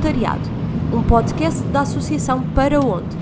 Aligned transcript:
Voluntariado, 0.00 0.48
um 0.94 1.06
podcast 1.06 1.62
da 1.64 1.82
Associação 1.82 2.42
Para 2.54 2.80
Onde. 2.80 3.14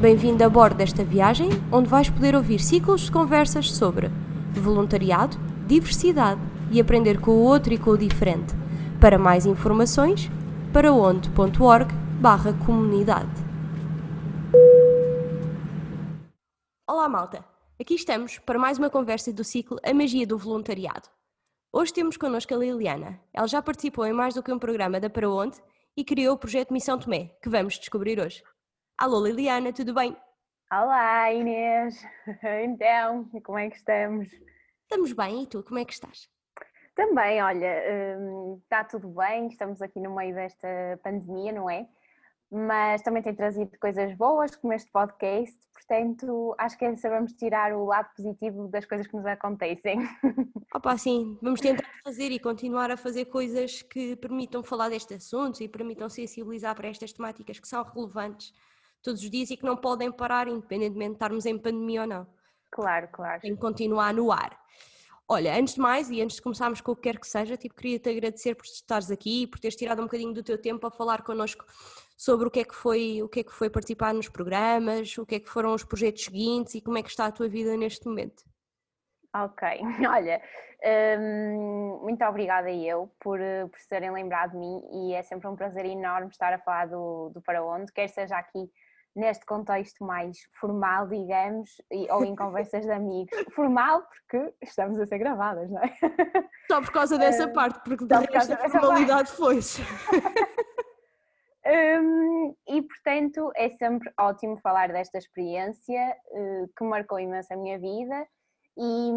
Bem-vindo 0.00 0.42
a 0.42 0.48
bordo 0.48 0.78
desta 0.78 1.04
viagem, 1.04 1.48
onde 1.70 1.88
vais 1.88 2.10
poder 2.10 2.34
ouvir 2.34 2.58
ciclos 2.58 3.02
de 3.02 3.12
conversas 3.12 3.70
sobre 3.70 4.10
voluntariado, 4.52 5.36
diversidade 5.64 6.40
e 6.72 6.80
aprender 6.80 7.20
com 7.20 7.30
o 7.30 7.44
outro 7.44 7.72
e 7.72 7.78
com 7.78 7.90
o 7.90 7.96
diferente. 7.96 8.52
Para 9.00 9.16
mais 9.16 9.46
informações, 9.46 10.28
paraonde.org 10.72 11.94
barra 12.20 12.52
comunidade. 12.66 13.30
Olá 16.90 17.08
malta, 17.08 17.44
aqui 17.80 17.94
estamos 17.94 18.40
para 18.40 18.58
mais 18.58 18.76
uma 18.76 18.90
conversa 18.90 19.32
do 19.32 19.44
ciclo 19.44 19.78
A 19.84 19.94
Magia 19.94 20.26
do 20.26 20.36
Voluntariado. 20.36 21.08
Hoje 21.72 21.92
temos 21.92 22.16
connosco 22.16 22.52
a 22.52 22.56
Liliana. 22.56 23.20
Ela 23.32 23.46
já 23.46 23.62
participou 23.62 24.04
em 24.04 24.12
mais 24.12 24.34
do 24.34 24.42
que 24.42 24.52
um 24.52 24.58
programa 24.58 24.98
da 24.98 25.08
Para 25.08 25.30
Onde 25.30 25.62
e 25.96 26.04
criou 26.04 26.34
o 26.34 26.38
projeto 26.38 26.72
Missão 26.72 26.98
Tomé, 26.98 27.30
que 27.40 27.48
vamos 27.48 27.78
descobrir 27.78 28.18
hoje. 28.18 28.42
Alô 28.98 29.24
Liliana, 29.24 29.72
tudo 29.72 29.94
bem? 29.94 30.16
Olá 30.70 31.32
Inês, 31.32 32.04
então, 32.64 33.30
como 33.44 33.58
é 33.58 33.70
que 33.70 33.76
estamos? 33.76 34.28
Estamos 34.82 35.12
bem, 35.12 35.44
e 35.44 35.46
tu, 35.46 35.62
como 35.62 35.78
é 35.78 35.84
que 35.84 35.92
estás? 35.92 36.28
Também, 36.96 37.42
olha, 37.42 38.18
hum, 38.18 38.60
está 38.62 38.84
tudo 38.84 39.08
bem, 39.08 39.48
estamos 39.48 39.80
aqui 39.82 40.00
no 40.00 40.14
meio 40.14 40.34
desta 40.34 40.68
pandemia, 41.02 41.52
não 41.52 41.70
é? 41.70 41.86
Mas 42.50 43.02
também 43.02 43.22
tem 43.22 43.34
trazido 43.34 43.70
coisas 43.78 44.14
boas, 44.16 44.54
como 44.56 44.72
este 44.72 44.90
podcast, 44.90 45.56
portanto, 45.86 46.54
acho 46.58 46.78
que 46.78 46.84
é 46.84 46.96
sabemos 46.96 47.32
tirar 47.32 47.72
o 47.74 47.84
lado 47.84 48.08
positivo 48.16 48.68
das 48.68 48.84
coisas 48.84 49.06
que 49.06 49.16
nos 49.16 49.26
acontecem. 49.26 49.98
Opa, 50.74 50.96
sim, 50.96 51.38
vamos 51.42 51.60
tentar 51.60 51.88
fazer 52.02 52.30
e 52.32 52.38
continuar 52.38 52.90
a 52.90 52.96
fazer 52.96 53.26
coisas 53.26 53.82
que 53.82 54.16
permitam 54.16 54.62
falar 54.62 54.88
destes 54.88 55.18
assuntos 55.18 55.60
e 55.60 55.68
permitam 55.68 56.08
sensibilizar 56.08 56.74
para 56.74 56.88
estas 56.88 57.12
temáticas 57.12 57.58
que 57.58 57.68
são 57.68 57.82
relevantes 57.82 58.52
todos 59.02 59.22
os 59.22 59.30
dias 59.30 59.50
e 59.50 59.56
que 59.56 59.64
não 59.64 59.76
podem 59.76 60.10
parar, 60.10 60.48
independentemente 60.48 61.10
de 61.10 61.16
estarmos 61.16 61.46
em 61.46 61.58
pandemia 61.58 62.02
ou 62.02 62.06
não. 62.06 62.26
Claro, 62.70 63.08
claro. 63.12 63.40
Tem 63.40 63.54
que 63.54 63.60
continuar 63.60 64.14
no 64.14 64.32
ar. 64.32 64.58
Olha, 65.28 65.58
antes 65.58 65.74
de 65.74 65.80
mais 65.80 66.10
e 66.10 66.20
antes 66.20 66.36
de 66.36 66.42
começarmos 66.42 66.80
com 66.80 66.92
o 66.92 66.96
que 66.96 67.02
quer 67.02 67.18
que 67.18 67.26
seja, 67.26 67.56
tipo, 67.56 67.74
queria-te 67.74 68.10
agradecer 68.10 68.54
por 68.54 68.64
estares 68.64 69.10
aqui 69.10 69.42
e 69.42 69.46
por 69.46 69.58
teres 69.58 69.76
tirado 69.76 70.00
um 70.00 70.04
bocadinho 70.04 70.34
do 70.34 70.42
teu 70.42 70.60
tempo 70.60 70.86
a 70.86 70.90
falar 70.90 71.22
connosco 71.22 71.64
sobre 72.16 72.46
o 72.46 72.50
que 72.50 72.60
é 72.60 72.64
que 72.64 72.74
foi, 72.74 73.22
o 73.22 73.28
que 73.28 73.40
é 73.40 73.44
que 73.44 73.52
foi 73.52 73.68
participar 73.68 74.14
nos 74.14 74.28
programas, 74.28 75.16
o 75.18 75.26
que 75.26 75.36
é 75.36 75.40
que 75.40 75.48
foram 75.48 75.74
os 75.74 75.84
projetos 75.84 76.24
seguintes 76.24 76.74
e 76.74 76.80
como 76.80 76.98
é 76.98 77.02
que 77.02 77.10
está 77.10 77.26
a 77.26 77.32
tua 77.32 77.48
vida 77.48 77.76
neste 77.76 78.06
momento. 78.06 78.44
Ok, 79.34 79.66
olha, 80.08 80.40
hum, 81.18 82.00
muito 82.02 82.24
obrigada 82.24 82.70
eu 82.70 83.10
por, 83.18 83.38
por 83.38 83.78
terem 83.88 84.12
lembrado 84.12 84.52
de 84.52 84.58
mim 84.58 84.80
e 84.92 85.14
é 85.14 85.22
sempre 85.22 85.48
um 85.48 85.56
prazer 85.56 85.84
enorme 85.84 86.28
estar 86.28 86.52
a 86.52 86.58
falar 86.58 86.86
do, 86.86 87.30
do 87.30 87.42
Para 87.42 87.64
Onde, 87.64 87.92
quer 87.92 88.08
seja 88.08 88.36
aqui 88.36 88.70
neste 89.16 89.46
contexto 89.46 90.04
mais 90.04 90.38
formal, 90.58 91.06
digamos, 91.08 91.70
ou 92.10 92.24
em 92.24 92.34
conversas 92.36 92.84
de 92.84 92.90
amigos. 92.90 93.30
Formal 93.54 94.02
porque 94.02 94.52
estamos 94.62 94.98
a 94.98 95.06
ser 95.06 95.18
gravadas, 95.18 95.70
não 95.70 95.82
é? 95.82 95.94
Só 96.70 96.80
por 96.80 96.90
causa 96.90 97.18
dessa 97.18 97.46
uh, 97.46 97.52
parte, 97.52 97.80
porque 97.84 98.04
de 98.04 98.14
resto 98.14 98.52
a 98.52 98.68
formalidade 98.68 99.30
foi 99.30 99.60
um, 101.66 102.54
e 102.68 102.82
portanto 102.82 103.50
é 103.56 103.70
sempre 103.70 104.12
ótimo 104.20 104.58
falar 104.58 104.88
desta 104.88 105.18
experiência 105.18 106.16
uh, 106.30 106.68
que 106.76 106.84
marcou 106.84 107.18
imenso 107.18 107.52
a 107.52 107.56
minha 107.56 107.78
vida 107.78 108.26
e, 108.76 109.12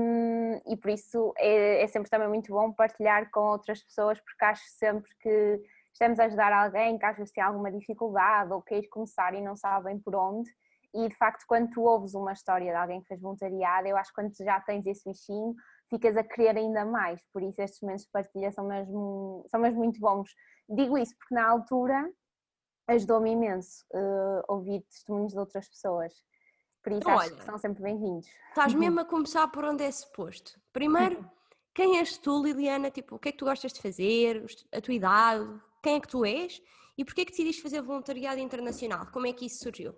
e 0.71 0.77
por 0.77 0.91
isso 0.91 1.33
é, 1.37 1.83
é 1.83 1.87
sempre 1.87 2.09
também 2.09 2.27
muito 2.27 2.51
bom 2.51 2.71
partilhar 2.71 3.29
com 3.31 3.41
outras 3.41 3.83
pessoas 3.83 4.19
porque 4.21 4.45
acho 4.45 4.63
sempre 4.77 5.09
que 5.19 5.61
estamos 5.97 6.19
a 6.19 6.25
ajudar 6.25 6.53
alguém 6.53 6.97
que 6.97 7.05
às 7.05 7.17
vezes 7.17 7.33
tem 7.33 7.43
alguma 7.43 7.71
dificuldade 7.71 8.53
ou 8.53 8.61
quer 8.61 8.83
começar 8.89 9.33
e 9.33 9.41
não 9.41 9.55
sabem 9.55 9.99
por 9.99 10.15
onde. 10.15 10.49
E 10.93 11.09
de 11.09 11.15
facto, 11.15 11.43
quando 11.47 11.69
tu 11.71 11.81
ouves 11.81 12.13
uma 12.13 12.31
história 12.31 12.71
de 12.71 12.77
alguém 12.77 13.01
que 13.01 13.07
fez 13.07 13.19
voluntariado, 13.19 13.87
eu 13.87 13.97
acho 13.97 14.11
que 14.11 14.15
quando 14.15 14.33
já 14.35 14.59
tens 14.61 14.85
esse 14.85 15.09
bichinho, 15.09 15.53
ficas 15.89 16.15
a 16.15 16.23
querer 16.23 16.57
ainda 16.57 16.85
mais. 16.85 17.19
Por 17.33 17.43
isso, 17.43 17.61
estes 17.61 17.81
momentos 17.81 18.05
de 18.05 18.11
partilha 18.11 18.51
são 18.51 18.65
mesmo, 18.65 19.45
são 19.49 19.59
mesmo 19.59 19.79
muito 19.79 19.99
bons. 19.99 20.29
Digo 20.69 20.97
isso 20.97 21.15
porque 21.17 21.35
na 21.35 21.47
altura 21.47 22.09
ajudou-me 22.87 23.31
imenso 23.31 23.85
uh, 23.93 24.43
ouvir 24.47 24.81
testemunhos 24.83 25.33
de 25.33 25.39
outras 25.39 25.67
pessoas. 25.67 26.13
Por 26.81 26.93
isso, 26.93 27.09
Olha, 27.09 27.19
acho 27.19 27.35
que 27.35 27.43
são 27.43 27.57
sempre 27.57 27.83
bem-vindos. 27.83 28.27
Estás 28.49 28.73
mesmo 28.75 28.99
a 28.99 29.05
começar 29.05 29.47
por 29.49 29.65
onde 29.65 29.83
é 29.83 29.91
suposto. 29.91 30.59
Primeiro, 30.71 31.29
quem 31.73 31.99
és 31.99 32.17
tu, 32.17 32.41
Liliana? 32.41 32.89
Tipo, 32.89 33.15
o 33.15 33.19
que 33.19 33.29
é 33.29 33.31
que 33.31 33.37
tu 33.37 33.45
gostas 33.45 33.73
de 33.73 33.81
fazer? 33.81 34.45
A 34.71 34.81
tua 34.81 34.93
idade? 34.93 35.61
quem 35.87 35.95
é 35.95 35.99
que 36.01 36.07
tu 36.07 36.25
és 36.25 36.61
e 36.97 37.05
porquê 37.05 37.21
é 37.21 37.25
que 37.25 37.31
decidiste 37.31 37.61
fazer 37.61 37.81
voluntariado 37.81 38.41
internacional? 38.41 39.07
Como 39.13 39.25
é 39.25 39.31
que 39.31 39.45
isso 39.45 39.63
surgiu? 39.63 39.95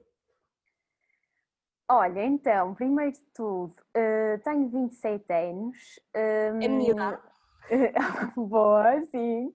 Olha, 1.90 2.24
então, 2.24 2.76
primeiro 2.76 3.14
de 3.14 3.22
tudo, 3.34 3.74
uh, 3.98 4.40
tenho 4.44 4.70
27 4.70 5.34
anos. 5.34 5.78
Um, 6.16 6.62
é 6.62 6.66
a 6.66 6.70
minha 6.70 6.92
idade. 6.92 7.22
boa, 8.38 9.04
sim. 9.08 9.52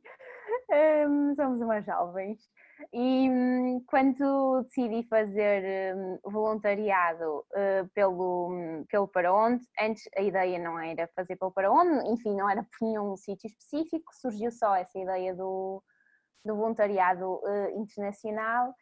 Um, 1.08 1.34
somos 1.36 1.60
umas 1.60 1.84
jovens. 1.84 2.40
E 2.92 3.30
um, 3.30 3.84
quando 3.86 4.62
decidi 4.62 5.06
fazer 5.08 5.94
hum, 5.96 6.18
voluntariado 6.24 7.38
uh, 7.38 7.88
pelo, 7.94 8.50
hum, 8.50 8.84
pelo 8.88 9.08
Para 9.08 9.32
Onde, 9.32 9.64
antes 9.80 10.08
a 10.16 10.22
ideia 10.22 10.58
não 10.58 10.78
era 10.78 11.08
fazer 11.14 11.36
pelo 11.36 11.52
Para 11.52 11.70
Onde, 11.70 12.08
enfim, 12.10 12.34
não 12.36 12.48
era 12.48 12.62
por 12.62 12.86
nenhum 12.86 13.16
sítio 13.16 13.46
específico, 13.48 14.12
surgiu 14.14 14.50
só 14.50 14.74
essa 14.74 14.98
ideia 14.98 15.34
do, 15.34 15.82
do 16.44 16.56
voluntariado 16.56 17.40
uh, 17.42 17.80
internacional. 17.80 18.74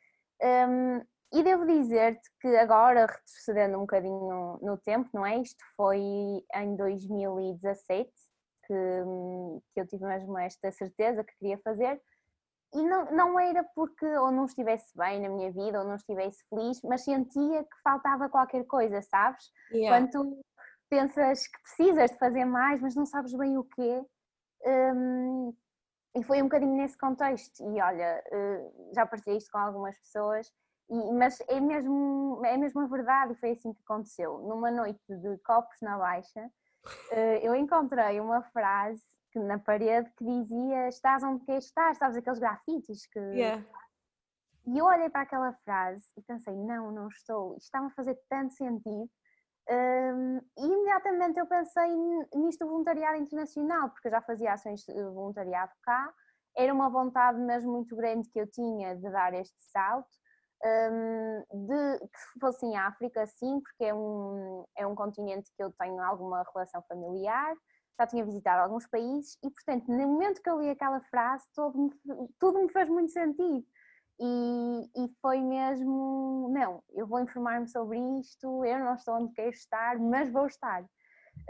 E 1.33 1.43
devo 1.43 1.65
dizer-te 1.65 2.29
que 2.41 2.49
agora, 2.59 3.07
retrocedendo 3.07 3.79
um 3.79 3.83
bocadinho 3.83 4.59
no 4.61 4.77
tempo, 4.77 5.09
não 5.15 5.25
é? 5.25 5.39
Isto 5.39 5.65
foi 5.75 5.99
em 5.99 6.77
2017 6.77 8.11
que, 8.67 8.75
que 9.73 9.81
eu 9.81 9.87
tive 9.87 10.05
mesmo 10.05 10.37
esta 10.39 10.71
certeza 10.71 11.25
que 11.25 11.35
queria 11.39 11.59
fazer. 11.65 11.99
E 12.75 12.83
não, 12.83 13.05
não 13.13 13.41
era 13.41 13.63
porque 13.75 14.07
ou 14.17 14.31
não 14.31 14.47
estivesse 14.47 14.97
bem 14.97 15.21
na 15.21 15.29
minha 15.29 15.51
vida 15.53 15.81
ou 15.81 15.87
não 15.87 15.97
estivesse 15.97 16.43
feliz, 16.49 16.81
mas 16.83 17.05
sentia 17.05 17.63
que 17.63 17.83
faltava 17.85 18.29
qualquer 18.29 18.65
coisa, 18.65 19.03
sabes? 19.03 19.45
Yeah. 19.71 20.09
Quando 20.09 20.11
tu 20.11 20.45
pensas 20.89 21.47
que 21.47 21.63
precisas 21.63 22.11
de 22.11 22.19
fazer 22.19 22.45
mais, 22.45 22.81
mas 22.81 22.95
não 22.95 23.05
sabes 23.05 23.33
bem 23.35 23.59
o 23.59 23.65
quê, 23.65 24.05
um, 24.95 25.55
e 26.15 26.23
foi 26.23 26.41
um 26.41 26.45
bocadinho 26.45 26.77
nesse 26.77 26.97
contexto. 26.97 27.63
E 27.63 27.81
olha, 27.81 28.23
eh, 28.31 28.71
já 28.95 29.07
partilhei 29.07 29.39
isto 29.39 29.51
com 29.51 29.59
algumas 29.59 29.99
pessoas, 29.99 30.47
e, 30.91 31.13
mas 31.15 31.41
é 31.49 31.61
mesmo, 31.61 32.43
é 32.45 32.57
mesmo 32.57 32.81
a 32.81 32.87
verdade, 32.87 33.33
e 33.33 33.37
foi 33.37 33.53
assim 33.53 33.73
que 33.73 33.81
aconteceu. 33.83 34.39
Numa 34.41 34.71
noite 34.71 35.01
de 35.09 35.39
copos 35.39 35.77
na 35.81 35.97
Baixa, 35.97 36.51
eh, 37.11 37.41
eu 37.47 37.55
encontrei 37.55 38.21
uma 38.21 38.43
frase 38.43 39.03
que, 39.33 39.39
na 39.39 39.59
parede 39.59 40.11
que 40.17 40.25
dizia: 40.25 40.89
Estás 40.89 41.23
onde 41.23 41.45
queres 41.45 41.65
estar, 41.65 41.95
sabes 41.97 42.17
aqueles 42.17 42.39
grafites 42.39 43.07
que. 43.07 43.19
Yeah. 43.19 43.65
E 44.65 44.79
eu 44.79 44.85
olhei 44.85 45.11
para 45.11 45.23
aquela 45.23 45.53
frase 45.65 46.07
e 46.17 46.23
pensei: 46.23 46.55
Não, 46.55 46.93
não 46.93 47.09
estou. 47.09 47.57
Isto 47.57 47.65
está-me 47.65 47.87
a 47.87 47.91
fazer 47.91 48.19
tanto 48.29 48.53
sentido 48.55 49.11
um, 49.71 50.39
e 50.59 50.67
imediatamente 50.67 51.39
eu 51.39 51.47
pensei 51.47 51.89
nisto 52.35 52.65
do 52.65 52.71
voluntariado 52.71 53.19
internacional, 53.19 53.91
porque 53.91 54.09
eu 54.09 54.13
já 54.13 54.21
fazia 54.21 54.53
ações 54.53 54.83
de 54.83 54.93
voluntariado 54.93 55.73
cá, 55.83 56.13
era 56.57 56.75
uma 56.75 56.91
vontade 56.91 57.39
mesmo 57.39 57.73
muito 57.73 57.95
grande 57.95 58.29
que 58.29 58.41
eu 58.41 58.47
tinha 58.47 58.97
de 58.97 59.11
dar 59.11 59.33
este 59.35 59.57
salto, 59.71 60.11
um, 60.65 61.67
de 61.67 61.99
que 62.01 62.41
fosse 62.41 62.67
em 62.67 62.77
África, 62.77 63.27
sim, 63.27 63.61
porque 63.61 63.85
é 63.85 63.95
um, 63.95 64.65
é 64.77 64.87
um 64.87 64.95
continente 64.95 65.51
que 65.57 65.63
eu 65.63 65.73
tenho 65.79 66.01
alguma 66.01 66.45
relação 66.53 66.83
familiar, 66.83 67.55
já 67.99 68.07
tinha 68.07 68.25
visitado 68.25 68.63
alguns 68.63 68.87
países 68.87 69.39
e, 69.43 69.51
portanto, 69.51 69.89
no 69.89 70.09
momento 70.09 70.43
que 70.43 70.51
eu 70.51 70.61
li 70.61 70.71
aquela 70.71 71.01
frase, 71.03 71.45
todo, 71.55 71.91
tudo 72.39 72.61
me 72.61 72.69
fez 72.71 72.89
muito 72.89 73.13
sentido. 73.13 73.65
E, 74.21 74.91
e, 74.97 75.09
foi 75.21 75.41
mesmo, 75.41 76.49
não, 76.53 76.83
eu 76.91 77.07
vou 77.07 77.21
informar-me 77.21 77.69
sobre 77.69 77.99
isto, 78.21 78.65
eu 78.65 78.79
não 78.79 78.95
estou 78.95 79.15
onde 79.17 79.33
quero 79.33 79.51
estar, 79.51 79.99
mas 79.99 80.31
vou 80.31 80.47
estar. 80.47 80.85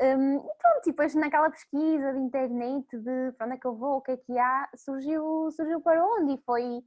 Um, 0.01 0.37
e 0.37 0.55
pronto, 0.59 0.87
e 0.87 0.91
depois 0.91 1.15
naquela 1.15 1.51
pesquisa 1.51 2.13
de 2.13 2.19
internet 2.21 2.87
de 2.99 3.33
para 3.33 3.47
onde 3.47 3.57
é 3.57 3.59
que 3.59 3.67
eu 3.67 3.75
vou, 3.75 3.97
o 3.97 4.01
que 4.01 4.13
é 4.13 4.17
que 4.17 4.39
há, 4.39 4.71
surgiu, 4.77 5.51
surgiu 5.51 5.81
para 5.81 6.05
onde 6.05 6.35
e 6.35 6.43
foi, 6.45 6.83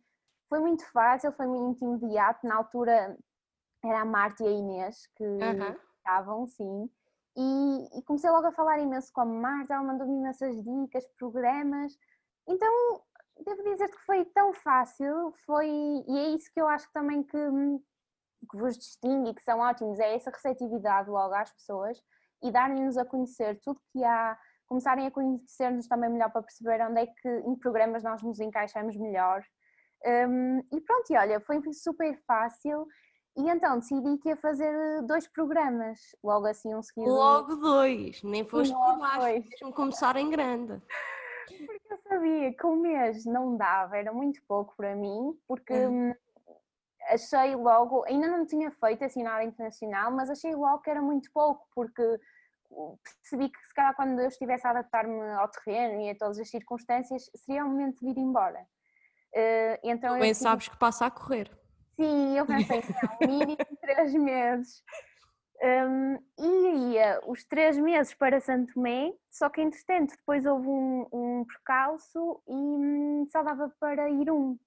foi 0.49 0.59
muito 0.59 0.89
fácil, 0.91 1.31
foi 1.33 1.45
muito 1.45 1.83
imediato. 1.83 2.47
Na 2.47 2.55
altura 2.55 3.15
era 3.83 4.01
a 4.01 4.05
Marta 4.05 4.43
e 4.43 4.47
a 4.47 4.51
Inês 4.51 5.07
que 5.15 5.23
uhum. 5.23 5.75
estavam, 5.97 6.47
sim. 6.47 6.89
E, 7.37 7.99
e, 7.99 8.03
comecei 8.03 8.29
logo 8.29 8.47
a 8.47 8.51
falar 8.51 8.79
imenso 8.79 9.11
com 9.11 9.21
a 9.21 9.25
Marta, 9.25 9.73
ela 9.73 9.83
mandou-me 9.83 10.17
imensas 10.17 10.55
dicas, 10.63 11.05
programas. 11.17 11.97
Então 12.47 13.03
devo 13.43 13.63
dizer-te 13.63 13.97
que 13.97 14.05
foi 14.05 14.23
tão 14.25 14.53
fácil, 14.53 15.33
foi, 15.45 15.67
e 15.67 16.17
é 16.17 16.29
isso 16.29 16.49
que 16.53 16.61
eu 16.61 16.67
acho 16.67 16.89
também 16.93 17.21
que, 17.23 17.37
que 18.49 18.57
vos 18.57 18.77
distingue 18.77 19.31
e 19.31 19.33
que 19.33 19.43
são 19.43 19.59
ótimos, 19.59 19.99
é 19.99 20.15
essa 20.15 20.31
receptividade 20.31 21.09
logo 21.09 21.33
às 21.33 21.51
pessoas 21.51 22.01
e 22.41 22.51
darem-nos 22.51 22.97
a 22.97 23.05
conhecer 23.05 23.59
tudo 23.61 23.81
que 23.91 24.03
há, 24.03 24.37
começarem 24.67 25.07
a 25.07 25.11
conhecer-nos 25.11 25.87
também 25.87 26.09
melhor 26.09 26.31
para 26.31 26.43
perceber 26.43 26.81
onde 26.81 27.01
é 27.01 27.07
que 27.07 27.29
em 27.29 27.55
programas 27.55 28.03
nós 28.03 28.21
nos 28.21 28.39
encaixamos 28.39 28.95
melhor. 28.95 29.43
Um, 30.05 30.59
e 30.71 30.81
pronto, 30.81 31.11
e 31.11 31.17
olha, 31.17 31.39
foi 31.41 31.61
super 31.73 32.15
fácil. 32.27 32.87
E 33.37 33.49
então 33.49 33.79
decidi 33.79 34.17
que 34.17 34.29
ia 34.29 34.37
fazer 34.37 35.01
dois 35.03 35.27
programas, 35.27 35.99
logo 36.23 36.45
assim 36.45 36.73
um 36.73 36.81
seguido. 36.81 37.11
Logo 37.11 37.55
dois, 37.57 38.23
nem 38.23 38.47
foste 38.47 38.73
por 38.73 38.97
baixo, 38.97 39.49
deixa-me 39.49 39.73
começar 39.73 40.15
em 40.15 40.29
grande. 40.29 40.81
Porque 41.47 41.93
eu 41.93 41.97
sabia 42.07 42.53
que 42.53 42.65
um 42.65 42.77
mês 42.77 43.25
não 43.25 43.57
dava, 43.57 43.97
era 43.97 44.13
muito 44.13 44.41
pouco 44.47 44.73
para 44.77 44.95
mim, 44.95 45.37
porque 45.47 45.73
uhum. 45.73 46.15
achei 47.09 47.55
logo, 47.55 48.05
ainda 48.05 48.27
não 48.27 48.45
tinha 48.45 48.71
feito 48.71 49.03
assim 49.03 49.21
nada 49.21 49.43
internacional, 49.43 50.11
mas 50.11 50.29
achei 50.29 50.55
logo 50.55 50.79
que 50.79 50.89
era 50.89 51.01
muito 51.01 51.29
pouco, 51.33 51.67
porque 51.75 52.19
percebi 53.03 53.49
que 53.49 53.59
se 53.67 53.73
calhar 53.73 53.95
quando 53.95 54.19
eu 54.19 54.27
estivesse 54.27 54.65
a 54.65 54.71
adaptar-me 54.71 55.19
ao 55.33 55.49
terreno 55.49 56.01
e 56.01 56.09
a 56.09 56.15
todas 56.15 56.39
as 56.39 56.49
circunstâncias, 56.49 57.29
seria 57.35 57.65
o 57.65 57.69
momento 57.69 57.99
de 57.99 58.05
vir 58.05 58.17
embora. 58.17 58.65
Uh, 59.33 59.77
então 59.83 60.17
Bem 60.19 60.33
sabes 60.33 60.69
que 60.69 60.77
passa 60.77 61.05
a 61.05 61.11
correr. 61.11 61.51
Sim, 61.95 62.37
eu 62.37 62.45
pensei, 62.47 62.81
não, 62.81 63.27
mínimo 63.27 63.57
três 63.81 64.13
meses. 64.13 64.83
Um, 65.63 66.15
e 66.37 66.93
ia 66.93 67.21
os 67.25 67.45
três 67.45 67.77
meses 67.77 68.13
para 68.13 68.41
Santo 68.41 68.73
Tomé, 68.73 69.13
só 69.31 69.49
que 69.49 69.61
entretanto 69.61 70.15
depois 70.17 70.45
houve 70.45 70.67
um, 70.67 71.07
um 71.13 71.45
percalço 71.45 72.41
e 72.47 72.53
hum, 72.53 73.25
só 73.31 73.41
dava 73.41 73.73
para 73.79 74.09
ir 74.09 74.29
um. 74.29 74.57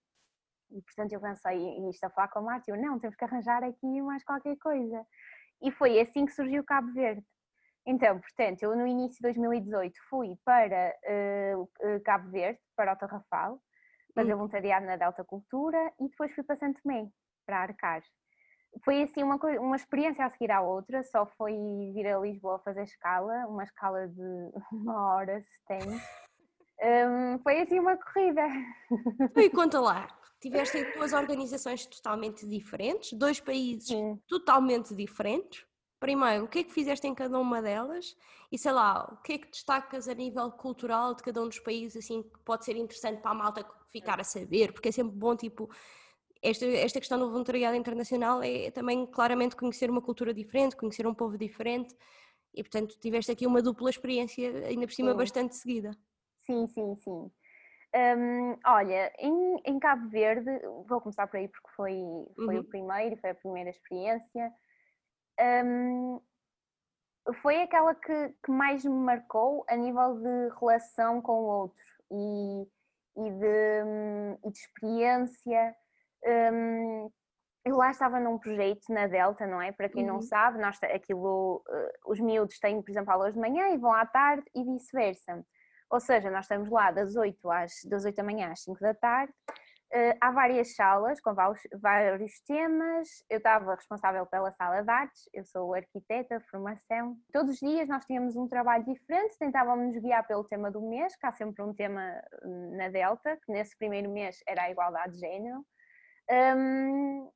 E 0.70 0.82
portanto 0.82 1.12
eu 1.12 1.20
pensei, 1.20 1.58
e 1.58 1.90
isto 1.90 2.04
a 2.04 2.10
falar 2.10 2.28
com 2.28 2.40
o 2.40 2.44
Márcio, 2.44 2.80
não, 2.80 2.98
temos 2.98 3.16
que 3.16 3.25
arranjar 3.25 3.62
aqui 3.62 4.00
mais 4.00 4.24
qualquer 4.24 4.56
coisa. 4.56 5.06
E 5.62 5.70
foi 5.70 6.00
assim 6.00 6.24
que 6.24 6.32
surgiu 6.32 6.64
Cabo 6.64 6.92
Verde. 6.92 7.24
Então, 7.86 8.19
portanto, 8.20 8.62
eu 8.62 8.76
no 8.76 8.86
início 8.86 9.16
de 9.16 9.22
2018 9.22 9.94
fui 10.10 10.36
para 10.44 10.94
uh, 11.04 12.00
Cabo 12.04 12.31
Verde, 12.31 12.60
para 12.76 12.92
o 12.92 12.96
Tarrafal, 12.96 13.60
fazer 14.14 14.34
hum. 14.34 14.38
voluntariado 14.38 14.87
na 14.87 14.96
Delta 14.96 15.25
Cultura 15.25 15.93
e 16.00 16.08
depois 16.08 16.34
fui 16.34 16.44
para 16.44 16.56
Santo 16.56 16.81
Tomé, 16.82 17.08
para 17.46 17.58
Arcar. 17.58 18.02
Foi 18.84 19.02
assim 19.02 19.22
uma, 19.22 19.37
uma 19.37 19.76
experiência 19.76 20.25
a 20.25 20.31
seguir 20.31 20.50
à 20.50 20.60
outra, 20.60 21.02
só 21.02 21.26
foi 21.26 21.55
vir 21.94 22.06
a 22.06 22.19
Lisboa 22.19 22.60
fazer 22.60 22.82
escala, 22.82 23.46
uma 23.46 23.64
escala 23.64 24.06
de 24.08 24.50
uma 24.72 25.14
hora 25.14 25.40
se 25.40 25.64
tem. 25.66 25.81
Um, 26.81 27.38
foi 27.40 27.60
assim 27.60 27.81
uma 27.81 27.96
corrida. 27.96 28.43
E 29.37 29.50
conta 29.50 29.81
lá, 29.81 30.06
tiveste 30.40 30.84
duas 30.93 31.12
organizações 31.12 31.87
totalmente 31.87 32.46
diferentes, 32.46 33.12
dois 33.14 33.40
países 33.40 33.88
Sim. 33.88 34.20
totalmente 34.28 34.94
diferentes. 34.94 35.66
Primeiro, 35.99 36.44
o 36.44 36.49
que 36.49 36.60
é 36.60 36.64
que 36.64 36.72
fizeste 36.72 37.08
em 37.08 37.14
cada 37.14 37.38
uma 37.40 37.60
delas? 37.60 38.16
E 38.52 38.56
sei 38.56 38.70
lá, 38.70 39.05
o 39.12 39.16
que 39.16 39.32
é 39.32 39.38
que 39.38 39.50
destacas 39.50 40.06
a 40.06 40.14
nível 40.14 40.50
cultural 40.52 41.12
de 41.14 41.25
cada 41.25 41.43
um 41.43 41.49
dos 41.49 41.58
países, 41.58 42.05
assim, 42.05 42.22
que 42.22 42.38
pode 42.44 42.64
ser 42.64 42.76
interessante 42.76 43.20
para 43.20 43.32
a 43.32 43.34
malta 43.34 43.64
ficar 43.90 44.20
a 44.20 44.25
saber, 44.25 44.73
porque 44.73 44.88
é 44.88 44.93
sempre 44.93 45.17
bom, 45.17 45.37
tipo, 45.37 45.70
esta, 46.43 46.67
esta 46.67 47.00
questão 47.00 47.19
do 47.19 47.31
voluntariado 47.31 47.76
internacional 47.76 48.43
é 48.43 48.70
também 48.70 49.06
claramente 49.06 49.56
conhecer 49.56 49.90
uma 49.90 50.02
cultura 50.02 50.32
diferente, 50.32 50.76
conhecer 50.76 51.06
um 51.06 51.14
povo 51.14 51.37
diferente, 51.37 51.94
e 52.55 52.62
portanto 52.62 52.99
tiveste 52.99 53.32
aqui 53.32 53.46
uma 53.46 53.62
dupla 53.62 53.90
experiência, 53.90 54.67
ainda 54.67 54.87
por 54.87 54.93
cima, 54.93 55.12
sim. 55.12 55.17
bastante 55.17 55.56
seguida. 55.56 55.90
Sim, 56.43 56.67
sim, 56.69 56.96
sim. 56.96 57.31
Um, 57.94 58.56
olha, 58.67 59.12
em, 59.19 59.56
em, 59.64 59.79
Cabo 59.79 60.08
Verde, 60.11 60.50
vou 60.87 61.00
começar 61.00 61.26
por 61.26 61.38
aí 61.38 61.49
porque 61.49 61.69
foi, 61.75 61.96
foi 62.37 62.55
uhum. 62.55 62.61
o 62.61 62.64
primeiro, 62.64 63.17
foi 63.17 63.31
a 63.31 63.34
primeira 63.34 63.70
experiência 63.70 64.52
um, 65.41 66.20
foi 67.43 67.62
aquela 67.62 67.94
que, 67.94 68.34
que, 68.43 68.50
mais 68.50 68.84
me 68.84 68.91
marcou 68.91 69.64
a 69.69 69.76
nível 69.76 70.17
de 70.17 70.55
relação 70.58 71.20
com 71.20 71.32
o 71.32 71.44
outro 71.44 71.84
e, 72.11 72.67
e, 73.26 73.31
de, 73.31 73.85
hum, 73.85 74.38
e 74.44 74.50
de, 74.50 74.59
experiência. 74.59 75.76
Um, 76.53 77.11
eu 77.65 77.76
lá 77.76 77.91
estava 77.91 78.19
num 78.20 78.38
projeto 78.38 78.88
na 78.88 79.06
Delta, 79.06 79.47
não 79.47 79.61
é? 79.61 79.73
Para 79.73 79.88
quem 79.88 80.03
uhum. 80.03 80.15
não 80.15 80.23
sabe, 80.23 80.61
nós, 80.61 80.79
aquilo, 80.82 81.62
uh, 81.69 82.11
os 82.11 82.20
miúdos 82.20 82.59
têm, 82.59 82.81
por 82.81 82.91
exemplo, 82.91 83.12
aulas 83.12 83.35
de 83.35 83.41
manhã 83.41 83.69
e 83.69 83.76
vão 83.76 83.93
à 83.93 84.06
tarde 84.06 84.44
e 84.55 84.65
vice-versa. 84.65 85.44
Ou 85.91 86.00
seja, 86.00 86.31
nós 86.31 86.44
estamos 86.44 86.70
lá 86.70 86.91
das 86.91 87.17
8, 87.17 87.50
às, 87.50 87.73
das 87.85 88.05
8 88.05 88.17
da 88.17 88.23
manhã 88.23 88.53
às 88.53 88.62
5 88.62 88.79
da 88.81 88.94
tarde 88.94 89.32
Uh, 89.90 90.12
há 90.20 90.31
várias 90.31 90.75
salas 90.75 91.19
com 91.19 91.35
vários, 91.35 91.61
vários, 91.81 92.40
temas. 92.46 93.08
Eu 93.31 93.38
estava 93.38 93.75
responsável 93.75 94.26
pela 94.26 94.52
sala 94.52 94.82
de 94.82 94.90
artes, 94.90 95.29
eu 95.32 95.44
sou 95.46 95.75
arquiteta 95.75 96.38
de 96.38 96.46
formação. 96.50 97.17
Todos 97.32 97.55
os 97.55 97.58
dias 97.58 97.88
nós 97.88 98.05
tínhamos 98.05 98.37
um 98.37 98.46
trabalho 98.46 98.85
diferente, 98.85 99.38
tentávamos 99.38 99.87
nos 99.87 100.02
guiar 100.02 100.26
pelo 100.26 100.44
tema 100.44 100.70
do 100.70 100.82
mês, 100.82 101.17
que 101.17 101.26
há 101.26 101.32
sempre 101.32 101.62
um 101.62 101.73
tema 101.73 102.02
hum, 102.44 102.76
na 102.76 102.88
Delta, 102.88 103.38
que 103.44 103.50
nesse 103.50 103.76
primeiro 103.79 104.11
mês 104.11 104.38
era 104.46 104.64
a 104.64 104.70
igualdade 104.70 105.14
de 105.14 105.20
género. 105.20 105.64
Um, 106.31 107.31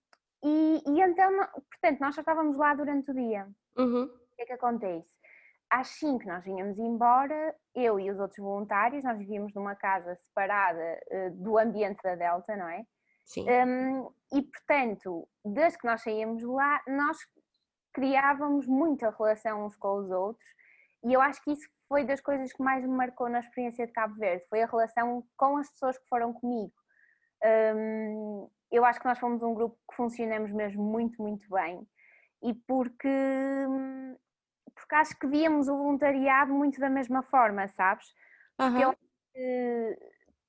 e, 0.44 0.82
e, 0.86 1.00
então, 1.00 1.32
portanto, 1.70 2.00
nós 2.00 2.14
só 2.14 2.20
estávamos 2.20 2.58
lá 2.58 2.74
durante 2.74 3.10
o 3.10 3.14
dia. 3.14 3.48
Uhum. 3.78 4.04
O 4.04 4.36
que 4.36 4.42
é 4.42 4.46
que 4.46 4.52
acontece? 4.52 5.11
Às 5.72 5.88
5 5.88 6.26
nós 6.26 6.44
vinhamos 6.44 6.78
embora, 6.78 7.56
eu 7.74 7.98
e 7.98 8.10
os 8.10 8.20
outros 8.20 8.38
voluntários, 8.38 9.02
nós 9.02 9.18
vivíamos 9.18 9.54
numa 9.54 9.74
casa 9.74 10.14
separada 10.16 11.00
uh, 11.10 11.30
do 11.30 11.58
ambiente 11.58 12.02
da 12.02 12.14
Delta, 12.14 12.54
não 12.54 12.68
é? 12.68 12.84
Sim. 13.24 13.46
Um, 13.48 14.10
e 14.34 14.42
portanto, 14.42 15.26
desde 15.42 15.78
que 15.78 15.86
nós 15.86 16.02
saímos 16.02 16.42
lá, 16.42 16.82
nós 16.86 17.16
criávamos 17.94 18.66
muita 18.66 19.10
relação 19.10 19.64
uns 19.64 19.74
com 19.76 19.98
os 19.98 20.10
outros 20.10 20.46
e 21.04 21.14
eu 21.14 21.20
acho 21.22 21.42
que 21.42 21.52
isso 21.52 21.66
foi 21.88 22.04
das 22.04 22.20
coisas 22.20 22.52
que 22.52 22.62
mais 22.62 22.84
me 22.84 22.94
marcou 22.94 23.30
na 23.30 23.40
experiência 23.40 23.86
de 23.86 23.92
Cabo 23.92 24.14
Verde, 24.16 24.44
foi 24.50 24.62
a 24.62 24.66
relação 24.66 25.24
com 25.36 25.56
as 25.56 25.70
pessoas 25.70 25.98
que 25.98 26.08
foram 26.08 26.32
comigo. 26.34 26.72
Um, 27.74 28.48
eu 28.70 28.84
acho 28.84 29.00
que 29.00 29.06
nós 29.06 29.18
fomos 29.18 29.42
um 29.42 29.54
grupo 29.54 29.76
que 29.88 29.96
funcionamos 29.96 30.52
mesmo 30.52 30.82
muito, 30.82 31.20
muito 31.22 31.48
bem 31.48 31.86
e 32.42 32.54
porque 32.54 33.08
hum, 33.08 34.16
porque 34.82 34.94
acho 34.96 35.18
que 35.18 35.26
víamos 35.26 35.68
o 35.68 35.76
voluntariado 35.76 36.52
muito 36.52 36.80
da 36.80 36.90
mesma 36.90 37.22
forma, 37.22 37.66
sabes? 37.68 38.06
Uhum. 38.60 38.78
Eu, 38.78 38.94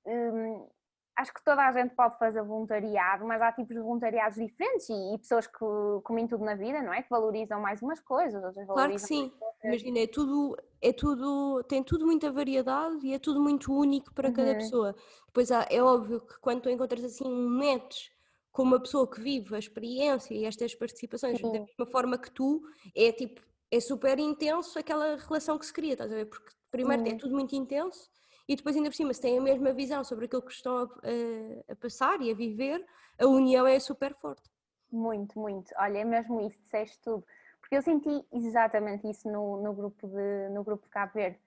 um, 0.06 0.68
acho 1.16 1.34
que 1.34 1.44
toda 1.44 1.62
a 1.62 1.72
gente 1.72 1.96
pode 1.96 2.18
fazer 2.18 2.42
voluntariado, 2.44 3.26
mas 3.26 3.42
há 3.42 3.52
tipos 3.52 3.76
de 3.76 3.82
voluntariados 3.82 4.38
diferentes 4.38 4.90
e, 4.90 5.14
e, 5.14 5.18
pessoas 5.20 5.46
que 5.46 5.60
comem 6.04 6.28
tudo 6.28 6.44
na 6.44 6.56
vida, 6.56 6.82
não 6.82 6.92
é? 6.92 7.04
Que 7.04 7.10
valorizam 7.10 7.62
mais 7.62 7.82
umas 7.82 8.00
coisas, 8.00 8.44
outras 8.44 8.66
valorizam 8.68 8.74
Claro 8.74 8.92
que 8.94 9.00
sim, 9.00 9.32
imagina, 9.63 10.00
é 10.00 10.08
tudo, 10.08 10.58
é 10.82 10.92
tudo, 10.92 11.63
tem 11.63 11.84
tudo 11.84 12.06
muita 12.06 12.32
variedade 12.32 13.06
e 13.06 13.13
é 13.13 13.20
tudo 13.20 13.40
muito 13.40 13.72
único 13.72 14.13
para 14.13 14.30
uhum. 14.30 14.34
cada 14.34 14.56
pessoa. 14.56 14.96
Depois 15.28 15.52
há, 15.52 15.68
é 15.70 15.82
óbvio 15.82 16.22
que 16.22 16.40
quando 16.40 16.62
tu 16.62 16.70
encontras 16.70 17.04
assim 17.04 17.30
match 17.30 18.10
com 18.52 18.63
uma 18.63 18.80
pessoa 18.80 19.10
que 19.10 19.22
vive 19.22 19.56
a 19.56 19.60
experiência 19.60 20.34
e 20.34 20.46
estas 20.46 20.74
participações 20.75 21.38
sim. 21.38 21.44
da 21.44 21.60
mesma 21.60 21.86
forma 21.86 22.18
que 22.18 22.32
tu, 22.32 22.62
é 22.96 23.12
tipo 23.12 23.42
é 23.75 23.80
super 23.80 24.20
intenso 24.20 24.77
aquela 24.77 25.18
relação 25.18 25.58
que 25.58 25.65
se 25.65 25.74
cria, 25.74 25.94
estás 25.94 26.12
a 26.12 26.15
ver? 26.15 26.25
Porque 26.25 26.51
primeiro 26.70 27.08
é 27.08 27.15
tudo 27.15 27.34
muito 27.34 27.56
intenso 27.56 28.10
e 28.48 28.56
depois 28.56 28.75
ainda 28.75 28.89
por 28.89 28.96
cima 28.96 29.13
se 29.13 29.22
tem 29.22 29.38
a 29.38 29.42
mesma 29.42 29.74
visão 29.74 30.03
sobre 30.03 30.25
aquilo 30.25 30.42
que 30.42 30.51
estão 30.51 30.77
a, 30.77 30.84
a, 30.84 31.74
a 31.74 31.75
passar 31.75 32.22
e 32.22 32.32
a 32.32 32.36
viver, 32.36 32.86
a 33.20 33.25
união 33.25 33.65
é 33.65 33.80
super 33.80 34.13
forte. 34.15 34.50
Muito, 34.92 35.39
muito. 35.39 35.74
Olha, 35.77 36.00
é 36.00 36.03
mesmo 36.03 36.39
isso, 36.42 36.60
disseste 36.62 37.00
tudo. 37.01 37.25
Porque 37.60 37.75
eu 37.75 37.82
senti 37.82 38.24
exatamente 38.32 39.10
isso 39.10 39.27
no, 39.32 39.62
no, 39.62 39.74
grupo, 39.74 40.08
de, 40.08 40.50
no 40.50 40.63
grupo 40.63 40.84
de 40.84 40.89
Cabo 40.89 41.13
Verde. 41.13 41.39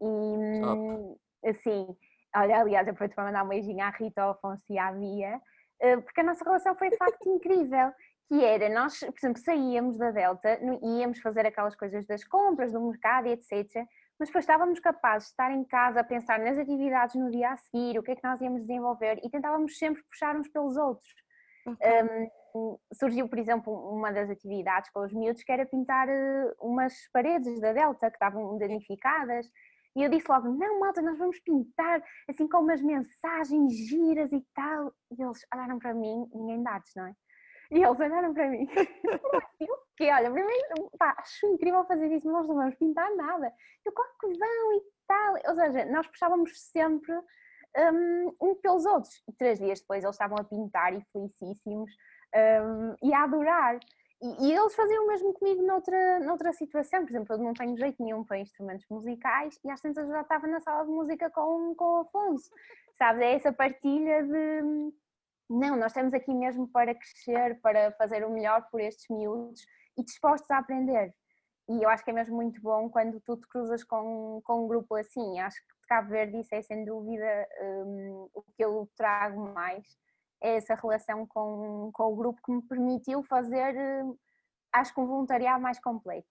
E 0.00 0.60
Top. 0.60 1.20
assim, 1.44 1.96
olha, 2.34 2.60
aliás, 2.60 2.88
aproveito 2.88 3.14
para 3.14 3.24
mandar 3.24 3.44
um 3.44 3.48
beijinho 3.48 3.84
à 3.84 3.90
Rita, 3.90 4.22
ao 4.22 4.30
Afonso 4.30 4.64
e 4.70 4.78
à 4.78 4.92
Bia, 4.92 5.42
eh, 5.80 5.96
porque 5.98 6.20
a 6.20 6.24
nossa 6.24 6.44
relação 6.44 6.74
foi 6.76 6.88
de 6.88 6.96
facto 6.96 7.18
incrível 7.28 7.92
que 8.28 8.44
era, 8.44 8.68
nós, 8.68 8.98
por 9.00 9.14
exemplo, 9.16 9.42
saíamos 9.42 9.96
da 9.96 10.10
Delta, 10.10 10.58
íamos 10.82 11.20
fazer 11.20 11.46
aquelas 11.46 11.76
coisas 11.76 12.04
das 12.06 12.24
compras, 12.24 12.72
do 12.72 12.80
mercado 12.80 13.28
e 13.28 13.32
etc. 13.32 13.86
Mas 14.18 14.28
depois 14.28 14.44
estávamos 14.44 14.80
capazes 14.80 15.28
de 15.28 15.32
estar 15.32 15.50
em 15.52 15.64
casa 15.64 16.00
a 16.00 16.04
pensar 16.04 16.38
nas 16.38 16.58
atividades 16.58 17.14
no 17.14 17.30
dia 17.30 17.50
a 17.50 17.56
seguir, 17.56 17.98
o 17.98 18.02
que 18.02 18.12
é 18.12 18.16
que 18.16 18.24
nós 18.24 18.40
íamos 18.40 18.62
desenvolver 18.62 19.20
e 19.22 19.30
tentávamos 19.30 19.78
sempre 19.78 20.02
puxar 20.04 20.36
uns 20.36 20.48
pelos 20.48 20.76
outros. 20.76 21.08
Okay. 21.66 22.02
Um, 22.02 22.78
surgiu, 22.92 23.28
por 23.28 23.38
exemplo, 23.38 23.72
uma 23.72 24.12
das 24.12 24.30
atividades 24.30 24.90
com 24.90 25.00
os 25.00 25.12
miúdos 25.12 25.42
que 25.42 25.52
era 25.52 25.66
pintar 25.66 26.08
eh, 26.08 26.54
umas 26.60 26.94
paredes 27.12 27.60
da 27.60 27.72
Delta 27.72 28.08
que 28.08 28.16
estavam 28.16 28.56
danificadas. 28.56 29.46
E 29.94 30.02
eu 30.02 30.08
disse 30.08 30.30
logo: 30.30 30.48
Não, 30.48 30.80
malta, 30.80 31.02
nós 31.02 31.18
vamos 31.18 31.38
pintar 31.40 32.02
assim 32.28 32.48
com 32.48 32.58
umas 32.58 32.80
mensagens 32.80 33.72
giras 33.88 34.32
e 34.32 34.42
tal. 34.54 34.92
E 35.10 35.22
eles 35.22 35.40
olharam 35.52 35.78
para 35.78 35.92
mim, 35.92 36.26
ninguém 36.32 36.62
dados, 36.62 36.90
não 36.96 37.06
é? 37.06 37.14
E 37.70 37.82
eles 37.82 38.00
olharam 38.00 38.32
para 38.32 38.48
mim. 38.48 38.66
o 39.60 39.78
quê? 39.96 40.10
Olha, 40.12 40.30
primeiro, 40.30 40.90
pá, 40.98 41.14
acho 41.18 41.46
incrível 41.46 41.84
fazer 41.84 42.10
isso, 42.12 42.26
mas 42.26 42.36
nós 42.36 42.48
não 42.48 42.54
vamos 42.56 42.74
pintar 42.76 43.10
nada. 43.16 43.52
Eu, 43.84 43.92
claro 43.92 44.12
que 44.20 44.26
vão 44.26 44.72
e 44.72 44.82
tal. 45.06 45.34
Ou 45.48 45.54
seja, 45.54 45.84
nós 45.86 46.06
puxávamos 46.06 46.60
sempre 46.70 47.12
um, 47.76 48.36
um 48.40 48.54
pelos 48.56 48.84
outros. 48.86 49.22
E 49.28 49.32
três 49.32 49.58
dias 49.58 49.80
depois 49.80 50.02
eles 50.02 50.14
estavam 50.14 50.38
a 50.38 50.44
pintar 50.44 50.94
e 50.94 51.04
felicíssimos 51.12 51.90
um, 52.34 52.94
e 53.02 53.12
a 53.12 53.24
adorar. 53.24 53.78
E, 54.22 54.46
e, 54.46 54.52
eles 54.52 54.74
faziam 54.74 55.04
o 55.04 55.08
mesmo 55.08 55.32
comigo 55.34 55.62
noutra, 55.62 56.20
noutra 56.20 56.52
situação. 56.52 57.04
Por 57.04 57.10
exemplo, 57.10 57.34
eu 57.34 57.38
não 57.38 57.52
tenho 57.52 57.76
jeito 57.76 58.02
nenhum 58.02 58.24
para 58.24 58.38
instrumentos 58.38 58.86
musicais 58.88 59.58
e 59.62 59.70
às 59.70 59.84
eu 59.84 59.92
já 59.92 60.22
estava 60.22 60.46
na 60.46 60.60
sala 60.60 60.84
de 60.84 60.90
música 60.90 61.30
com, 61.30 61.74
com 61.74 61.84
o 61.84 61.96
Afonso. 61.98 62.50
Sabes? 62.94 63.22
É 63.22 63.34
essa 63.34 63.52
partilha 63.52 64.22
de 64.22 64.92
não, 65.48 65.76
nós 65.76 65.92
estamos 65.92 66.12
aqui 66.12 66.32
mesmo 66.34 66.68
para 66.68 66.94
crescer, 66.94 67.60
para 67.60 67.92
fazer 67.92 68.24
o 68.24 68.30
melhor 68.30 68.66
por 68.70 68.80
estes 68.80 69.06
miúdos 69.08 69.64
e 69.96 70.04
dispostos 70.04 70.50
a 70.50 70.58
aprender. 70.58 71.14
E 71.68 71.82
eu 71.82 71.88
acho 71.88 72.04
que 72.04 72.10
é 72.10 72.14
mesmo 72.14 72.36
muito 72.36 72.60
bom 72.60 72.88
quando 72.88 73.20
tu 73.20 73.36
te 73.36 73.46
cruzas 73.48 73.82
com, 73.82 74.40
com 74.44 74.64
um 74.64 74.68
grupo 74.68 74.94
assim. 74.94 75.40
Acho 75.40 75.56
que 75.60 75.88
Cabo 75.88 76.10
Verde 76.10 76.40
isso 76.40 76.54
é 76.54 76.62
sem 76.62 76.84
dúvida 76.84 77.48
um, 77.60 78.28
o 78.34 78.42
que 78.42 78.64
eu 78.64 78.88
trago 78.96 79.52
mais, 79.52 79.86
é 80.42 80.56
essa 80.56 80.74
relação 80.74 81.26
com, 81.26 81.90
com 81.92 82.12
o 82.12 82.16
grupo 82.16 82.40
que 82.44 82.52
me 82.52 82.62
permitiu 82.62 83.22
fazer, 83.22 83.74
hum, 83.76 84.16
acho 84.72 84.92
que 84.92 85.00
um 85.00 85.06
voluntariado 85.06 85.62
mais 85.62 85.78
completo. 85.80 86.26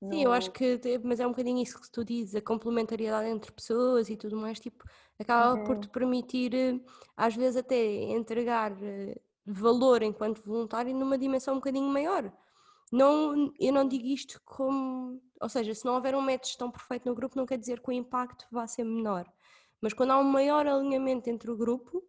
Sim, 0.00 0.08
no... 0.08 0.22
eu 0.22 0.32
acho 0.32 0.50
que, 0.50 0.80
mas 1.04 1.20
é 1.20 1.26
um 1.26 1.30
bocadinho 1.30 1.62
isso 1.62 1.80
que 1.80 1.90
tu 1.90 2.04
dizes, 2.04 2.34
a 2.34 2.40
complementariedade 2.40 3.28
entre 3.28 3.52
pessoas 3.52 4.08
e 4.08 4.16
tudo 4.16 4.36
mais, 4.36 4.58
tipo, 4.58 4.84
acaba 5.18 5.54
uhum. 5.58 5.64
por 5.64 5.78
te 5.78 5.88
permitir, 5.88 6.54
eh, 6.54 6.80
às 7.16 7.36
vezes 7.36 7.58
até 7.58 7.76
entregar 7.76 8.72
eh, 8.82 9.20
valor 9.44 10.02
enquanto 10.02 10.42
voluntário 10.42 10.94
numa 10.94 11.18
dimensão 11.18 11.54
um 11.54 11.58
bocadinho 11.58 11.88
maior. 11.88 12.32
Não, 12.90 13.52
eu 13.60 13.72
não 13.72 13.86
digo 13.86 14.06
isto 14.06 14.40
como, 14.44 15.22
ou 15.40 15.48
seja, 15.48 15.74
se 15.74 15.84
não 15.84 15.94
houver 15.94 16.14
um 16.14 16.22
método 16.22 16.56
tão 16.58 16.70
perfeito 16.70 17.08
no 17.08 17.14
grupo, 17.14 17.36
não 17.36 17.46
quer 17.46 17.58
dizer 17.58 17.80
que 17.80 17.88
o 17.88 17.92
impacto 17.92 18.46
vá 18.50 18.66
ser 18.66 18.84
menor. 18.84 19.30
Mas 19.80 19.92
quando 19.92 20.10
há 20.10 20.18
um 20.18 20.24
maior 20.24 20.66
alinhamento 20.66 21.30
entre 21.30 21.50
o 21.50 21.56
grupo, 21.56 22.02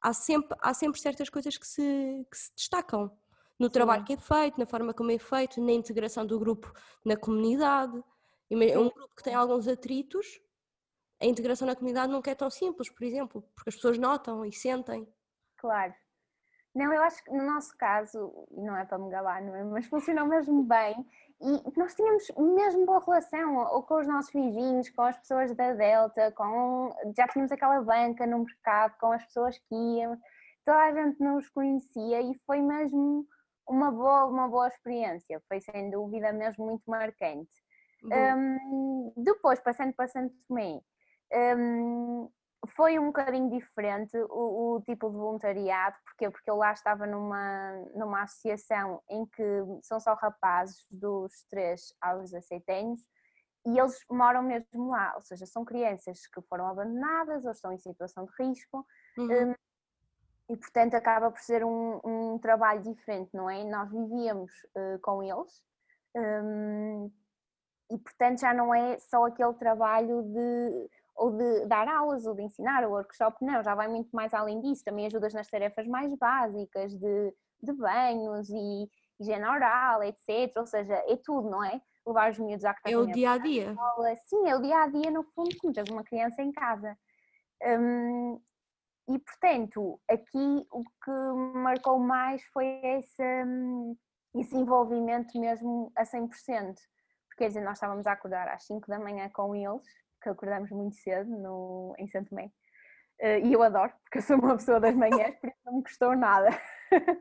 há 0.00 0.12
sempre, 0.12 0.56
há 0.60 0.74
sempre 0.74 1.00
certas 1.00 1.28
coisas 1.28 1.56
que 1.56 1.66
se, 1.66 2.26
que 2.30 2.36
se 2.36 2.50
destacam 2.56 3.12
no 3.60 3.68
trabalho 3.68 4.04
que 4.04 4.14
é 4.14 4.16
feito, 4.16 4.58
na 4.58 4.64
forma 4.64 4.94
como 4.94 5.12
é 5.12 5.18
feito, 5.18 5.60
na 5.60 5.72
integração 5.72 6.26
do 6.26 6.38
grupo 6.38 6.72
na 7.04 7.16
comunidade. 7.16 8.02
É 8.50 8.78
um 8.78 8.88
grupo 8.88 9.14
que 9.14 9.22
tem 9.22 9.34
alguns 9.34 9.68
atritos, 9.68 10.40
a 11.22 11.26
integração 11.26 11.66
na 11.66 11.76
comunidade 11.76 12.10
não 12.10 12.22
é 12.24 12.34
tão 12.34 12.48
simples, 12.50 12.88
por 12.88 13.04
exemplo, 13.04 13.42
porque 13.54 13.68
as 13.68 13.76
pessoas 13.76 13.98
notam 13.98 14.44
e 14.44 14.52
sentem. 14.52 15.06
Claro. 15.58 15.94
Não, 16.74 16.92
eu 16.92 17.02
acho 17.02 17.22
que 17.22 17.30
no 17.30 17.44
nosso 17.44 17.76
caso, 17.76 18.32
e 18.50 18.62
não 18.62 18.76
é 18.76 18.84
para 18.86 18.98
me 18.98 19.10
gabar, 19.10 19.42
não 19.42 19.54
é? 19.54 19.62
Mas 19.64 19.86
funcionou 19.86 20.26
mesmo 20.26 20.62
bem 20.62 21.06
e 21.40 21.78
nós 21.78 21.94
tínhamos 21.94 22.30
mesmo 22.38 22.86
boa 22.86 23.04
relação 23.04 23.56
ou 23.56 23.82
com 23.82 23.98
os 23.98 24.06
nossos 24.06 24.32
vizinhos, 24.32 24.88
com 24.90 25.02
as 25.02 25.18
pessoas 25.18 25.54
da 25.54 25.72
Delta, 25.72 26.32
com 26.32 26.94
já 27.16 27.26
tínhamos 27.28 27.52
aquela 27.52 27.82
banca 27.82 28.26
no 28.26 28.44
mercado, 28.44 28.96
com 28.98 29.12
as 29.12 29.24
pessoas 29.26 29.58
que 29.58 29.74
iam, 29.74 30.16
toda 30.64 30.78
a 30.78 30.92
gente 30.94 31.20
nos 31.20 31.48
conhecia 31.50 32.22
e 32.22 32.34
foi 32.46 32.62
mesmo 32.62 33.26
uma 33.70 33.90
boa, 33.90 34.26
uma 34.26 34.48
boa 34.48 34.68
experiência, 34.68 35.40
foi 35.48 35.60
sem 35.60 35.90
dúvida 35.90 36.32
mesmo 36.32 36.66
muito 36.66 36.82
marcante. 36.90 37.54
Um, 38.02 39.12
depois, 39.16 39.60
passando 39.60 39.92
para 39.94 40.08
Santo 40.08 40.34
Tomé, 40.48 40.80
um, 41.56 42.28
foi 42.76 42.98
um 42.98 43.06
bocadinho 43.06 43.50
diferente 43.50 44.16
o, 44.16 44.76
o, 44.76 44.82
tipo 44.82 45.08
de 45.08 45.16
voluntariado, 45.16 45.96
porque 46.04 46.30
Porque 46.30 46.50
eu 46.50 46.56
lá 46.56 46.72
estava 46.72 47.06
numa, 47.06 47.72
numa 47.94 48.22
associação 48.22 49.02
em 49.08 49.24
que 49.26 49.42
são 49.82 50.00
só 50.00 50.14
rapazes 50.14 50.86
dos 50.90 51.44
3 51.48 51.94
aos 52.00 52.30
17 52.30 52.64
anos 52.72 53.00
e 53.66 53.78
eles 53.78 53.98
moram 54.10 54.42
mesmo 54.42 54.90
lá, 54.90 55.12
ou 55.14 55.20
seja, 55.20 55.44
são 55.46 55.64
crianças 55.64 56.26
que 56.26 56.40
foram 56.42 56.66
abandonadas 56.66 57.44
ou 57.44 57.50
estão 57.50 57.72
em 57.72 57.78
situação 57.78 58.24
de 58.24 58.32
risco. 58.42 58.86
Uhum. 59.18 59.50
Um, 59.50 59.54
e 60.50 60.56
portanto 60.56 60.94
acaba 60.94 61.30
por 61.30 61.40
ser 61.40 61.64
um, 61.64 62.00
um 62.04 62.38
trabalho 62.38 62.82
diferente, 62.82 63.30
não 63.32 63.48
é? 63.48 63.62
Nós 63.62 63.88
vivíamos 63.88 64.50
uh, 64.76 64.98
com 65.00 65.22
eles 65.22 65.62
um, 66.16 67.10
e 67.88 67.96
portanto 67.96 68.40
já 68.40 68.52
não 68.52 68.74
é 68.74 68.98
só 68.98 69.26
aquele 69.26 69.54
trabalho 69.54 70.22
de 70.24 70.90
ou 71.14 71.30
de 71.30 71.66
dar 71.66 71.86
aulas 71.86 72.26
ou 72.26 72.34
de 72.34 72.42
ensinar 72.42 72.82
o 72.84 72.90
workshop, 72.92 73.44
não, 73.44 73.62
já 73.62 73.74
vai 73.74 73.86
muito 73.86 74.08
mais 74.10 74.32
além 74.32 74.60
disso, 74.60 74.82
também 74.82 75.06
ajudas 75.06 75.34
nas 75.34 75.48
tarefas 75.48 75.86
mais 75.86 76.12
básicas 76.14 76.94
de, 76.94 77.34
de 77.62 77.72
banhos 77.74 78.48
e 78.48 78.90
higiene 79.20 79.44
oral, 79.44 80.02
etc. 80.02 80.56
Ou 80.56 80.66
seja, 80.66 80.94
é 80.94 81.16
tudo, 81.16 81.50
não 81.50 81.62
é? 81.62 81.80
Levar 82.06 82.30
os 82.30 82.38
miúdos 82.38 82.64
à 82.64 82.74
É 82.86 82.96
o 82.96 83.06
dia 83.06 83.32
a 83.32 83.38
dia. 83.38 83.76
Sim, 84.24 84.48
é 84.48 84.56
o 84.56 84.62
dia 84.62 84.78
a 84.78 84.88
dia, 84.88 85.10
no 85.10 85.22
fundo, 85.22 85.54
como 85.58 85.74
tens 85.74 85.90
uma 85.90 86.02
criança 86.02 86.42
em 86.42 86.50
casa. 86.50 86.96
Um, 87.62 88.40
e 89.10 89.18
portanto, 89.18 90.00
aqui 90.08 90.66
o 90.70 90.84
que 90.84 91.10
marcou 91.54 91.98
mais 91.98 92.40
foi 92.52 92.66
esse, 92.84 93.44
hum, 93.44 93.96
esse 94.36 94.56
envolvimento 94.56 95.36
mesmo 95.38 95.90
a 95.96 96.04
100%. 96.04 96.28
Porque 97.26 97.38
quer 97.38 97.48
dizer, 97.48 97.62
nós 97.62 97.78
estávamos 97.78 98.06
a 98.06 98.12
acordar 98.12 98.46
às 98.48 98.64
5 98.66 98.86
da 98.86 99.00
manhã 99.00 99.28
com 99.30 99.56
eles, 99.56 99.84
que 100.22 100.28
acordamos 100.28 100.70
muito 100.70 100.94
cedo 100.94 101.28
no, 101.28 101.92
em 101.98 102.06
Santo 102.06 102.28
Tomé. 102.28 102.52
Uh, 103.20 103.44
e 103.44 103.52
eu 103.52 103.62
adoro, 103.64 103.92
porque 104.04 104.18
eu 104.18 104.22
sou 104.22 104.36
uma 104.38 104.56
pessoa 104.56 104.78
das 104.78 104.94
manhãs, 104.94 105.34
por 105.40 105.48
isso 105.48 105.58
não 105.64 105.76
me 105.78 105.82
custou 105.82 106.16
nada. 106.16 106.48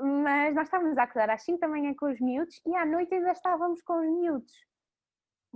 Mas 0.00 0.54
nós 0.56 0.64
estávamos 0.64 0.98
a 0.98 1.04
acordar 1.04 1.30
às 1.30 1.44
5 1.44 1.60
da 1.60 1.68
manhã 1.68 1.94
com 1.94 2.10
os 2.10 2.20
miúdos 2.20 2.60
e 2.66 2.74
à 2.74 2.84
noite 2.84 3.14
ainda 3.14 3.30
estávamos 3.30 3.80
com 3.82 4.00
os 4.00 4.10
miúdos. 4.18 4.52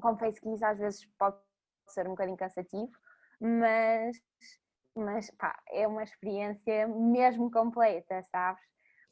Confesso 0.01 0.41
que 0.41 0.49
isso 0.49 0.65
às 0.65 0.79
vezes 0.79 1.05
pode 1.19 1.37
ser 1.89 2.07
um 2.07 2.11
bocadinho 2.11 2.37
cansativo, 2.37 2.93
mas 3.41 4.17
mas 4.97 5.31
pá, 5.33 5.59
é 5.71 5.87
uma 5.87 6.03
experiência 6.03 6.89
mesmo 6.89 7.51
completa, 7.51 8.23
sabes? 8.25 8.63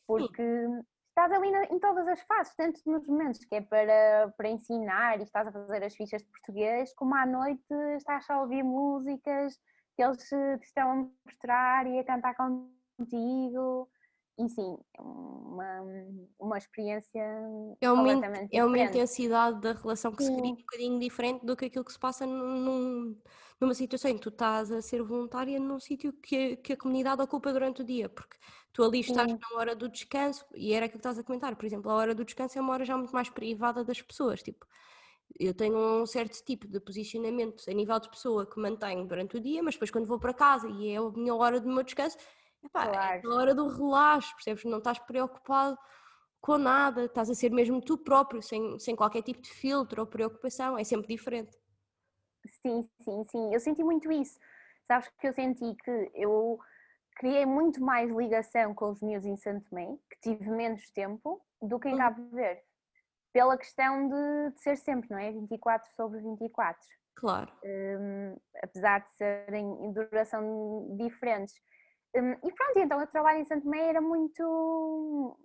Porque 0.07 0.43
Sim. 0.43 0.83
estás 1.09 1.33
ali 1.33 1.51
na, 1.51 1.65
em 1.65 1.79
todas 1.79 2.07
as 2.09 2.21
fases, 2.23 2.55
tanto 2.57 2.81
nos 2.87 3.07
momentos 3.07 3.45
que 3.45 3.55
é 3.55 3.61
para, 3.61 4.33
para 4.37 4.49
ensinar 4.49 5.21
e 5.21 5.23
estás 5.23 5.47
a 5.47 5.53
fazer 5.53 5.85
as 5.85 5.95
fichas 5.95 6.23
de 6.23 6.29
português, 6.31 6.93
como 6.95 7.15
à 7.15 7.25
noite 7.27 7.63
estás 7.97 8.29
a 8.29 8.41
ouvir 8.41 8.63
músicas 8.63 9.59
que 9.97 10.03
eles 10.03 10.19
te 10.29 10.37
estão 10.63 10.91
a 10.91 11.09
mostrar 11.27 11.87
e 11.87 11.99
a 11.99 12.05
cantar 12.05 12.35
contigo 12.35 13.89
e 14.37 14.49
sim, 14.49 14.77
é 14.99 15.01
uma, 15.01 15.81
uma 16.39 16.59
experiência 16.59 17.21
é 17.81 17.91
uma, 17.91 18.03
completamente 18.03 18.57
É 18.57 18.65
uma 18.65 18.79
intensidade 18.79 19.61
da 19.61 19.73
relação 19.73 20.13
que 20.13 20.25
sim. 20.25 20.35
se 20.35 20.37
cria 20.37 20.53
um 20.53 20.57
bocadinho 20.57 20.99
diferente 20.99 21.47
do 21.47 21.57
que 21.57 21.67
aquilo 21.67 21.85
que 21.85 21.93
se 21.93 21.99
passa 21.99 22.27
num, 22.27 23.17
numa 23.61 23.75
situação 23.75 24.11
em 24.11 24.17
que 24.17 24.23
tu 24.23 24.31
estás 24.31 24.73
a 24.73 24.83
ser 24.83 25.03
voluntária 25.03 25.61
num 25.61 25.79
sítio 25.79 26.13
que, 26.13 26.57
que 26.57 26.73
a 26.73 26.77
comunidade 26.77 27.23
ocupa 27.23 27.53
durante 27.53 27.83
o 27.83 27.85
dia, 27.85 28.09
porque 28.09 28.37
tu 28.73 28.83
ali 28.83 29.01
estás 29.01 29.31
sim. 29.31 29.39
na 29.41 29.59
hora 29.59 29.77
do 29.77 29.89
descanso, 29.89 30.45
e 30.55 30.73
era 30.73 30.87
aquilo 30.87 31.01
que 31.01 31.07
estás 31.07 31.19
a 31.19 31.23
comentar, 31.23 31.55
por 31.55 31.65
exemplo, 31.65 31.91
a 31.91 31.95
hora 31.95 32.15
do 32.15 32.25
descanso 32.25 32.59
é 32.59 32.61
uma 32.61 32.73
hora 32.73 32.85
já 32.85 32.97
muito 32.97 33.13
mais 33.13 33.31
privada 33.31 33.85
das 33.85 34.03
pessoas, 34.03 34.43
tipo, 34.43 34.67
eu 35.39 35.55
tenho 35.55 35.77
um 35.77 36.07
certo 36.07 36.43
tipo 36.45 36.67
de 36.67 36.81
posicionamento 36.81 37.63
a 37.69 37.73
nível 37.73 37.99
de 37.99 38.09
pessoa 38.11 38.47
que 38.47 38.59
mantenho 38.61 39.07
durante 39.07 39.37
o 39.37 39.41
dia, 39.41 39.63
mas 39.63 39.75
depois 39.75 39.91
quando 39.91 40.07
vou 40.07 40.19
para 40.19 40.35
casa 40.35 40.69
e 40.69 40.89
é 40.89 40.97
a 40.97 41.11
minha 41.11 41.35
hora 41.35 41.61
do 41.61 41.69
meu 41.69 41.83
descanso, 41.83 42.17
Epá, 42.65 42.89
claro. 42.89 43.21
É 43.25 43.33
a 43.33 43.35
hora 43.37 43.55
do 43.55 43.69
relaxo, 43.69 44.35
percebes? 44.35 44.65
Não 44.65 44.79
estás 44.79 44.99
preocupado 44.99 45.79
com 46.41 46.59
nada, 46.59 47.05
estás 47.05 47.31
a 47.31 47.35
ser 47.35 47.51
mesmo 47.51 47.81
tu 47.81 47.97
próprio, 47.97 48.43
sem, 48.43 48.79
sem 48.79 48.95
qualquer 48.95 49.23
tipo 49.23 49.41
de 49.41 49.51
filtro 49.51 50.03
ou 50.03 50.07
preocupação, 50.07 50.77
é 50.77 50.85
sempre 50.85 51.09
diferente. 51.09 51.57
Sim, 52.47 52.83
sim, 53.01 53.25
sim, 53.31 53.55
eu 53.55 53.61
senti 53.61 53.83
muito 53.83 54.13
isso. 54.13 54.39
Sabes 54.87 55.09
que 55.19 55.27
eu 55.27 55.33
senti 55.33 55.75
que 55.83 56.11
eu 56.15 56.59
criei 57.17 57.47
muito 57.47 57.83
mais 57.83 58.11
ligação 58.11 58.75
com 58.75 58.91
os 58.91 59.01
meus 59.01 59.25
em 59.25 59.37
Santo 59.37 59.65
Tomé, 59.71 59.97
que 60.11 60.21
tive 60.21 60.51
menos 60.51 60.91
tempo, 60.91 61.41
do 61.63 61.79
que 61.79 61.89
em 61.89 61.95
hum. 61.95 61.99
Cabo 61.99 62.29
Verde. 62.31 62.61
Pela 63.33 63.57
questão 63.57 64.09
de, 64.09 64.55
de, 64.55 64.61
ser 64.61 64.77
sempre, 64.77 65.11
não 65.11 65.19
é? 65.19 65.33
24 65.33 65.91
sobre 65.97 66.21
24. 66.21 66.79
Claro. 67.15 67.51
Um, 67.65 68.37
apesar 68.63 68.99
de 69.01 69.13
serem 69.13 69.65
em 69.87 69.93
duração 69.93 70.95
diferentes. 70.99 71.55
Um, 72.17 72.33
e 72.33 72.53
pronto, 72.53 72.79
então 72.79 73.03
o 73.03 73.07
trabalho 73.07 73.41
em 73.41 73.45
Santo 73.45 73.65
Tomé 73.65 73.89
era 73.89 74.01
muito, 74.01 75.37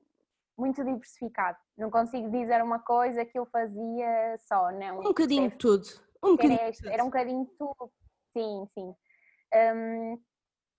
muito 0.57 0.83
diversificado. 0.83 1.57
Não 1.77 1.89
consigo 1.89 2.29
dizer 2.29 2.61
uma 2.61 2.79
coisa 2.79 3.25
que 3.25 3.39
eu 3.39 3.45
fazia 3.47 4.37
só, 4.39 4.71
não. 4.71 4.99
Um 4.99 5.03
bocadinho 5.03 5.49
de 5.49 5.57
tudo. 5.57 5.87
Um 6.23 6.31
bocadinho 6.31 6.59
era, 6.59 6.71
tudo. 6.71 6.89
era 6.89 7.03
um 7.03 7.07
bocadinho 7.07 7.45
de 7.45 7.51
tudo. 7.57 7.91
Sim, 8.37 8.67
sim. 8.73 8.95
Um, 9.53 10.21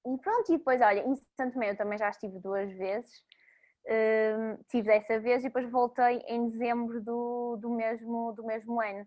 e 0.06 0.18
pronto, 0.18 0.52
e 0.52 0.58
depois, 0.58 0.80
olha, 0.80 1.00
em 1.00 1.16
Santo 1.36 1.54
Tomé 1.54 1.70
eu 1.70 1.76
também 1.76 1.98
já 1.98 2.08
estive 2.08 2.38
duas 2.38 2.70
vezes. 2.72 3.22
Um, 3.88 4.62
tive 4.68 4.88
dessa 4.88 5.18
vez 5.18 5.40
e 5.40 5.48
depois 5.48 5.68
voltei 5.70 6.18
em 6.28 6.50
dezembro 6.50 7.02
do, 7.02 7.56
do, 7.60 7.70
mesmo, 7.70 8.32
do 8.32 8.44
mesmo 8.44 8.80
ano. 8.80 9.04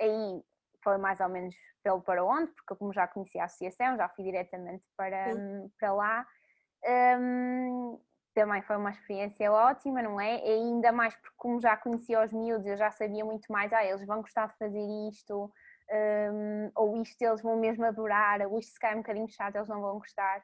Aí 0.00 0.42
foi 0.82 0.96
mais 0.96 1.20
ou 1.20 1.28
menos 1.28 1.54
pelo 1.82 2.00
para 2.00 2.24
onde, 2.24 2.52
porque 2.52 2.74
como 2.76 2.92
já 2.92 3.06
conhecia 3.06 3.42
a 3.42 3.44
associação, 3.46 3.96
já 3.96 4.08
fui 4.08 4.24
diretamente 4.24 4.84
para, 4.96 5.26
para 5.78 5.92
lá. 5.92 6.26
Um, 7.18 8.00
também 8.34 8.62
foi 8.62 8.76
uma 8.76 8.90
experiência 8.90 9.52
ótima, 9.52 10.02
não 10.02 10.20
é? 10.20 10.38
E 10.38 10.52
ainda 10.52 10.90
mais 10.90 11.14
porque 11.14 11.34
como 11.36 11.60
já 11.60 11.76
conhecia 11.76 12.24
os 12.24 12.32
miúdos, 12.32 12.66
eu 12.66 12.76
já 12.76 12.90
sabia 12.90 13.24
muito 13.24 13.50
mais, 13.52 13.72
ah, 13.72 13.84
eles 13.84 14.04
vão 14.06 14.22
gostar 14.22 14.48
de 14.48 14.56
fazer 14.56 14.82
isto, 15.10 15.52
um, 16.32 16.70
ou 16.74 17.02
isto 17.02 17.20
eles 17.20 17.42
vão 17.42 17.56
mesmo 17.56 17.84
adorar, 17.84 18.40
ou 18.42 18.58
isto 18.58 18.72
se 18.72 18.80
cai 18.80 18.94
um 18.94 18.98
bocadinho 18.98 19.28
chato, 19.28 19.56
eles 19.56 19.68
não 19.68 19.80
vão 19.80 19.98
gostar. 19.98 20.42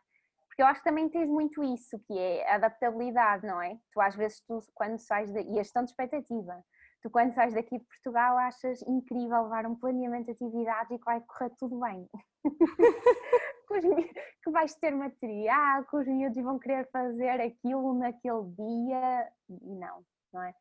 Porque 0.48 0.62
eu 0.62 0.66
acho 0.66 0.80
que 0.80 0.88
também 0.88 1.08
tens 1.08 1.28
muito 1.28 1.62
isso, 1.62 1.98
que 2.00 2.18
é 2.18 2.50
a 2.50 2.56
adaptabilidade, 2.56 3.46
não 3.46 3.62
é? 3.62 3.78
Tu 3.92 4.00
às 4.00 4.14
vezes, 4.14 4.40
tu, 4.40 4.60
quando 4.74 4.98
sais, 4.98 5.32
de, 5.32 5.40
e 5.40 5.58
a 5.58 5.62
gestão 5.62 5.84
de 5.84 5.90
expectativa, 5.90 6.62
tu 7.02 7.10
quando 7.10 7.34
sais 7.34 7.54
daqui 7.54 7.78
de 7.78 7.84
Portugal 7.84 8.36
achas 8.38 8.82
incrível 8.82 9.42
levar 9.44 9.66
um 9.66 9.74
planeamento 9.74 10.26
de 10.26 10.32
atividades 10.32 10.90
e 10.90 10.98
que 10.98 11.04
vai 11.04 11.20
correr 11.20 11.50
tudo 11.58 11.78
bem. 11.80 12.08
que, 14.42 14.50
vais 14.50 14.74
ter 14.76 14.94
material, 14.94 15.84
que 15.84 15.96
os 15.96 16.06
miúdos 16.06 16.42
vão 16.42 16.58
querer 16.58 16.88
fazer 16.90 17.40
aquilo 17.40 17.94
naquele 17.94 18.44
dia 18.56 19.28
e 19.48 19.74
não, 19.74 20.04
não 20.32 20.42
é? 20.42 20.54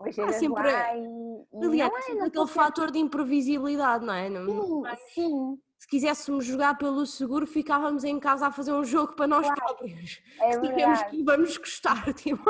Hoje 0.00 0.20
ah, 0.22 0.32
sempre... 0.32 0.62
lá 0.62 0.96
e, 0.96 1.46
e 1.52 1.64
Aliás, 1.64 1.92
não 2.08 2.24
é, 2.24 2.26
aquele 2.26 2.46
fator 2.46 2.90
de 2.90 2.98
imprevisibilidade, 2.98 4.04
não 4.04 4.14
é? 4.14 4.30
Não, 4.30 4.46
sim, 4.46 4.82
não 4.82 4.96
sim. 4.96 5.60
Se 5.78 5.86
quiséssemos 5.86 6.44
jogar 6.44 6.76
pelo 6.78 7.06
seguro, 7.06 7.46
ficávamos 7.46 8.02
em 8.04 8.18
casa 8.18 8.46
a 8.46 8.50
fazer 8.50 8.72
um 8.72 8.84
jogo 8.84 9.14
para 9.14 9.26
nós 9.26 9.46
claro, 9.46 9.60
próprios. 9.60 10.22
É 10.40 10.58
que 10.58 10.68
tivemos 10.68 11.02
que 11.04 11.22
vamos 11.22 11.56
gostar, 11.56 12.12
tipo. 12.14 12.44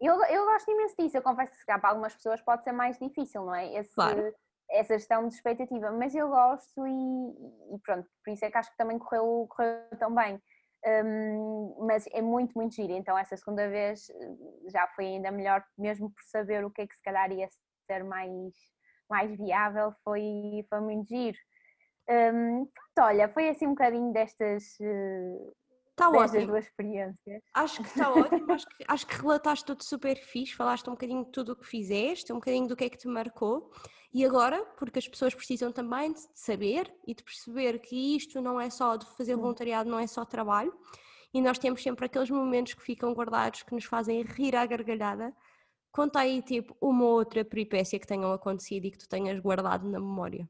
Eu, 0.00 0.22
eu 0.24 0.44
gosto 0.44 0.70
imenso 0.70 0.94
disso, 0.96 1.16
eu 1.16 1.22
confesso 1.22 1.52
que 1.52 1.64
para 1.64 1.88
algumas 1.88 2.14
pessoas 2.14 2.40
pode 2.40 2.62
ser 2.62 2.72
mais 2.72 2.98
difícil, 2.98 3.44
não 3.44 3.54
é? 3.54 3.74
Esse, 3.74 3.94
claro. 3.94 4.32
Essa 4.70 4.98
gestão 4.98 5.26
de 5.26 5.34
expectativa, 5.34 5.90
mas 5.92 6.14
eu 6.14 6.28
gosto 6.28 6.86
e, 6.86 7.74
e, 7.74 7.78
pronto, 7.82 8.06
por 8.22 8.30
isso 8.30 8.44
é 8.44 8.50
que 8.50 8.58
acho 8.58 8.70
que 8.70 8.76
também 8.76 8.98
correu, 8.98 9.46
correu 9.48 9.80
tão 9.98 10.14
bem. 10.14 10.40
Um, 10.86 11.86
mas 11.86 12.06
é 12.12 12.22
muito, 12.22 12.52
muito 12.54 12.74
giro. 12.74 12.92
Então, 12.92 13.18
essa 13.18 13.36
segunda 13.36 13.68
vez 13.68 14.08
eh, 14.10 14.70
já 14.70 14.86
foi 14.88 15.06
ainda 15.06 15.30
melhor, 15.30 15.64
mesmo 15.76 16.10
por 16.10 16.22
saber 16.22 16.64
o 16.64 16.70
que 16.70 16.82
é 16.82 16.86
que 16.86 16.94
se 16.94 17.02
calhar 17.02 17.32
ia 17.32 17.48
ser 17.90 18.04
mais, 18.04 18.54
mais 19.10 19.34
viável, 19.36 19.92
foi, 20.04 20.64
foi 20.68 20.80
muito 20.80 21.08
giro. 21.08 21.36
Um, 22.08 22.66
pronto, 22.66 23.08
olha, 23.08 23.28
foi 23.28 23.48
assim 23.48 23.66
um 23.66 23.70
bocadinho 23.70 24.12
destas, 24.12 24.64
uh, 24.80 25.56
Está 25.98 26.10
ótimo. 26.10 26.46
duas 26.46 26.64
experiências. 26.64 27.42
Acho 27.52 27.82
que 27.82 27.88
está 27.88 28.10
ótimo, 28.10 28.52
acho 28.52 28.66
que, 28.68 28.84
acho 28.86 29.06
que 29.06 29.16
relataste 29.16 29.64
tudo 29.64 29.82
super 29.82 30.16
fixe, 30.16 30.54
falaste 30.54 30.88
um 30.88 30.92
bocadinho 30.92 31.24
de 31.24 31.32
tudo 31.32 31.52
o 31.52 31.56
que 31.56 31.66
fizeste, 31.66 32.32
um 32.32 32.36
bocadinho 32.36 32.68
do 32.68 32.76
que 32.76 32.84
é 32.84 32.88
que 32.88 32.96
te 32.96 33.08
marcou. 33.08 33.72
E 34.14 34.24
agora, 34.24 34.64
porque 34.78 35.00
as 35.00 35.08
pessoas 35.08 35.34
precisam 35.34 35.72
também 35.72 36.12
de 36.12 36.20
saber 36.34 36.92
e 37.06 37.14
de 37.14 37.22
perceber 37.22 37.80
que 37.80 38.16
isto 38.16 38.40
não 38.40 38.60
é 38.60 38.70
só 38.70 38.96
de 38.96 39.06
fazer 39.16 39.34
voluntariado, 39.34 39.90
não 39.90 39.98
é 39.98 40.06
só 40.06 40.24
trabalho, 40.24 40.72
e 41.34 41.42
nós 41.42 41.58
temos 41.58 41.82
sempre 41.82 42.06
aqueles 42.06 42.30
momentos 42.30 42.74
que 42.74 42.82
ficam 42.82 43.12
guardados 43.12 43.64
que 43.64 43.74
nos 43.74 43.84
fazem 43.84 44.22
rir 44.22 44.54
à 44.54 44.64
gargalhada. 44.64 45.34
Conta 45.90 46.20
aí, 46.20 46.40
tipo, 46.42 46.76
uma 46.80 47.04
outra 47.04 47.44
peripécia 47.44 47.98
que 47.98 48.06
tenham 48.06 48.32
acontecido 48.32 48.86
e 48.86 48.90
que 48.92 48.98
tu 48.98 49.08
tenhas 49.08 49.38
guardado 49.40 49.86
na 49.86 49.98
memória. 49.98 50.48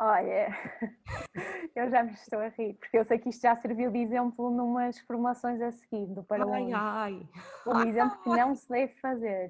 Olha, 0.00 0.48
eu 1.76 1.90
já 1.90 2.02
me 2.02 2.12
estou 2.12 2.40
a 2.40 2.48
rir, 2.48 2.74
porque 2.74 2.98
eu 2.98 3.04
sei 3.04 3.18
que 3.18 3.28
isto 3.28 3.42
já 3.42 3.54
serviu 3.56 3.90
de 3.90 3.98
exemplo 3.98 4.50
numas 4.50 4.98
formações 5.00 5.60
a 5.60 5.70
seguir 5.70 6.06
do 6.06 6.24
Paraná. 6.24 6.56
Ai, 6.56 6.72
ai. 6.72 7.28
Um 7.66 7.80
exemplo 7.88 8.18
que 8.22 8.28
não 8.30 8.54
se 8.54 8.68
deve 8.68 8.94
fazer. 8.94 9.48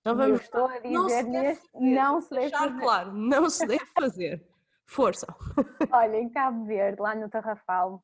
Então 0.00 0.16
vamos, 0.16 0.30
eu 0.30 0.36
estou 0.36 0.66
a 0.66 0.78
dizer 0.78 1.22
não 1.24 1.30
neste, 1.30 1.68
não 1.74 2.20
se 2.20 2.30
deve 2.30 2.50
fazer. 2.50 2.80
claro, 2.80 3.12
não 3.12 3.50
se 3.50 3.66
deve 3.66 3.86
fazer. 3.86 4.48
Força. 4.86 5.26
Olha, 5.92 6.16
em 6.16 6.30
Cabo 6.30 6.64
Verde, 6.64 7.00
lá 7.00 7.14
no 7.14 7.28
Tarrafal, 7.28 8.02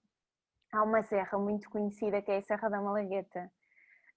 há 0.71 0.83
uma 0.83 1.03
serra 1.03 1.39
muito 1.39 1.71
conhecida 1.71 2.21
que 2.21 2.31
é 2.31 2.39
a 2.39 2.43
Serra 2.43 2.69
da 2.69 2.81
Malagueta. 2.81 3.51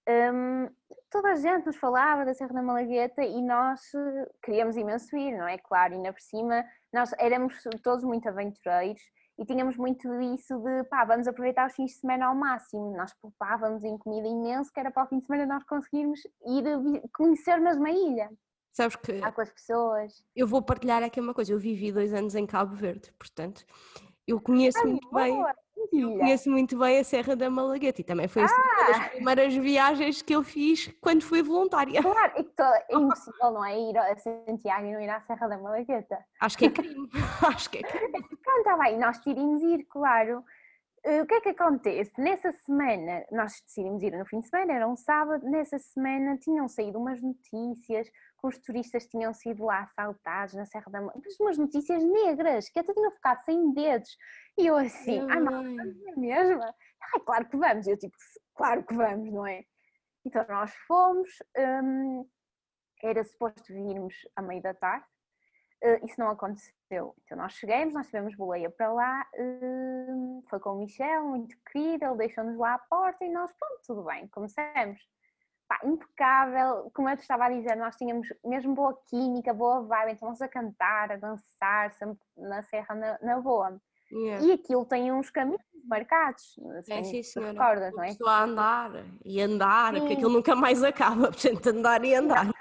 Um, 0.07 0.69
toda 1.09 1.31
a 1.31 1.35
gente 1.35 1.65
nos 1.65 1.75
falava 1.75 2.23
da 2.23 2.33
Serra 2.33 2.53
da 2.53 2.61
Malagueta 2.61 3.23
e 3.23 3.41
nós 3.41 3.81
eh, 3.93 4.29
queríamos 4.41 4.77
imenso 4.77 5.15
ir, 5.17 5.37
não 5.37 5.47
é? 5.47 5.57
Claro, 5.57 5.93
e 5.93 5.95
ainda 5.97 6.13
por 6.13 6.21
cima 6.21 6.63
nós 6.93 7.11
éramos 7.19 7.61
todos 7.83 8.03
muito 8.05 8.27
aventureiros 8.29 9.01
e 9.37 9.45
tínhamos 9.45 9.77
muito 9.77 10.09
isso 10.21 10.57
de 10.59 10.83
pá, 10.85 11.05
vamos 11.05 11.27
aproveitar 11.27 11.67
os 11.67 11.75
fins 11.75 11.91
de 11.91 11.97
semana 11.97 12.27
ao 12.27 12.35
máximo. 12.35 12.95
Nós 12.95 13.13
poupávamos 13.21 13.83
em 13.83 13.97
comida 13.97 14.27
imenso, 14.27 14.71
que 14.71 14.79
era 14.79 14.89
para 14.89 15.03
o 15.03 15.07
fim 15.07 15.19
de 15.19 15.25
semana 15.25 15.45
nós 15.45 15.63
conseguirmos 15.63 16.21
ir 16.45 17.01
conhecer 17.13 17.57
mesmo 17.59 17.85
a 17.85 17.91
ilha. 17.91 18.29
Sabes 18.73 18.95
que. 18.95 19.19
com 19.31 19.41
as 19.41 19.51
pessoas. 19.51 20.23
Eu 20.35 20.47
vou 20.47 20.61
partilhar 20.61 21.03
aqui 21.03 21.19
uma 21.19 21.33
coisa. 21.33 21.51
Eu 21.51 21.59
vivi 21.59 21.91
dois 21.91 22.13
anos 22.13 22.35
em 22.35 22.45
Cabo 22.45 22.75
Verde, 22.75 23.11
portanto, 23.17 23.65
eu 24.27 24.39
conheço 24.41 24.85
muito 24.85 25.09
boa. 25.09 25.23
bem 25.23 25.43
eu 25.93 26.17
conheço 26.17 26.49
muito 26.49 26.77
bem 26.77 26.99
a 26.99 27.03
Serra 27.03 27.35
da 27.35 27.49
Malagueta 27.49 28.01
e 28.01 28.03
também 28.03 28.27
foi 28.27 28.43
ah. 28.43 28.47
uma 28.47 28.87
das 28.87 28.97
ah! 28.97 29.09
primeiras 29.09 29.55
viagens 29.55 30.21
que 30.21 30.35
eu 30.35 30.43
fiz 30.43 30.91
quando 30.99 31.23
fui 31.23 31.41
voluntária. 31.41 32.01
Claro, 32.01 32.33
e 32.37 32.43
que 32.43 32.61
é 32.61 32.85
impossível, 32.91 33.51
não 33.51 33.63
é? 33.63 33.79
Ir 33.79 33.97
a 33.97 34.17
Santiago 34.17 34.85
e 34.85 34.93
não 34.93 35.01
ir 35.01 35.09
à 35.09 35.21
Serra 35.21 35.47
da 35.47 35.57
Malagueta. 35.57 36.17
Acho 36.41 36.57
que 36.57 36.65
é 36.65 36.69
crime, 36.69 37.09
acho 37.47 37.69
que 37.69 37.77
é 37.79 37.83
crime. 37.83 38.11
Pronto, 38.11 38.59
está 38.59 38.77
bem, 38.77 38.97
nós 38.97 39.17
decidimos 39.17 39.61
ir, 39.63 39.85
claro. 39.85 40.43
Uh, 41.07 41.23
o 41.23 41.25
que 41.25 41.35
é 41.35 41.39
que 41.39 41.49
acontece? 41.49 42.11
Nessa 42.17 42.51
semana, 42.51 43.25
nós 43.31 43.61
decidimos 43.61 44.03
ir 44.03 44.11
no 44.11 44.25
fim 44.25 44.41
de 44.41 44.49
semana, 44.49 44.73
era 44.73 44.85
um 44.85 44.97
sábado, 44.97 45.49
nessa 45.49 45.79
semana 45.79 46.37
tinham 46.37 46.67
saído 46.67 46.99
umas 46.99 47.21
notícias 47.21 48.09
que 48.09 48.45
os 48.45 48.57
turistas 48.57 49.07
tinham 49.07 49.33
sido 49.33 49.63
lá 49.63 49.83
assaltados 49.83 50.55
na 50.55 50.65
Serra 50.65 50.91
da 50.91 50.99
Malagueta, 50.99 51.29
umas 51.39 51.57
notícias 51.57 52.03
negras, 52.03 52.69
que 52.69 52.79
até 52.79 52.93
tinham 52.93 53.11
ficado 53.11 53.41
sem 53.45 53.71
dedos. 53.71 54.17
E 54.57 54.67
eu 54.67 54.75
assim, 54.75 55.25
ai, 55.29 55.39
não, 55.39 55.61
é 55.65 56.15
mesmo? 56.17 56.61
Ai, 56.61 57.19
claro 57.25 57.47
que 57.47 57.55
vamos. 57.55 57.87
Eu 57.87 57.97
tipo, 57.97 58.17
claro 58.53 58.83
que 58.83 58.93
vamos, 58.93 59.31
não 59.31 59.47
é? 59.47 59.63
Então 60.25 60.45
nós 60.49 60.73
fomos, 60.89 61.29
hum, 61.57 62.27
era 63.01 63.23
suposto 63.23 63.73
virmos 63.73 64.13
à 64.35 64.41
meia 64.41 64.61
da 64.61 64.73
tarde, 64.73 65.05
uh, 65.83 66.05
isso 66.05 66.19
não 66.19 66.29
aconteceu. 66.29 67.15
Então 67.23 67.37
nós 67.37 67.53
chegamos, 67.53 67.93
nós 67.93 68.07
tivemos 68.07 68.35
boleia 68.35 68.69
para 68.69 68.91
lá, 68.91 69.25
uh, 69.37 70.43
foi 70.49 70.59
com 70.59 70.71
o 70.71 70.79
Michel, 70.79 71.23
muito 71.23 71.55
querido, 71.71 72.05
ele 72.05 72.15
deixou-nos 72.15 72.57
lá 72.57 72.75
à 72.75 72.79
porta 72.79 73.25
e 73.25 73.29
nós, 73.29 73.51
pronto, 73.53 73.81
tudo 73.85 74.03
bem, 74.03 74.27
começamos. 74.27 74.99
Pá, 75.67 75.79
impecável, 75.83 76.89
como 76.93 77.09
eu 77.09 77.17
te 77.17 77.21
estava 77.21 77.45
a 77.45 77.49
dizer, 77.49 77.75
nós 77.75 77.97
tínhamos 77.97 78.27
mesmo 78.43 78.73
boa 78.73 78.97
química, 79.09 79.53
boa 79.53 79.83
vibe, 79.83 80.13
então 80.13 80.29
nós 80.29 80.41
a 80.41 80.47
cantar, 80.47 81.11
a 81.11 81.17
dançar, 81.17 81.93
sempre 81.95 82.23
na 82.37 82.61
serra 82.63 82.95
na, 82.95 83.19
na 83.21 83.41
boa. 83.41 83.77
Yeah. 84.11 84.45
E 84.45 84.51
aquilo 84.53 84.85
tem 84.85 85.11
uns 85.11 85.29
caminhos 85.29 85.61
marcados. 85.87 86.55
Assim, 86.77 86.93
é, 86.93 87.03
sim, 87.03 87.23
senhora. 87.23 87.51
Recordas, 87.51 87.93
não 87.93 88.03
é? 88.03 88.15
a 88.25 88.43
andar 88.43 88.91
e 89.25 89.41
andar, 89.41 89.93
sim. 89.93 90.07
que 90.07 90.13
aquilo 90.13 90.31
nunca 90.31 90.55
mais 90.55 90.83
acaba, 90.83 91.27
portanto, 91.31 91.67
andar 91.67 92.03
e 92.03 92.13
andar. 92.13 92.45
Nós 92.45 92.55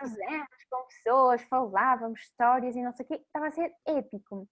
com 0.70 0.86
pessoas, 0.88 1.42
falávamos 1.42 2.20
histórias 2.20 2.74
e 2.74 2.82
não 2.82 2.92
sei 2.92 3.04
o 3.04 3.08
quê, 3.08 3.14
estava 3.14 3.46
a 3.46 3.50
ser 3.50 3.72
épico. 3.86 4.48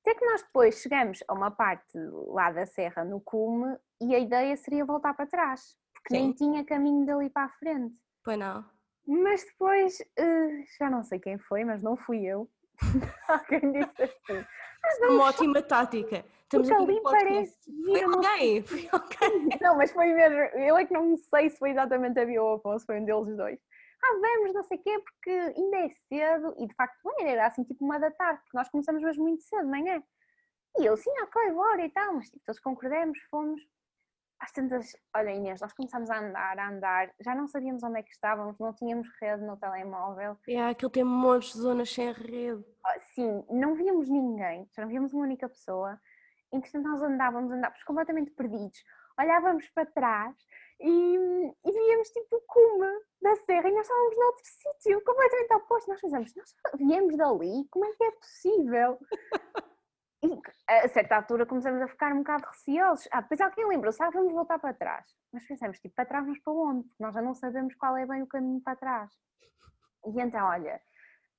Até 0.00 0.14
que 0.14 0.24
nós 0.24 0.42
depois 0.42 0.76
chegamos 0.76 1.22
a 1.28 1.34
uma 1.34 1.50
parte 1.50 1.98
lá 2.28 2.50
da 2.50 2.64
serra, 2.64 3.04
no 3.04 3.20
cume, 3.20 3.76
e 4.00 4.14
a 4.14 4.18
ideia 4.18 4.56
seria 4.56 4.84
voltar 4.84 5.12
para 5.14 5.26
trás, 5.26 5.76
porque 5.92 6.14
sim. 6.14 6.22
nem 6.22 6.32
tinha 6.32 6.64
caminho 6.64 7.04
dali 7.04 7.28
para 7.28 7.44
a 7.44 7.50
frente. 7.50 7.96
Pois 8.24 8.38
não. 8.38 8.64
Mas 9.06 9.44
depois, 9.44 10.00
uh, 10.00 10.64
já 10.78 10.88
não 10.88 11.02
sei 11.02 11.18
quem 11.18 11.38
foi, 11.38 11.64
mas 11.64 11.82
não 11.82 11.96
fui 11.96 12.24
eu. 12.24 12.48
Alguém 13.28 13.72
disse 13.72 14.02
assim 14.02 14.46
uma 15.02 15.24
ótima 15.24 15.62
tática. 15.62 16.24
Estamos 16.42 16.68
Porque 16.68 16.82
ali 16.82 17.00
parece. 17.02 17.56
Foi 17.86 18.02
alguém, 18.02 18.62
foi 18.62 18.88
alguém. 18.90 19.48
Não, 19.60 19.76
mas 19.76 19.92
foi 19.92 20.06
mesmo. 20.06 20.38
Eu 20.58 20.76
é 20.76 20.84
que 20.84 20.92
não 20.92 21.16
sei 21.16 21.48
se 21.48 21.58
foi 21.58 21.70
exatamente 21.70 22.18
a 22.18 22.26
Bia 22.26 22.42
ou 22.42 22.54
Afonso, 22.54 22.86
foi 22.86 23.00
um 23.00 23.04
deles 23.04 23.36
dois. 23.36 23.58
Ah, 24.02 24.18
vamos, 24.20 24.54
não 24.54 24.62
sei 24.64 24.78
o 24.78 24.82
quê, 24.82 24.98
porque 24.98 25.30
ainda 25.30 25.76
é 25.76 25.88
cedo. 26.08 26.54
E 26.58 26.66
de 26.66 26.74
facto 26.74 26.96
era, 27.20 27.30
era 27.30 27.46
assim 27.46 27.62
tipo 27.62 27.84
uma 27.84 28.00
da 28.00 28.10
tarde, 28.10 28.40
porque 28.40 28.56
nós 28.56 28.68
começamos 28.68 29.04
hoje 29.04 29.20
muito 29.20 29.42
cedo, 29.42 29.68
não 29.68 29.76
é? 29.76 30.02
E 30.78 30.86
eu, 30.86 30.96
sim, 30.96 31.10
ok, 31.22 31.52
bora 31.52 31.84
e 31.84 31.90
tal. 31.90 32.14
Mas 32.14 32.30
tipo, 32.30 32.42
todos 32.44 32.60
concordamos, 32.60 33.18
fomos 33.30 33.60
às 34.40 34.50
tantas, 34.52 34.96
olha 35.14 35.30
Inês, 35.30 35.60
nós 35.60 35.72
começámos 35.74 36.08
a 36.10 36.18
andar, 36.18 36.58
a 36.58 36.68
andar, 36.70 37.12
já 37.20 37.34
não 37.34 37.46
sabíamos 37.46 37.82
onde 37.82 37.98
é 37.98 38.02
que 38.02 38.10
estávamos, 38.10 38.58
não 38.58 38.72
tínhamos 38.72 39.06
rede 39.20 39.44
no 39.44 39.56
telemóvel. 39.56 40.36
É, 40.48 40.60
aquilo 40.62 40.90
tem 40.90 41.04
montes 41.04 41.52
de 41.52 41.58
zonas 41.58 41.92
sem 41.92 42.10
rede. 42.12 42.64
Ah, 42.84 43.00
sim, 43.14 43.44
não 43.50 43.74
víamos 43.74 44.08
ninguém, 44.08 44.66
já 44.74 44.82
não 44.82 44.88
víamos 44.88 45.12
uma 45.12 45.24
única 45.24 45.48
pessoa. 45.48 46.00
Entretanto, 46.50 46.88
nós 46.88 47.02
andávamos, 47.02 47.52
andávamos 47.52 47.84
completamente 47.84 48.30
perdidos. 48.32 48.82
Olhávamos 49.18 49.68
para 49.70 49.84
trás 49.86 50.34
e, 50.80 51.14
e 51.64 51.72
víamos 51.72 52.08
tipo 52.08 52.36
o 52.36 52.40
cume 52.46 52.88
da 53.20 53.36
serra 53.36 53.68
e 53.68 53.72
nós 53.72 53.82
estávamos 53.82 54.16
noutro 54.16 54.42
sítio, 54.44 55.04
completamente 55.04 55.54
oposto. 55.54 55.90
Nós 55.90 56.00
pensamos, 56.00 56.34
nós 56.34 56.54
viemos 56.78 57.16
dali, 57.16 57.68
como 57.70 57.84
é 57.84 57.92
que 57.92 58.04
é 58.04 58.10
possível? 58.12 58.98
A 60.68 60.88
certa 60.88 61.16
altura 61.16 61.46
começamos 61.46 61.80
a 61.80 61.88
ficar 61.88 62.12
um 62.12 62.18
bocado 62.18 62.46
receosos. 62.46 63.08
Ah, 63.10 63.22
depois 63.22 63.40
alguém 63.40 63.66
lembrou-se, 63.66 64.02
ah, 64.02 64.10
vamos 64.10 64.32
voltar 64.32 64.58
para 64.58 64.74
trás. 64.74 65.06
Mas 65.32 65.46
pensamos, 65.46 65.78
tipo, 65.80 65.94
para 65.94 66.06
trás, 66.06 66.26
mas 66.26 66.38
para 66.42 66.52
onde? 66.52 66.88
Porque 66.88 67.02
nós 67.02 67.14
já 67.14 67.22
não 67.22 67.34
sabemos 67.34 67.74
qual 67.76 67.96
é 67.96 68.06
bem 68.06 68.22
o 68.22 68.26
caminho 68.26 68.60
para 68.60 68.76
trás. 68.76 69.10
E 70.06 70.20
então, 70.20 70.46
olha, 70.46 70.80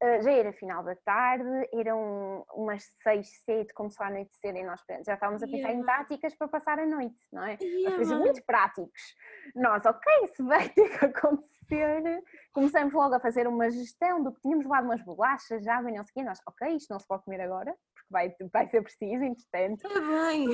eh, 0.01 0.19
já 0.23 0.31
era 0.31 0.51
final 0.51 0.83
da 0.83 0.95
tarde, 0.95 1.69
eram 1.75 2.43
umas 2.55 2.83
seis, 3.03 3.29
sete, 3.45 3.71
começou 3.71 4.03
a 4.03 4.09
anoitecer 4.09 4.55
e 4.55 4.63
nós 4.63 4.81
já 5.05 5.13
estávamos 5.13 5.43
a 5.43 5.45
pensar 5.45 5.69
yeah. 5.69 5.79
em 5.79 5.85
táticas 5.85 6.35
para 6.35 6.47
passar 6.47 6.79
a 6.79 6.87
noite, 6.87 7.19
não 7.31 7.43
é? 7.43 7.55
Yeah. 7.61 7.97
Coisas 7.97 8.17
muito 8.17 8.43
práticos. 8.43 9.15
Nós, 9.53 9.85
ok, 9.85 10.27
se 10.35 10.41
vai 10.41 10.67
ter 10.73 10.97
que 10.97 11.05
acontecer, 11.05 12.23
começamos 12.51 12.91
logo 12.95 13.13
a 13.13 13.19
fazer 13.19 13.47
uma 13.47 13.69
gestão 13.69 14.23
do 14.23 14.33
que 14.33 14.41
tínhamos 14.41 14.65
levado 14.65 14.85
umas 14.85 15.03
bolachas, 15.03 15.63
já, 15.63 15.79
e 15.81 15.93
não 15.95 16.03
sei 16.03 16.11
o 16.11 16.13
quê, 16.15 16.23
nós, 16.23 16.39
ok, 16.47 16.75
isto 16.75 16.89
não 16.89 16.99
se 16.99 17.07
pode 17.07 17.23
comer 17.23 17.41
agora, 17.41 17.75
vai, 18.11 18.35
vai 18.51 18.67
ser 18.69 18.81
preciso, 18.81 19.23
entretanto. 19.23 19.87
Está 19.87 19.99
bem. 19.99 20.47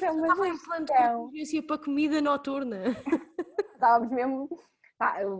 É 0.00 0.10
uma 0.10 0.28
Estava 0.28 0.48
em 0.48 0.58
plano 0.58 1.30
de 1.30 1.62
para 1.62 1.78
comida 1.78 2.20
noturna. 2.20 2.84
Estávamos 3.74 4.10
mesmo, 4.10 4.48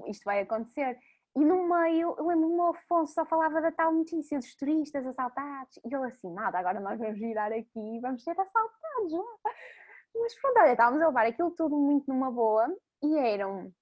isto 0.09 0.25
vai 0.25 0.41
acontecer. 0.41 0.99
e 1.37 1.45
no 1.45 1.69
meio, 1.69 2.15
eu 2.19 2.27
lembro-me 2.27 2.57
o 2.57 2.69
Afonso 2.71 3.15
só 3.15 3.25
falava 3.25 3.61
da 3.61 3.71
tal 3.71 3.93
notícia 3.93 4.39
dos 4.39 4.57
turistas 4.57 5.07
assaltados. 5.07 5.79
E 5.85 5.93
eu 5.95 6.03
assim, 6.03 6.33
nada, 6.33 6.59
agora 6.59 6.81
nós 6.81 6.99
vamos 6.99 7.19
girar 7.19 7.53
aqui 7.53 7.97
e 7.97 8.01
vamos 8.01 8.25
ser 8.25 8.33
assaltados. 8.33 9.13
Mas 10.15 10.35
pronto, 10.41 10.59
olha, 10.59 10.73
estávamos 10.73 11.03
a 11.03 11.07
levar 11.07 11.27
aquilo 11.27 11.51
tudo 11.53 11.77
muito 11.77 12.09
numa 12.09 12.31
boa 12.31 12.67
e 13.03 13.17
eram 13.17 13.73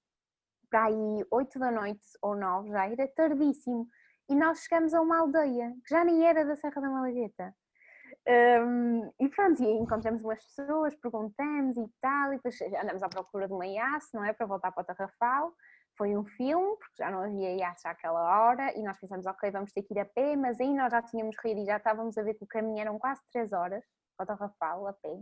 para 0.69 0.85
aí 0.85 1.25
8 1.29 1.59
da 1.59 1.69
noite 1.69 2.07
ou 2.21 2.35
9, 2.35 2.69
já 2.69 2.87
era 2.87 3.07
tardíssimo. 3.09 3.87
E 4.29 4.35
nós 4.35 4.59
chegamos 4.59 4.93
a 4.93 5.01
uma 5.01 5.19
aldeia 5.19 5.73
que 5.85 5.93
já 5.93 6.05
nem 6.05 6.25
era 6.25 6.45
da 6.45 6.55
Serra 6.55 6.81
da 6.81 6.89
Malagueta. 6.89 7.53
Um, 8.27 9.11
e 9.19 9.29
pronto, 9.29 9.63
e 9.63 9.67
encontramos 9.67 10.23
umas 10.23 10.43
pessoas, 10.43 10.95
perguntamos 10.95 11.75
e 11.77 11.85
tal, 11.99 12.33
e 12.33 12.35
depois 12.35 12.61
andamos 12.61 13.01
à 13.01 13.09
procura 13.09 13.47
de 13.47 13.53
uma 13.53 13.65
IAS, 13.65 14.09
não 14.13 14.23
é? 14.23 14.33
Para 14.33 14.45
voltar 14.45 14.71
para 14.71 14.81
o 14.81 14.85
Tarrafal. 14.85 15.53
Foi 15.97 16.15
um 16.15 16.23
filme, 16.25 16.77
porque 16.77 16.95
já 16.97 17.11
não 17.11 17.21
havia 17.21 17.55
IAS 17.55 17.85
àquela 17.85 18.21
hora, 18.21 18.77
e 18.77 18.83
nós 18.83 18.99
pensamos, 18.99 19.25
ok, 19.25 19.51
vamos 19.51 19.71
ter 19.73 19.83
que 19.83 19.93
ir 19.93 19.99
a 19.99 20.05
pé, 20.05 20.35
mas 20.35 20.59
aí 20.59 20.73
nós 20.73 20.91
já 20.91 21.01
tínhamos 21.01 21.35
rido 21.43 21.61
e 21.61 21.65
já 21.65 21.77
estávamos 21.77 22.17
a 22.17 22.23
ver 22.23 22.35
que 22.35 22.43
o 22.43 22.47
caminho 22.47 22.79
eram 22.79 22.99
quase 22.99 23.21
3 23.31 23.51
horas 23.53 23.83
para 24.15 24.23
o 24.23 24.27
Tarrafal, 24.27 24.87
a 24.87 24.93
pé. 24.93 25.19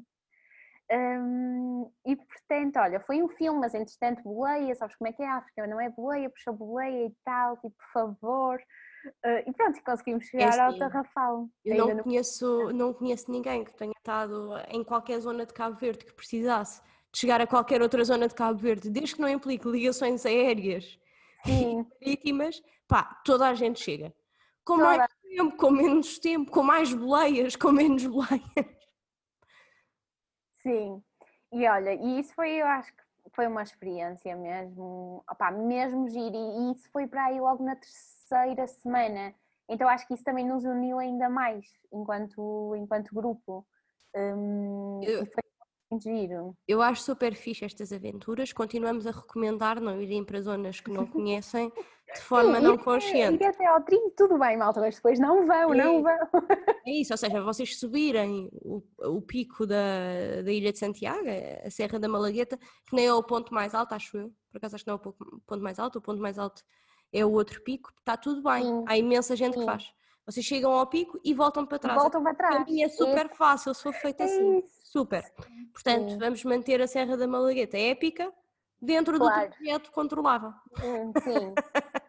Um, 0.91 1.91
e 2.05 2.15
portanto, 2.15 2.77
olha, 2.79 2.99
foi 2.99 3.21
um 3.21 3.29
filme, 3.29 3.59
mas 3.59 3.75
entretanto, 3.75 4.23
boleia, 4.23 4.73
sabes 4.75 4.95
como 4.95 5.07
é 5.07 5.13
que 5.13 5.21
é 5.21 5.27
a 5.27 5.35
África? 5.35 5.67
Não 5.67 5.79
é 5.79 5.89
boleia, 5.89 6.29
puxa 6.29 6.51
boleia 6.51 7.05
e 7.05 7.15
tal, 7.23 7.57
tipo, 7.57 7.75
por 7.75 7.91
favor. 7.93 8.59
Uh, 9.05 9.49
e 9.49 9.53
pronto, 9.53 9.81
conseguimos 9.83 10.25
chegar 10.25 10.45
é 10.45 10.47
assim, 10.47 10.62
ao 10.62 10.77
Tarrafal. 10.77 11.49
Eu 11.63 11.88
não, 11.88 12.03
conheço, 12.03 12.71
não 12.73 12.93
conheço 12.93 13.31
ninguém 13.31 13.63
que 13.63 13.73
tenha 13.73 13.93
estado 13.97 14.51
em 14.69 14.83
qualquer 14.83 15.19
zona 15.19 15.45
de 15.45 15.53
Cabo 15.53 15.77
Verde 15.77 16.05
que 16.05 16.13
precisasse 16.13 16.81
de 17.12 17.19
chegar 17.19 17.41
a 17.41 17.47
qualquer 17.47 17.81
outra 17.81 18.03
zona 18.03 18.27
de 18.27 18.35
Cabo 18.35 18.59
Verde, 18.59 18.89
desde 18.89 19.15
que 19.15 19.21
não 19.21 19.29
implique 19.29 19.67
ligações 19.67 20.25
aéreas 20.25 20.99
Sim. 21.45 21.85
marítimas, 22.01 22.62
pá, 22.88 23.21
toda 23.25 23.47
a 23.47 23.53
gente 23.53 23.79
chega. 23.79 24.13
Com 24.65 24.77
toda. 24.77 24.97
mais 24.97 25.12
tempo, 25.21 25.57
com 25.57 25.71
menos 25.71 26.19
tempo, 26.19 26.51
com 26.51 26.63
mais 26.63 26.93
boleias, 26.93 27.55
com 27.55 27.71
menos 27.71 28.05
boleias. 28.05 28.79
Sim, 30.57 31.01
e 31.53 31.67
olha, 31.67 31.93
e 31.93 32.19
isso 32.19 32.33
foi, 32.35 32.51
eu 32.51 32.67
acho 32.67 32.93
que 32.93 33.01
foi 33.33 33.47
uma 33.47 33.63
experiência 33.63 34.35
mesmo, 34.35 35.23
opá, 35.29 35.51
mesmo 35.51 36.09
giro, 36.09 36.35
e 36.35 36.71
isso 36.73 36.89
foi 36.91 37.07
para 37.07 37.25
aí 37.25 37.39
logo 37.39 37.63
na 37.63 37.75
terceira 37.75 38.18
semana. 38.68 39.34
Então 39.70 39.88
acho 39.88 40.08
que 40.08 40.13
isso 40.13 40.24
também 40.24 40.46
nos 40.46 40.63
uniu 40.63 40.98
ainda 40.98 41.30
mais 41.30 41.65
enquanto, 41.94 42.76
enquanto 42.76 43.13
grupo. 43.13 43.65
Um, 44.15 45.00
eu, 45.04 45.26
foi 45.26 45.44
muito 45.92 46.04
giro. 46.04 46.56
Eu 46.68 46.82
acho 46.82 47.04
super 47.04 47.36
fixe 47.36 47.65
estas 47.65 47.94
aventuras. 47.94 48.52
Continuamos 48.52 49.06
a 49.06 49.12
recomendar 49.12 49.80
não 49.80 50.02
irem 50.02 50.24
para 50.24 50.42
zonas 50.42 50.80
que 50.80 50.92
não 50.92 51.06
conhecem 51.08 51.72
de 52.13 52.22
forma 52.22 52.58
Sim, 52.58 52.63
não 52.63 52.78
consciente. 52.78 53.44
Ir 53.44 53.48
até 53.48 53.68
ao 53.68 53.82
trilho, 53.82 54.12
tudo 54.18 54.38
bem, 54.39 54.58
malta, 54.58 54.80
mas 54.80 54.96
depois 54.96 55.20
não 55.20 55.46
vão, 55.46 55.74
é, 55.74 55.78
não 55.78 56.02
vão. 56.02 56.18
É 56.86 56.92
isso, 56.92 57.13
ou 57.13 57.18
seja, 57.18 57.42
vocês 57.44 57.80
subirem 57.80 58.50
o, 58.63 58.82
o 59.04 59.22
pico 59.22 59.68
da, 59.68 60.42
da 60.44 60.52
Ilha 60.52 60.72
de 60.72 60.80
Santiago, 60.80 61.28
a 61.63 61.70
Serra 61.70 62.00
da 62.00 62.08
Malagueta, 62.08 62.58
que 62.58 62.96
nem 62.96 63.06
é 63.06 63.13
o 63.13 63.22
ponto 63.22 63.54
mais 63.54 63.76
alto, 63.76 63.94
acho 63.94 64.18
eu. 64.18 64.34
Por 64.52 64.58
acaso 64.58 64.76
acho 64.76 64.84
que 64.84 64.89
não 64.89 64.98
é 64.98 65.08
o 65.08 65.39
ponto 65.42 65.62
mais 65.62 65.78
alto, 65.78 66.00
o 66.00 66.02
ponto 66.02 66.20
mais 66.20 66.39
alto 66.39 66.63
é 67.12 67.26
o 67.26 67.32
outro 67.32 67.62
pico, 67.62 67.91
está 68.00 68.15
tudo 68.15 68.43
bem. 68.43 68.63
Sim. 68.63 68.86
Há 68.88 68.98
imensa 68.98 69.36
gente 69.36 69.54
Sim. 69.54 69.60
que 69.60 69.65
faz. 69.65 69.93
Vocês 70.26 70.45
chegam 70.45 70.72
ao 70.72 70.86
pico 70.86 71.19
e 71.24 71.34
voltam 71.34 71.65
para 71.65 71.80
trás. 71.80 72.00
Voltam 72.00 72.22
para 72.22 72.36
trás. 72.36 72.56
Para 72.56 72.65
mim 72.65 72.84
é 72.84 72.89
super 72.89 73.26
é. 73.26 73.30
fácil, 73.30 73.74
sou 73.74 73.91
feita 73.91 74.24
é 74.24 74.26
assim. 74.26 74.60
Isso. 74.60 74.80
Super. 74.91 75.24
Portanto, 75.74 76.12
Sim. 76.12 76.17
vamos 76.17 76.43
manter 76.43 76.82
a 76.82 76.88
Serra 76.88 77.17
da 77.17 77.28
Malagueta 77.28 77.78
épica 77.78 78.32
dentro 78.82 79.17
claro. 79.17 79.50
do 79.50 79.56
projeto 79.56 79.91
controlável. 79.91 80.54
Hum, 80.84 81.12
sim, 81.22 81.54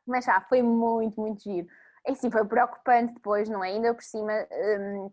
mas 0.06 0.24
já 0.24 0.40
foi 0.42 0.62
muito, 0.62 1.20
muito 1.20 1.42
giro. 1.42 1.66
E 2.06 2.14
sim, 2.14 2.30
foi 2.30 2.44
preocupante 2.44 3.14
depois, 3.14 3.48
não 3.48 3.62
é? 3.64 3.68
Ainda 3.68 3.94
por 3.94 4.02
cima, 4.02 4.32
hum, 4.50 5.10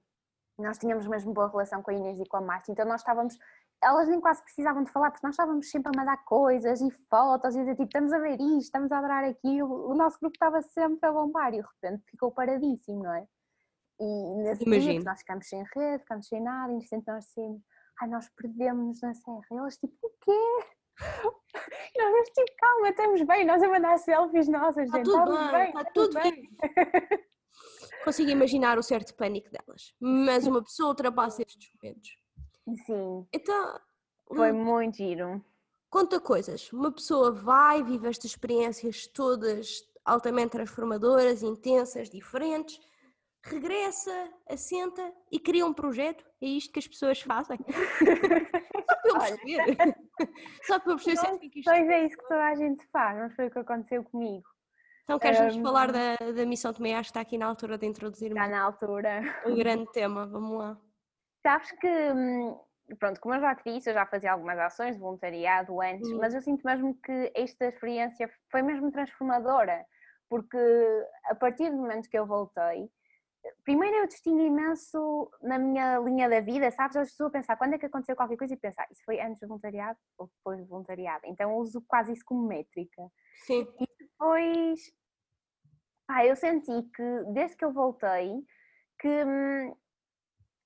nós 0.60 0.78
tínhamos 0.78 1.08
mesmo 1.08 1.34
boa 1.34 1.50
relação 1.50 1.82
com 1.82 1.92
a 1.92 1.94
Inês 1.94 2.20
e 2.20 2.26
com 2.26 2.38
a 2.38 2.42
Márcia, 2.42 2.72
então 2.72 2.86
nós 2.86 3.02
estávamos 3.02 3.38
elas 3.84 4.08
nem 4.08 4.20
quase 4.20 4.42
precisavam 4.44 4.84
de 4.84 4.92
falar, 4.92 5.12
porque 5.12 5.26
nós 5.26 5.34
estávamos 5.34 5.70
sempre 5.70 5.92
a 5.94 6.00
mandar 6.00 6.18
coisas 6.26 6.82
e 6.82 6.90
fotos 7.10 7.56
e 7.56 7.60
dizer 7.60 7.76
tipo, 7.76 7.84
estamos 7.86 8.12
a 8.12 8.20
ver 8.20 8.40
isto, 8.40 8.62
estamos 8.62 8.92
a 8.92 8.98
adorar 8.98 9.24
aquilo. 9.24 9.90
O 9.90 9.96
nosso 9.96 10.20
grupo 10.20 10.36
estava 10.36 10.62
sempre 10.62 11.08
a 11.08 11.12
bombar 11.12 11.54
e 11.54 11.62
de 11.62 11.68
repente 11.68 12.04
ficou 12.10 12.32
paradíssimo, 12.32 13.04
não 13.04 13.14
é? 13.14 13.28
E 14.00 14.36
nesse 14.44 14.64
Imagino. 14.64 14.94
dia 14.94 15.04
nós 15.04 15.20
ficámos 15.20 15.48
sem 15.48 15.64
rede, 15.76 16.04
ficámos 16.04 16.28
sem 16.28 16.42
nada, 16.42 16.74
e 16.74 16.78
de 16.80 17.04
nós 17.08 17.26
dissemos, 17.26 17.62
ai, 18.02 18.10
nós 18.10 18.30
perdemos-nos 18.36 19.02
na 19.02 19.14
serra. 19.14 19.42
E 19.52 19.58
elas 19.58 19.78
tipo, 19.78 19.96
o 20.04 20.10
quê? 20.22 20.66
Nós 21.96 22.30
tipo, 22.30 22.56
calma, 22.58 22.90
estamos 22.90 23.22
bem, 23.22 23.46
nós 23.46 23.62
a 23.62 23.68
mandar 23.68 23.98
selfies 24.00 24.48
nossas, 24.48 24.86
está 24.86 24.98
gente, 24.98 25.06
tudo 25.06 25.38
bem, 25.38 25.52
bem, 25.52 25.68
está 25.68 25.86
tudo 25.86 26.14
bem. 26.16 26.32
bem. 26.32 27.26
Consigo 28.04 28.32
imaginar 28.32 28.80
o 28.80 28.84
certo 28.84 29.16
pânico 29.16 29.48
delas, 29.52 29.94
mas 30.00 30.46
uma 30.48 30.64
pessoa 30.64 30.90
ultrapassa 30.90 31.44
estes 31.44 31.70
momentos 31.76 32.18
Sim. 32.86 33.28
Então. 33.34 33.80
Foi 34.28 34.52
muito 34.52 34.98
giro. 34.98 35.44
Conta 35.90 36.20
coisas. 36.20 36.72
Uma 36.74 36.92
pessoa 36.92 37.32
vai, 37.32 37.82
vive 37.82 38.08
estas 38.10 38.32
experiências 38.32 39.08
todas 39.08 39.88
altamente 40.04 40.52
transformadoras, 40.52 41.44
intensas, 41.44 42.10
diferentes, 42.10 42.80
regressa, 43.44 44.30
assenta 44.50 45.14
e 45.32 45.40
cria 45.40 45.66
um 45.66 45.74
projeto. 45.74 46.26
É 46.42 46.46
isto 46.46 46.72
que 46.72 46.80
as 46.80 46.88
pessoas 46.88 47.22
fazem. 47.22 47.58
Só 49.08 49.20
para 49.20 49.30
eu 49.30 49.38
perceber. 49.38 49.96
Só 50.64 50.80
para 50.80 50.92
eu 50.92 50.96
perceber 50.98 51.18
se 51.18 51.28
é 51.28 51.46
isto. 51.46 51.62
Pois 51.64 51.90
é 51.90 52.06
isso 52.06 52.18
que 52.18 52.28
toda 52.28 52.46
a 52.46 52.56
gente 52.56 52.86
faz, 52.92 53.18
não 53.18 53.30
foi 53.32 53.48
o 53.48 53.52
que 53.52 53.60
aconteceu 53.60 54.04
comigo. 54.04 54.48
Então 55.04 55.18
queres-nos 55.20 55.56
um... 55.56 55.64
falar 55.64 55.92
da, 55.92 56.16
da 56.18 56.46
missão 56.46 56.74
de 56.74 56.94
Acho 56.94 57.04
que 57.04 57.10
está 57.12 57.22
aqui 57.22 57.38
na 57.38 57.46
altura 57.46 57.78
de 57.78 57.86
introduzir 57.86 58.30
Está 58.30 58.48
na 58.48 58.62
altura. 58.62 59.22
O 59.46 59.56
grande 59.56 59.90
tema, 59.94 60.28
vamos 60.28 60.58
lá. 60.58 60.78
Sabes 61.48 61.72
que, 61.80 61.88
hum, 61.88 62.60
pronto, 63.00 63.22
como 63.22 63.36
eu 63.36 63.40
já 63.40 63.56
te 63.56 63.72
disse, 63.72 63.90
eu 63.90 63.94
já 63.94 64.06
fazia 64.06 64.34
algumas 64.34 64.60
ações 64.60 64.96
de 64.96 65.02
voluntariado 65.02 65.80
antes, 65.80 66.12
mas 66.12 66.34
eu 66.34 66.42
sinto 66.42 66.62
mesmo 66.66 66.94
que 66.96 67.32
esta 67.34 67.68
experiência 67.68 68.30
foi 68.52 68.62
mesmo 68.62 68.92
transformadora, 68.92 69.86
porque 70.30 70.58
a 71.24 71.36
partir 71.36 71.70
do 71.70 71.78
momento 71.78 72.10
que 72.10 72.20
eu 72.20 72.28
voltei, 72.28 72.90
primeiro 73.64 73.96
eu 73.96 74.08
distingo 74.08 74.42
imenso 74.42 75.32
na 75.42 75.58
minha 75.58 75.98
linha 76.00 76.28
da 76.28 76.42
vida, 76.42 76.70
sabes? 76.70 76.98
Eu 76.98 77.04
estou 77.04 77.28
a 77.28 77.32
pensar 77.32 77.56
quando 77.56 77.76
é 77.76 77.78
que 77.78 77.86
aconteceu 77.86 78.18
qualquer 78.18 78.36
coisa 78.36 78.54
e 78.54 78.58
pensar, 78.58 78.86
isso 78.92 79.04
foi 79.06 79.22
antes 79.22 79.40
do 79.40 79.48
voluntariado 79.48 79.98
ou 80.18 80.28
depois 80.28 80.60
do 80.60 80.66
voluntariado? 80.66 81.22
Então 81.28 81.50
eu 81.52 81.58
uso 81.60 81.82
quase 81.88 82.12
isso 82.12 82.26
como 82.26 82.46
métrica. 82.46 83.04
Sim. 83.46 83.66
E 83.80 83.88
depois, 83.98 84.82
ah, 86.10 86.26
eu 86.26 86.36
senti 86.36 86.84
que 86.94 87.24
desde 87.34 87.56
que 87.56 87.64
eu 87.64 87.72
voltei, 87.72 88.34
que 89.00 89.24
hum, 89.24 89.74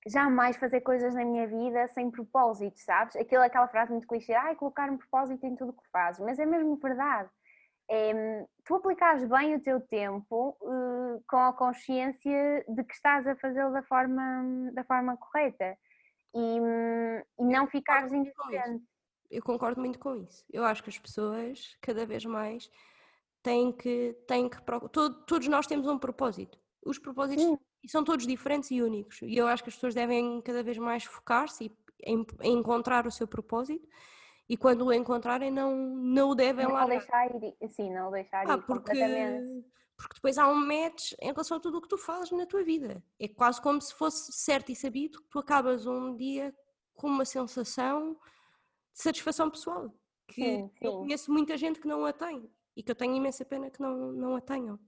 jamais 0.08 0.58
fazer 0.58 0.82
coisas 0.82 1.14
na 1.14 1.24
minha 1.24 1.48
vida 1.48 1.88
sem 1.90 2.10
propósito, 2.10 2.80
sabes? 2.80 3.16
Aquilo, 3.16 3.44
aquela 3.44 3.68
frase 3.68 3.92
muito 3.92 4.08
clichê, 4.08 4.34
ai, 4.34 4.56
colocar 4.56 4.90
um 4.90 4.98
propósito 4.98 5.46
em 5.46 5.56
tudo 5.56 5.70
o 5.70 5.74
que 5.74 5.90
fazes, 5.92 6.20
mas 6.24 6.40
é 6.40 6.46
mesmo 6.46 6.76
verdade. 6.78 7.30
É, 7.90 8.46
tu 8.64 8.76
aplicares 8.76 9.28
bem 9.28 9.56
o 9.56 9.62
teu 9.62 9.82
tempo 9.82 10.58
uh, 10.62 11.22
com 11.28 11.38
a 11.38 11.54
consciência 11.54 12.66
de 12.68 12.84
que 12.84 12.94
estás 12.94 13.28
a 13.28 13.36
fazê-lo 13.36 13.74
da 13.74 13.84
forma, 13.84 14.72
da 14.74 14.84
forma 14.86 15.18
correta 15.18 15.78
e, 16.34 16.58
e 17.40 17.44
não 17.44 17.68
ficares 17.68 18.14
indiferente. 18.14 18.84
Eu 19.30 19.44
concordo 19.44 19.80
muito 19.82 20.00
com 20.00 20.16
isso. 20.16 20.44
Eu 20.52 20.64
acho 20.64 20.82
que 20.84 20.90
as 20.90 20.98
pessoas, 20.98 21.78
cada 21.82 22.06
vez 22.06 22.26
mais, 22.26 22.70
têm 23.44 23.72
que. 23.72 24.14
Têm 24.28 24.50
que 24.50 24.62
todo, 24.92 25.26
todos 25.26 25.48
nós 25.48 25.68
temos 25.68 25.88
um 25.88 25.98
propósito. 25.98 26.58
Os 26.86 26.98
propósitos 26.98 27.44
Sim 27.44 27.58
e 27.84 27.90
são 27.90 28.04
todos 28.04 28.28
diferentes 28.28 28.72
e 28.72 28.82
únicos. 28.82 29.22
E 29.22 29.36
eu 29.36 29.48
acho 29.48 29.64
que 29.64 29.70
as 29.70 29.76
pessoas 29.76 29.94
devem 29.94 30.42
cada 30.42 30.62
vez 30.62 30.78
mais 30.78 31.04
focar-se 31.04 31.72
em, 32.04 32.26
em, 32.42 32.58
encontrar 32.58 33.08
o 33.08 33.12
seu 33.12 33.28
propósito 33.28 33.88
e 34.48 34.58
quando 34.58 34.86
o 34.86 34.94
encontrarem 34.94 35.52
não, 35.52 35.76
não 35.76 36.32
o 36.32 36.36
devem 36.36 36.66
não 36.66 36.74
largar. 36.74 37.00
deixar 37.00 37.36
ir, 37.36 37.70
sim, 37.70 37.94
não 37.94 38.12
deixar 38.12 38.50
ah, 38.50 38.56
ir 38.56 38.62
porque, 38.64 38.94
porque 39.98 40.16
depois 40.16 40.38
há 40.38 40.48
um 40.48 40.56
match 40.56 41.14
em 41.22 41.32
relação 41.32 41.58
a 41.58 41.60
tudo 41.60 41.78
o 41.78 41.82
que 41.82 41.88
tu 41.88 41.98
fazes 41.98 42.32
na 42.32 42.46
tua 42.46 42.64
vida. 42.64 43.04
É 43.20 43.28
quase 43.28 43.62
como 43.62 43.82
se 43.82 43.94
fosse 43.94 44.32
certo 44.34 44.72
e 44.72 44.76
sabido 44.76 45.22
que 45.22 45.30
tu 45.30 45.40
acabas 45.40 45.86
um 45.86 46.16
dia 46.16 46.54
com 46.94 47.08
uma 47.08 47.26
sensação 47.26 48.14
de 48.94 49.02
satisfação 49.02 49.50
pessoal. 49.50 49.94
Que 50.28 50.44
sim, 50.44 50.68
sim. 50.68 50.72
eu 50.82 50.98
conheço 51.00 51.32
muita 51.32 51.58
gente 51.58 51.80
que 51.80 51.88
não 51.88 52.06
a 52.06 52.14
tem 52.14 52.50
e 52.76 52.84
que 52.84 52.92
eu 52.92 52.96
tenho 52.96 53.16
imensa 53.16 53.46
pena 53.46 53.70
que 53.70 53.82
não, 53.82 54.12
não 54.12 54.36
a 54.36 54.42
tenham. 54.42 54.80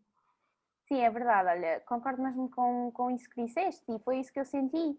Sim, 0.93 1.01
é 1.01 1.09
verdade, 1.09 1.49
olha, 1.49 1.81
concordo 1.87 2.21
mesmo 2.21 2.47
com, 2.51 2.91
com 2.91 3.09
isso 3.09 3.27
que 3.27 3.43
disseste 3.43 3.83
e 3.89 3.97
foi 4.03 4.19
isso 4.19 4.31
que 4.31 4.39
eu 4.39 4.45
senti, 4.45 4.95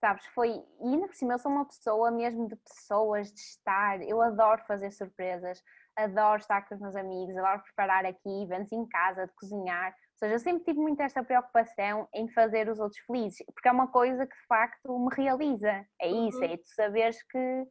sabes, 0.00 0.26
foi, 0.34 0.50
e 0.50 0.88
ainda 0.88 1.06
por 1.06 1.14
cima 1.14 1.34
eu 1.34 1.38
sou 1.38 1.52
uma 1.52 1.64
pessoa 1.64 2.10
mesmo 2.10 2.48
de 2.48 2.56
pessoas, 2.56 3.32
de 3.32 3.38
estar, 3.38 4.02
eu 4.02 4.20
adoro 4.20 4.60
fazer 4.66 4.90
surpresas, 4.90 5.62
adoro 5.94 6.40
estar 6.40 6.62
com 6.62 6.74
os 6.74 6.80
meus 6.80 6.96
amigos, 6.96 7.36
adoro 7.36 7.62
preparar 7.62 8.04
aqui 8.04 8.42
eventos 8.42 8.72
em 8.72 8.84
casa, 8.88 9.28
de 9.28 9.32
cozinhar, 9.34 9.90
ou 9.90 10.18
seja, 10.18 10.34
eu 10.34 10.40
sempre 10.40 10.64
tive 10.64 10.80
muito 10.80 11.00
esta 11.00 11.22
preocupação 11.22 12.08
em 12.12 12.28
fazer 12.30 12.68
os 12.68 12.80
outros 12.80 13.00
felizes, 13.02 13.46
porque 13.54 13.68
é 13.68 13.72
uma 13.72 13.86
coisa 13.86 14.26
que 14.26 14.34
de 14.34 14.46
facto 14.48 14.98
me 14.98 15.14
realiza, 15.14 15.86
é 16.00 16.08
isso, 16.08 16.38
uhum. 16.38 16.44
é 16.44 16.56
tu 16.56 16.74
saberes 16.74 17.22
que 17.22 17.68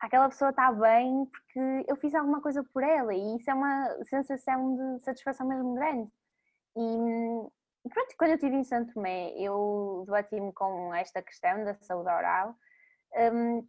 aquela 0.00 0.28
pessoa 0.28 0.50
está 0.50 0.72
bem 0.72 1.24
porque 1.26 1.84
eu 1.88 1.94
fiz 1.94 2.16
alguma 2.16 2.40
coisa 2.40 2.64
por 2.74 2.82
ela 2.82 3.14
e 3.14 3.36
isso 3.36 3.48
é 3.48 3.54
uma 3.54 3.96
sensação 4.06 4.74
de 4.74 5.04
satisfação 5.04 5.46
mesmo 5.46 5.72
grande. 5.74 6.10
E, 6.76 7.88
pronto, 7.90 8.14
quando 8.16 8.30
eu 8.30 8.34
estive 8.36 8.56
em 8.56 8.64
Santo 8.64 8.94
Tomé, 8.94 9.32
eu 9.36 10.04
debati-me 10.06 10.52
com 10.52 10.94
esta 10.94 11.22
questão 11.22 11.64
da 11.64 11.74
saúde 11.74 12.08
oral 12.08 12.54
um, 13.32 13.66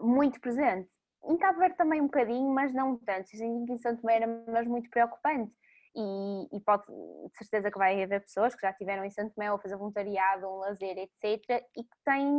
muito 0.00 0.40
presente. 0.40 0.90
Em 1.24 1.36
Cabo 1.36 1.60
Verde 1.60 1.76
também 1.76 2.00
um 2.00 2.06
bocadinho, 2.06 2.48
mas 2.52 2.72
não 2.72 2.96
tanto. 2.96 3.28
Em 3.34 3.78
Santo 3.78 4.00
Tomé 4.00 4.16
era 4.16 4.26
mesmo 4.26 4.72
muito 4.72 4.90
preocupante. 4.90 5.52
E, 5.94 6.56
e, 6.56 6.60
pode, 6.60 6.84
de 6.86 7.36
certeza 7.36 7.70
que 7.70 7.78
vai 7.78 8.02
haver 8.02 8.22
pessoas 8.22 8.54
que 8.54 8.62
já 8.62 8.70
estiveram 8.70 9.04
em 9.04 9.10
Santo 9.10 9.34
Tomé 9.34 9.52
ou 9.52 9.58
fazer 9.58 9.76
voluntariado, 9.76 10.48
um 10.48 10.58
lazer, 10.58 10.96
etc. 10.96 11.62
E 11.76 11.84
que 11.84 11.96
têm, 12.04 12.32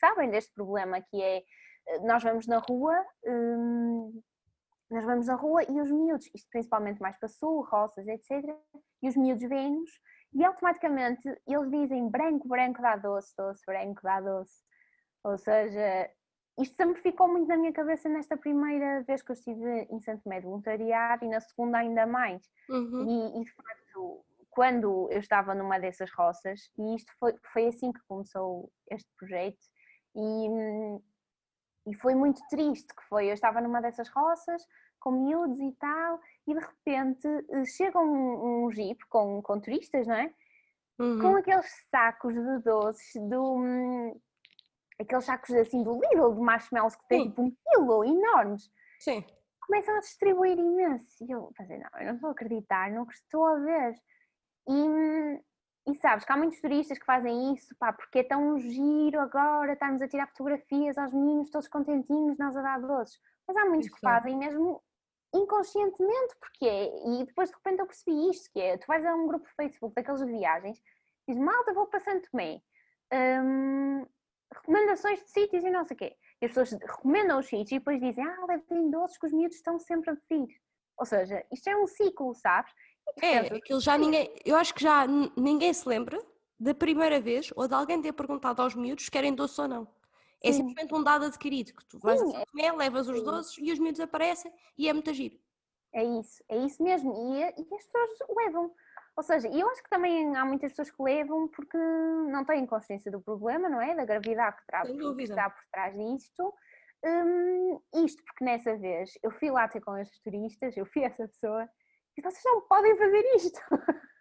sabem 0.00 0.30
deste 0.30 0.52
problema 0.54 1.00
que 1.02 1.22
é, 1.22 1.42
nós 2.02 2.22
vamos 2.22 2.46
na 2.46 2.58
rua, 2.58 2.94
hum, 3.26 4.22
nós 4.90 5.04
vamos 5.04 5.26
na 5.26 5.34
rua 5.34 5.62
e 5.64 5.80
os 5.80 5.90
miúdos, 5.90 6.30
isto 6.34 6.48
principalmente 6.50 7.00
mais 7.00 7.16
para 7.18 7.28
sul, 7.28 7.62
roças, 7.62 8.06
etc. 8.08 8.42
E 9.02 9.08
os 9.08 9.16
miúdos 9.16 9.48
vêm-nos 9.48 9.90
e 10.34 10.44
automaticamente 10.44 11.28
eles 11.46 11.70
dizem 11.70 12.08
branco, 12.08 12.48
branco 12.48 12.80
dá 12.80 12.96
doce, 12.96 13.34
doce, 13.36 13.62
branco 13.66 14.00
dá 14.02 14.20
doce. 14.20 14.62
Ou 15.24 15.36
seja, 15.36 16.10
isto 16.58 16.74
sempre 16.76 17.00
ficou 17.02 17.28
muito 17.28 17.48
na 17.48 17.56
minha 17.56 17.72
cabeça 17.72 18.08
nesta 18.08 18.36
primeira 18.36 19.02
vez 19.02 19.22
que 19.22 19.30
eu 19.30 19.34
estive 19.34 19.86
em 19.90 20.00
Santo 20.00 20.22
Tomé 20.22 20.40
de 20.40 20.46
voluntariado 20.46 21.24
e 21.24 21.28
na 21.28 21.40
segunda 21.40 21.78
ainda 21.78 22.06
mais. 22.06 22.42
Uhum. 22.68 23.08
E, 23.08 23.40
e, 23.40 23.44
de 23.44 23.52
facto, 23.52 24.24
quando 24.50 25.10
eu 25.10 25.18
estava 25.18 25.54
numa 25.54 25.78
dessas 25.78 26.10
roças, 26.12 26.70
e 26.78 26.96
isto 26.96 27.12
foi, 27.18 27.34
foi 27.52 27.66
assim 27.68 27.92
que 27.92 28.00
começou 28.06 28.70
este 28.90 29.10
projeto, 29.18 29.58
e, 30.14 30.48
e 31.86 31.94
foi 31.94 32.14
muito 32.14 32.40
triste 32.48 32.94
que 32.94 33.02
foi, 33.08 33.28
eu 33.28 33.34
estava 33.34 33.60
numa 33.60 33.80
dessas 33.80 34.08
roças, 34.08 34.62
com 35.00 35.10
miúdos 35.10 35.60
e 35.60 35.72
tal, 35.72 36.20
e 36.46 36.54
de 36.54 36.60
repente 36.60 37.26
eh, 37.50 37.64
chega 37.64 37.98
um, 37.98 38.66
um 38.66 38.70
jeep 38.70 39.04
com, 39.08 39.42
com 39.42 39.60
turistas, 39.60 40.06
não 40.06 40.14
é? 40.14 40.32
Uhum. 40.98 41.20
Com 41.20 41.36
aqueles 41.36 41.66
sacos 41.90 42.34
de 42.34 42.58
doces 42.60 43.20
do, 43.28 43.56
hum, 43.56 44.20
aqueles 45.00 45.24
sacos 45.24 45.54
assim 45.54 45.82
do 45.82 46.00
Lidl 46.00 46.34
de 46.34 46.40
marshmallows 46.40 46.96
que 46.96 47.08
tem 47.08 47.28
tipo 47.28 47.42
um 47.42 47.50
quilo, 47.50 48.04
enormes. 48.04 48.70
Sim. 49.00 49.24
Começam 49.66 49.96
a 49.96 50.00
distribuir 50.00 50.58
imenso. 50.58 51.24
E 51.24 51.30
eu 51.30 51.52
pensei, 51.56 51.78
não, 51.78 52.00
eu 52.00 52.06
não 52.06 52.14
estou 52.14 52.28
a 52.28 52.32
acreditar 52.32 52.90
no 52.90 53.06
que 53.06 53.14
estou 53.14 53.44
a 53.44 53.58
ver. 53.58 53.94
E, 54.68 55.40
e 55.86 55.94
sabes 55.96 56.24
que 56.24 56.32
há 56.32 56.36
muitos 56.36 56.60
turistas 56.60 56.98
que 56.98 57.04
fazem 57.04 57.54
isso, 57.54 57.74
pá, 57.76 57.92
porque 57.92 58.20
é 58.20 58.22
tão 58.22 58.56
giro 58.58 59.18
agora 59.18 59.72
estarmos 59.72 60.00
a 60.00 60.08
tirar 60.08 60.28
fotografias 60.28 60.96
aos 60.96 61.12
meninos 61.12 61.50
todos 61.50 61.68
contentinhos, 61.68 62.38
nós 62.38 62.56
a 62.56 62.62
dar 62.62 62.80
doces. 62.80 63.18
Mas 63.46 63.56
há 63.56 63.64
muitos 63.64 63.88
que 63.88 63.98
fazem 64.00 64.36
mesmo 64.36 64.80
inconscientemente, 65.34 66.36
porque 66.38 66.66
é. 66.66 66.84
E 66.86 67.24
depois 67.24 67.50
de 67.50 67.56
repente 67.56 67.80
eu 67.80 67.86
percebi 67.86 68.30
isto, 68.30 68.50
que 68.52 68.60
é, 68.60 68.78
tu 68.78 68.86
vais 68.86 69.04
a 69.04 69.14
um 69.14 69.26
grupo 69.26 69.46
de 69.46 69.54
Facebook 69.54 69.94
daqueles 69.94 70.24
de 70.24 70.30
viagens, 70.30 70.80
diz, 71.26 71.38
malta, 71.38 71.74
vou 71.74 71.86
para 71.86 72.00
Santo 72.00 72.30
Tomé. 72.30 72.62
Hum, 73.12 74.06
recomendações 74.52 75.20
de 75.24 75.30
sítios 75.30 75.64
e 75.64 75.70
não 75.70 75.84
sei 75.84 75.94
o 75.94 75.98
quê. 75.98 76.16
E 76.40 76.46
as 76.46 76.52
pessoas 76.52 76.72
recomendam 76.72 77.40
os 77.40 77.46
sítios 77.46 77.72
e 77.72 77.78
depois 77.78 78.00
dizem, 78.00 78.24
ah, 78.24 78.46
levem 78.46 78.90
doces 78.90 79.18
que 79.18 79.26
os 79.26 79.32
miúdos 79.32 79.56
estão 79.56 79.78
sempre 79.78 80.10
a 80.10 80.16
pedir. 80.28 80.54
Ou 80.98 81.06
seja, 81.06 81.44
isto 81.50 81.68
é 81.68 81.76
um 81.76 81.86
ciclo, 81.86 82.34
sabes? 82.34 82.72
É, 83.20 83.38
aquilo 83.38 83.80
já 83.80 83.96
ninguém, 83.96 84.34
eu 84.44 84.56
acho 84.56 84.74
que 84.74 84.82
já 84.82 85.06
ninguém 85.36 85.72
se 85.72 85.88
lembra 85.88 86.20
da 86.58 86.74
primeira 86.74 87.20
vez 87.20 87.50
ou 87.56 87.66
de 87.66 87.74
alguém 87.74 88.00
ter 88.00 88.12
perguntado 88.12 88.62
aos 88.62 88.74
miúdos 88.74 89.04
se 89.04 89.10
querem 89.10 89.34
doce 89.34 89.60
ou 89.60 89.68
não. 89.68 89.88
É 90.42 90.52
Sim. 90.52 90.58
simplesmente 90.58 90.94
um 90.94 91.02
dado 91.02 91.24
adquirido, 91.24 91.72
que 91.72 91.84
tu 91.86 91.98
vais 91.98 92.20
Sim, 92.20 92.36
a 92.36 92.46
comer, 92.46 92.72
levas 92.72 93.08
os 93.08 93.22
doces 93.22 93.56
e 93.58 93.72
os 93.72 93.78
miúdos 93.78 94.00
aparecem 94.00 94.52
e 94.76 94.88
é 94.88 94.92
muito 94.92 95.12
giro. 95.12 95.38
É 95.94 96.02
isso, 96.02 96.42
é 96.48 96.56
isso 96.58 96.82
mesmo. 96.82 97.12
E, 97.12 97.40
e 97.40 97.74
as 97.74 97.86
pessoas 97.86 98.10
levam. 98.36 98.72
Ou 99.16 99.22
seja, 99.22 99.48
eu 99.48 99.68
acho 99.68 99.82
que 99.82 99.90
também 99.90 100.34
há 100.34 100.44
muitas 100.44 100.72
pessoas 100.72 100.90
que 100.90 101.02
levam 101.02 101.48
porque 101.48 101.76
não 101.76 102.44
têm 102.44 102.66
consciência 102.66 103.10
do 103.12 103.20
problema, 103.20 103.68
não 103.68 103.80
é? 103.80 103.94
Da 103.94 104.04
gravidade 104.04 104.56
que, 104.56 104.66
tra 104.66 104.82
que 104.82 105.22
está 105.22 105.50
por 105.50 105.62
trás 105.70 105.94
disto. 105.94 106.54
Um, 107.04 107.80
isto 108.04 108.22
porque 108.24 108.44
nessa 108.44 108.76
vez 108.76 109.12
eu 109.22 109.30
fui 109.32 109.50
lá 109.50 109.68
ter 109.68 109.80
com 109.80 109.96
estes 109.98 110.20
turistas, 110.22 110.76
eu 110.76 110.86
fui 110.86 111.02
essa 111.04 111.28
pessoa 111.28 111.68
e 112.16 112.22
vocês 112.22 112.42
não 112.44 112.60
podem 112.62 112.96
fazer 112.96 113.22
isto. 113.36 113.60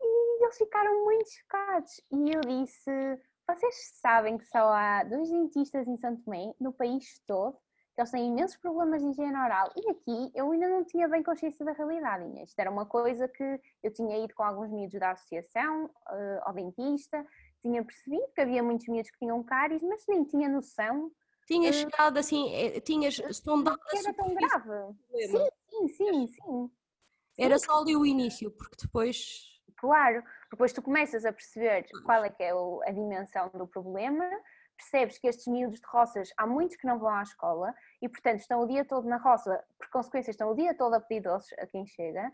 e 0.00 0.44
eles 0.44 0.58
ficaram 0.58 1.04
muito 1.04 1.30
chocados. 1.30 2.00
E 2.12 2.30
eu 2.32 2.40
disse: 2.40 2.90
vocês 3.48 3.92
sabem 4.00 4.36
que 4.36 4.44
só 4.46 4.72
há 4.72 5.04
dois 5.04 5.30
dentistas 5.30 5.88
em 5.88 5.96
Santo 5.96 6.22
Tomé, 6.22 6.52
no 6.60 6.72
país 6.72 7.20
todo, 7.26 7.56
eles 7.96 8.10
têm 8.10 8.28
imensos 8.28 8.56
problemas 8.58 9.02
de 9.02 9.08
higiene 9.08 9.36
oral. 9.36 9.72
E 9.74 9.90
aqui 9.90 10.30
eu 10.34 10.50
ainda 10.52 10.68
não 10.68 10.84
tinha 10.84 11.08
bem 11.08 11.22
consciência 11.22 11.64
da 11.64 11.72
realidade. 11.72 12.24
Isto 12.42 12.58
era 12.58 12.70
uma 12.70 12.86
coisa 12.86 13.26
que 13.26 13.60
eu 13.82 13.92
tinha 13.92 14.22
ido 14.22 14.34
com 14.34 14.42
alguns 14.44 14.70
miúdos 14.70 15.00
da 15.00 15.10
associação, 15.10 15.86
uh, 15.86 16.40
ao 16.42 16.52
dentista, 16.52 17.26
tinha 17.60 17.84
percebido 17.84 18.28
que 18.34 18.40
havia 18.40 18.62
muitos 18.62 18.86
miúdos 18.86 19.10
que 19.10 19.18
tinham 19.18 19.42
cáries, 19.42 19.82
mas 19.82 20.04
nem 20.08 20.24
tinha 20.24 20.48
noção. 20.48 21.10
Tinhas 21.46 21.74
uh, 21.74 21.78
chegado 21.80 22.18
assim, 22.18 22.54
eh, 22.54 22.80
tinhas 22.80 23.16
sondado 23.32 23.80
Era 23.92 24.14
tão 24.14 24.34
grave. 24.34 24.94
Sim, 25.26 25.48
sim, 25.86 25.88
sim, 25.88 26.26
sim. 26.26 26.70
Era 27.38 27.58
só 27.58 27.80
ali 27.80 27.96
o 27.96 28.04
início, 28.04 28.50
porque 28.50 28.76
depois. 28.82 29.60
Claro, 29.76 30.24
depois 30.50 30.72
tu 30.72 30.82
começas 30.82 31.24
a 31.24 31.32
perceber 31.32 31.86
qual 32.04 32.24
é 32.24 32.30
que 32.30 32.42
é 32.42 32.50
a 32.50 32.90
dimensão 32.90 33.48
do 33.54 33.66
problema, 33.66 34.28
percebes 34.76 35.18
que 35.18 35.28
estes 35.28 35.46
miúdos 35.46 35.80
de 35.80 35.86
roças, 35.86 36.30
há 36.36 36.46
muitos 36.46 36.76
que 36.76 36.86
não 36.86 36.98
vão 36.98 37.10
à 37.10 37.22
escola 37.22 37.72
e, 38.02 38.08
portanto, 38.08 38.40
estão 38.40 38.60
o 38.60 38.66
dia 38.66 38.84
todo 38.84 39.06
na 39.06 39.18
roça, 39.18 39.64
por 39.78 39.88
consequência, 39.90 40.32
estão 40.32 40.50
o 40.50 40.54
dia 40.54 40.74
todo 40.76 40.94
a 40.94 41.00
pedir 41.00 41.22
doces 41.22 41.56
a 41.58 41.66
quem 41.66 41.86
chega. 41.86 42.28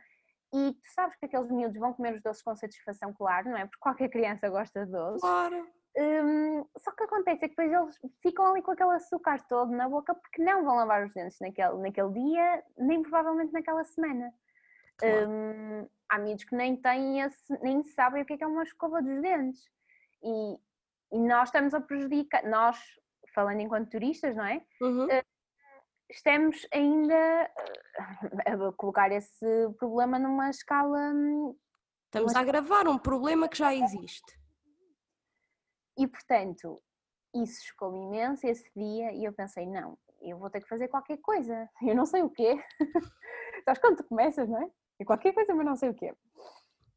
E 0.54 0.72
tu 0.72 0.92
sabes 0.94 1.16
que 1.16 1.26
aqueles 1.26 1.50
miúdos 1.50 1.78
vão 1.78 1.92
comer 1.92 2.14
os 2.14 2.22
doces 2.22 2.42
com 2.42 2.54
satisfação, 2.54 3.12
claro, 3.12 3.50
não 3.50 3.56
é? 3.56 3.66
Porque 3.66 3.80
qualquer 3.80 4.08
criança 4.08 4.48
gosta 4.48 4.86
de 4.86 4.92
doces. 4.92 5.20
Claro. 5.20 5.66
Um, 5.96 6.66
só 6.76 6.90
que 6.90 7.04
acontece 7.04 7.44
é 7.44 7.48
que 7.48 7.54
depois 7.54 7.72
eles 7.72 8.00
ficam 8.20 8.46
ali 8.46 8.62
com 8.62 8.72
aquele 8.72 8.94
açúcar 8.94 9.40
todo 9.48 9.70
na 9.70 9.88
boca 9.88 10.12
porque 10.12 10.42
não 10.42 10.64
vão 10.64 10.74
lavar 10.74 11.06
os 11.06 11.14
dentes 11.14 11.38
naquele, 11.40 11.74
naquele 11.74 12.10
dia, 12.10 12.64
nem 12.76 13.00
provavelmente 13.02 13.52
naquela 13.52 13.84
semana. 13.84 14.34
Claro. 14.98 15.28
Um, 15.28 15.88
há 16.08 16.18
miúdos 16.18 16.44
que 16.44 16.56
nem 16.56 16.76
têm 16.76 17.20
esse, 17.20 17.62
nem 17.62 17.84
sabem 17.84 18.22
o 18.22 18.26
que 18.26 18.34
é, 18.34 18.36
que 18.36 18.44
é 18.44 18.46
uma 18.46 18.64
escova 18.64 19.00
dos 19.00 19.20
dentes. 19.20 19.70
E, 20.22 20.58
e 21.12 21.18
nós 21.18 21.48
estamos 21.48 21.72
a 21.74 21.80
prejudicar, 21.80 22.44
nós, 22.44 22.78
falando 23.32 23.60
enquanto 23.60 23.90
turistas, 23.90 24.34
não 24.34 24.46
é? 24.46 24.64
Uhum. 24.80 25.08
Eh, 25.10 25.24
estamos 26.10 26.66
ainda 26.72 27.50
a 28.46 28.72
colocar 28.76 29.12
esse 29.12 29.46
problema 29.78 30.18
numa 30.18 30.50
escala. 30.50 31.12
Hum, 31.12 31.56
estamos 32.06 32.32
numa... 32.32 32.40
a 32.40 32.42
agravar 32.42 32.88
um 32.88 32.98
problema 32.98 33.48
que 33.48 33.58
já 33.58 33.72
existe. 33.72 34.43
E 35.98 36.06
portanto, 36.06 36.82
isso 37.34 37.64
chocou-me 37.66 37.98
imenso 37.98 38.46
esse 38.46 38.70
dia 38.76 39.12
e 39.12 39.24
eu 39.24 39.32
pensei, 39.32 39.66
não, 39.66 39.98
eu 40.20 40.38
vou 40.38 40.50
ter 40.50 40.60
que 40.60 40.68
fazer 40.68 40.88
qualquer 40.88 41.18
coisa, 41.18 41.68
eu 41.82 41.94
não 41.94 42.06
sei 42.06 42.22
o 42.22 42.30
quê. 42.30 42.56
Sabes 43.64 43.80
quando 43.80 43.96
tu 43.96 44.04
começas, 44.04 44.48
não 44.48 44.62
é? 44.62 44.70
É 45.00 45.04
qualquer 45.04 45.32
coisa, 45.32 45.54
mas 45.54 45.66
não 45.66 45.76
sei 45.76 45.90
o 45.90 45.94
quê. 45.94 46.14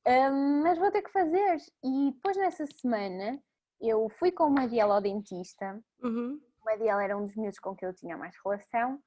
Um, 0.07 0.61
mas 0.61 0.77
vou 0.77 0.91
ter 0.91 1.01
que 1.01 1.11
fazer. 1.11 1.57
E 1.83 2.11
depois 2.11 2.37
nessa 2.37 2.65
semana 2.65 3.41
eu 3.81 4.09
fui 4.19 4.31
com 4.31 4.45
uma 4.45 4.61
Madiel 4.61 4.91
ao 4.91 5.01
dentista. 5.01 5.79
Uhum. 6.01 6.39
O 6.61 6.65
Madiel 6.65 6.99
era 6.99 7.17
um 7.17 7.25
dos 7.25 7.35
miúdos 7.35 7.59
com 7.59 7.75
quem 7.75 7.87
eu 7.87 7.95
tinha 7.95 8.17
mais 8.17 8.35
relação. 8.43 9.01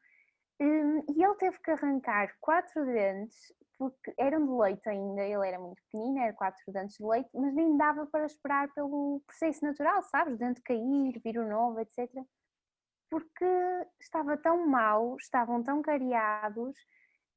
Hum, 0.61 1.03
e 1.09 1.25
ele 1.25 1.35
teve 1.37 1.59
que 1.59 1.71
arrancar 1.71 2.35
quatro 2.39 2.85
dentes, 2.85 3.51
porque 3.81 4.13
eram 4.19 4.45
de 4.45 4.53
leite 4.53 4.87
ainda, 4.91 5.23
ele 5.23 5.49
era 5.49 5.59
muito 5.59 5.83
pequenino, 5.85 6.19
era 6.21 6.35
quatro 6.35 6.63
dentes 6.71 6.99
de 6.99 7.03
leite, 7.03 7.31
mas 7.33 7.55
nem 7.55 7.79
dava 7.79 8.05
para 8.05 8.27
esperar 8.27 8.71
pelo 8.75 9.23
processo 9.27 9.65
natural, 9.65 10.03
sabes? 10.03 10.37
Dente 10.37 10.61
cair, 10.61 11.19
vir 11.25 11.39
o 11.39 11.49
novo, 11.49 11.81
etc. 11.81 12.07
Porque 13.09 13.47
estava 13.99 14.37
tão 14.37 14.67
mal, 14.67 15.17
estavam 15.19 15.63
tão 15.63 15.81
cariados, 15.81 16.77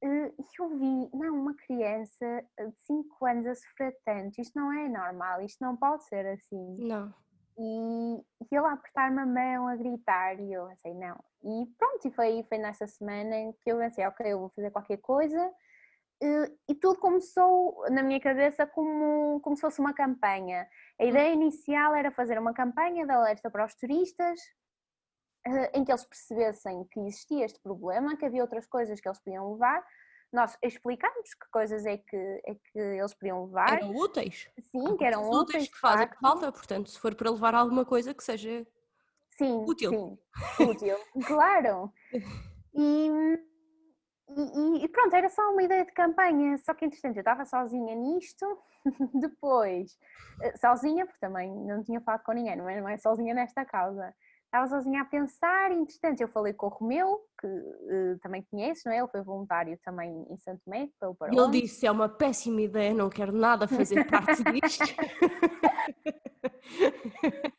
eh, 0.02 0.34
e 0.38 0.62
eu 0.62 0.68
vi, 0.68 1.08
não, 1.14 1.34
uma 1.34 1.54
criança 1.54 2.44
de 2.58 2.76
5 2.82 3.24
anos 3.24 3.46
a 3.46 3.54
sofrer 3.54 3.96
tanto, 4.04 4.38
isto 4.38 4.52
não 4.54 4.70
é 4.70 4.86
normal, 4.86 5.40
isto 5.40 5.64
não 5.64 5.74
pode 5.74 6.04
ser 6.04 6.26
assim. 6.26 6.76
Não. 6.76 7.10
E, 7.56 8.16
e 8.18 8.54
ele 8.54 8.66
a 8.66 8.72
apertar-me 8.72 9.20
a 9.20 9.26
mão, 9.26 9.66
a 9.66 9.76
gritar, 9.76 10.38
e 10.38 10.52
eu 10.52 10.66
pensei, 10.66 10.92
não. 10.92 11.16
E 11.42 11.66
pronto, 11.78 12.06
e 12.06 12.10
foi, 12.10 12.42
foi 12.50 12.58
nessa 12.58 12.86
semana 12.86 13.34
que 13.62 13.72
eu 13.72 13.78
pensei, 13.78 14.06
ok, 14.06 14.30
eu 14.30 14.40
vou 14.40 14.50
fazer 14.50 14.70
qualquer 14.70 14.98
coisa. 14.98 15.50
E, 16.68 16.74
tudo 16.76 16.98
começou 16.98 17.84
na 17.90 18.02
minha 18.02 18.18
cabeça 18.20 18.66
como, 18.66 19.40
como 19.40 19.56
se 19.56 19.60
fosse 19.60 19.80
uma 19.80 19.92
campanha. 19.92 20.66
A 20.98 21.04
ideia 21.04 21.32
inicial 21.32 21.94
era 21.94 22.10
fazer 22.10 22.38
uma 22.38 22.54
campanha 22.54 23.04
de 23.04 23.12
alerta 23.12 23.50
para 23.50 23.64
os 23.64 23.74
turistas, 23.74 24.40
eh, 25.46 25.78
em 25.78 25.84
que 25.84 25.90
eles 25.90 26.04
percebessem 26.04 26.84
que 26.90 27.00
existia 27.00 27.44
este 27.44 27.60
problema, 27.60 28.16
que 28.16 28.24
havia 28.24 28.42
outras 28.42 28.66
coisas 28.66 29.00
que 29.00 29.06
eles 29.06 29.20
podiam 29.20 29.52
levar, 29.52 29.84
nós 30.32 30.56
explicámos 30.62 31.34
que 31.34 31.50
coisas 31.52 31.84
é 31.84 31.98
que, 31.98 32.16
é 32.46 32.54
que 32.54 32.78
eles 32.78 33.14
podiam 33.14 33.44
levar. 33.44 33.76
Eram 33.76 33.94
úteis. 33.94 34.48
Sim, 34.62 34.96
que 34.96 35.04
eram 35.04 35.30
úteis. 35.30 35.68
que 35.68 35.78
fazem 35.78 36.08
falta, 36.20 36.50
portanto, 36.50 36.90
se 36.90 36.98
for 36.98 37.14
para 37.14 37.30
levar 37.30 37.54
alguma 37.54 37.84
coisa 37.84 38.14
que 38.14 38.24
seja 38.24 38.66
Sim, 39.36 39.64
Útil. 39.66 39.90
sim, 39.90 40.64
útil, 40.64 40.96
claro. 41.26 41.92
E, 42.76 43.08
e, 44.28 44.84
e, 44.84 44.88
pronto, 44.88 45.14
era 45.14 45.28
só 45.28 45.42
uma 45.52 45.62
ideia 45.62 45.84
de 45.84 45.92
campanha, 45.92 46.56
só 46.58 46.72
que 46.72 46.84
interessante, 46.84 47.16
eu 47.16 47.20
estava 47.20 47.44
sozinha 47.44 47.94
nisto, 47.94 48.46
depois, 49.20 49.98
eh, 50.40 50.56
sozinha, 50.56 51.04
porque 51.04 51.20
também 51.20 51.54
não 51.54 51.82
tinha 51.84 52.00
falado 52.00 52.22
com 52.22 52.32
ninguém, 52.32 52.56
não 52.56 52.68
é, 52.68 52.80
não 52.80 52.88
é 52.88 52.96
sozinha 52.96 53.34
nesta 53.34 53.64
causa. 53.64 54.14
Estava 54.44 54.68
sozinha 54.68 55.02
a 55.02 55.04
pensar, 55.04 55.72
e 55.72 55.74
entretanto 55.74 56.20
eu 56.20 56.28
falei 56.28 56.52
com 56.52 56.66
o 56.66 56.70
Romeu, 56.70 57.20
que 57.40 57.46
uh, 57.46 58.18
também 58.22 58.46
conheces, 58.48 58.84
não 58.84 58.92
é? 58.92 58.98
Ele 58.98 59.08
foi 59.08 59.20
voluntário 59.20 59.76
também 59.84 60.24
em 60.30 60.38
Santo 60.38 60.62
Tomé, 60.64 60.88
pelo 61.00 61.16
ele 61.22 61.60
disse, 61.60 61.86
é 61.86 61.90
uma 61.90 62.08
péssima 62.08 62.60
ideia, 62.60 62.94
não 62.94 63.10
quero 63.10 63.32
nada 63.32 63.66
fazer 63.66 64.04
parte 64.08 64.42
disto. 64.44 64.84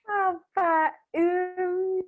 ah 0.07 0.39
pá, 0.53 0.95
hum, 1.13 1.99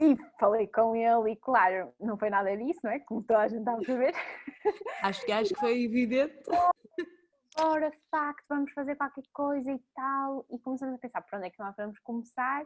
e 0.00 0.16
falei 0.38 0.66
com 0.68 0.94
ele 0.94 1.32
e 1.32 1.36
claro, 1.36 1.92
não 2.00 2.16
foi 2.16 2.30
nada 2.30 2.56
disso, 2.56 2.80
não 2.84 2.90
é? 2.90 3.00
Como 3.00 3.22
toda 3.22 3.40
a 3.40 3.48
gente 3.48 3.60
está 3.60 3.74
a 3.74 3.84
saber. 3.84 4.14
Acho 5.02 5.24
que, 5.24 5.32
acho 5.32 5.54
que 5.54 5.60
foi 5.60 5.84
evidente. 5.84 6.44
Ora, 7.60 7.92
facto, 8.10 8.44
vamos 8.48 8.72
fazer 8.72 8.94
qualquer 8.96 9.24
coisa 9.32 9.72
e 9.72 9.80
tal. 9.94 10.46
E 10.50 10.58
começamos 10.60 10.94
a 10.94 10.98
pensar, 10.98 11.22
por 11.22 11.36
onde 11.36 11.46
é 11.48 11.50
que 11.50 11.58
nós 11.58 11.74
vamos 11.76 11.98
começar? 12.00 12.64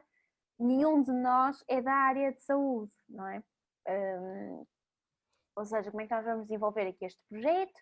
nenhum 0.63 1.03
de 1.03 1.13
nós 1.13 1.63
é 1.69 1.81
da 1.81 1.93
área 1.93 2.33
de 2.33 2.43
saúde, 2.43 2.93
não 3.09 3.27
é? 3.29 3.43
Um, 3.89 4.65
ou 5.57 5.67
seja, 5.67 5.91
como 5.91 6.03
é 6.03 6.07
que 6.07 6.15
nós 6.15 6.25
vamos 6.25 6.47
desenvolver 6.47 6.87
aqui 6.87 7.05
este 7.05 7.21
projeto? 7.29 7.79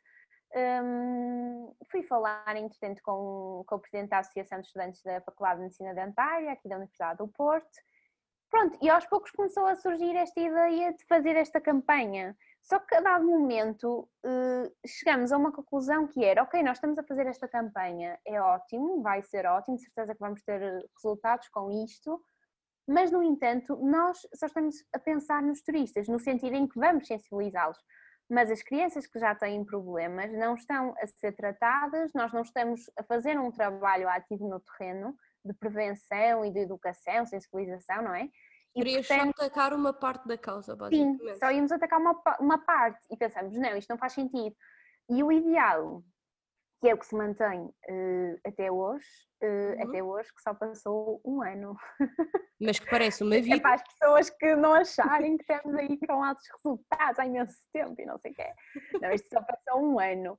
Um, 0.82 1.72
fui 1.90 2.02
falar, 2.04 2.56
entretanto, 2.56 3.00
com, 3.04 3.62
com 3.66 3.76
o 3.76 3.78
presidente 3.78 4.10
da 4.10 4.18
Associação 4.18 4.60
de 4.60 4.66
Estudantes 4.66 5.02
da 5.02 5.20
Faculdade 5.20 5.56
de 5.56 5.62
Medicina 5.64 5.94
Dentária, 5.94 6.52
aqui 6.52 6.68
da 6.68 6.76
Universidade 6.76 7.18
do 7.18 7.28
Porto. 7.28 7.68
Pronto, 8.50 8.76
e 8.82 8.90
aos 8.90 9.06
poucos 9.06 9.30
começou 9.30 9.64
a 9.64 9.76
surgir 9.76 10.16
esta 10.16 10.40
ideia 10.40 10.92
de 10.92 11.04
fazer 11.06 11.36
esta 11.36 11.60
campanha. 11.60 12.36
Só 12.60 12.80
que 12.80 12.94
a 12.96 13.00
dado 13.00 13.24
momento 13.24 14.08
uh, 14.24 14.72
chegamos 14.86 15.32
a 15.32 15.38
uma 15.38 15.52
conclusão 15.52 16.06
que 16.08 16.24
era, 16.24 16.42
ok, 16.42 16.60
nós 16.62 16.76
estamos 16.76 16.98
a 16.98 17.02
fazer 17.04 17.26
esta 17.26 17.48
campanha, 17.48 18.18
é 18.26 18.40
ótimo, 18.40 19.02
vai 19.02 19.22
ser 19.22 19.46
ótimo, 19.46 19.76
de 19.76 19.84
certeza 19.84 20.14
que 20.14 20.20
vamos 20.20 20.42
ter 20.42 20.60
resultados 20.96 21.48
com 21.48 21.70
isto, 21.70 22.20
mas 22.86 23.10
no 23.12 23.22
entanto 23.22 23.76
nós 23.76 24.18
só 24.34 24.46
estamos 24.46 24.76
a 24.92 24.98
pensar 24.98 25.42
nos 25.42 25.62
turistas, 25.62 26.08
no 26.08 26.18
sentido 26.18 26.56
em 26.56 26.66
que 26.66 26.78
vamos 26.78 27.06
sensibilizá-los. 27.06 27.78
Mas 28.28 28.50
as 28.50 28.62
crianças 28.62 29.06
que 29.06 29.18
já 29.18 29.34
têm 29.34 29.64
problemas 29.64 30.32
não 30.32 30.54
estão 30.54 30.94
a 31.00 31.06
ser 31.06 31.32
tratadas, 31.32 32.12
nós 32.14 32.32
não 32.32 32.42
estamos 32.42 32.90
a 32.96 33.02
fazer 33.04 33.38
um 33.38 33.50
trabalho 33.50 34.08
ativo 34.08 34.48
no 34.48 34.60
terreno 34.60 35.16
de 35.44 35.54
prevenção 35.54 36.44
e 36.44 36.52
de 36.52 36.60
educação, 36.60 37.26
sensibilização, 37.26 38.02
não 38.02 38.14
é? 38.14 38.28
E, 38.76 38.82
Querias 38.82 39.06
portanto, 39.06 39.36
só 39.36 39.44
atacar 39.44 39.72
uma 39.72 39.92
parte 39.92 40.28
da 40.28 40.38
causa, 40.38 40.76
basicamente. 40.76 41.18
Sim, 41.18 41.38
só 41.38 41.50
íamos 41.50 41.72
atacar 41.72 42.00
uma, 42.00 42.22
uma 42.38 42.58
parte 42.58 43.00
e 43.10 43.16
pensamos, 43.16 43.56
não, 43.56 43.76
isto 43.76 43.90
não 43.90 43.98
faz 43.98 44.12
sentido. 44.12 44.54
E 45.08 45.22
o 45.22 45.32
ideal 45.32 46.04
que 46.80 46.88
é 46.88 46.94
o 46.94 46.98
que 46.98 47.06
se 47.06 47.14
mantém 47.14 47.60
uh, 47.60 48.40
até 48.46 48.72
hoje, 48.72 49.06
uh, 49.42 49.46
uhum. 49.46 49.82
até 49.82 50.02
hoje, 50.02 50.34
que 50.34 50.40
só 50.40 50.54
passou 50.54 51.20
um 51.24 51.42
ano. 51.42 51.76
Mas 52.58 52.78
que 52.78 52.88
parece 52.88 53.22
uma 53.22 53.36
vida. 53.40 53.56
É 53.56 53.60
para 53.60 53.74
as 53.74 53.82
pessoas 53.82 54.30
que 54.30 54.56
não 54.56 54.72
acharem 54.72 55.36
que 55.36 55.42
estamos 55.42 55.78
aí 55.78 55.98
com 55.98 56.24
altos 56.24 56.46
resultados 56.56 57.18
há 57.18 57.26
imenso 57.26 57.58
tempo 57.72 57.94
e 58.00 58.06
não 58.06 58.18
sei 58.18 58.32
o 58.32 58.34
quê. 58.34 58.50
Não, 59.00 59.10
isto 59.12 59.28
só 59.28 59.42
passou 59.42 59.82
um 59.82 60.00
ano. 60.00 60.38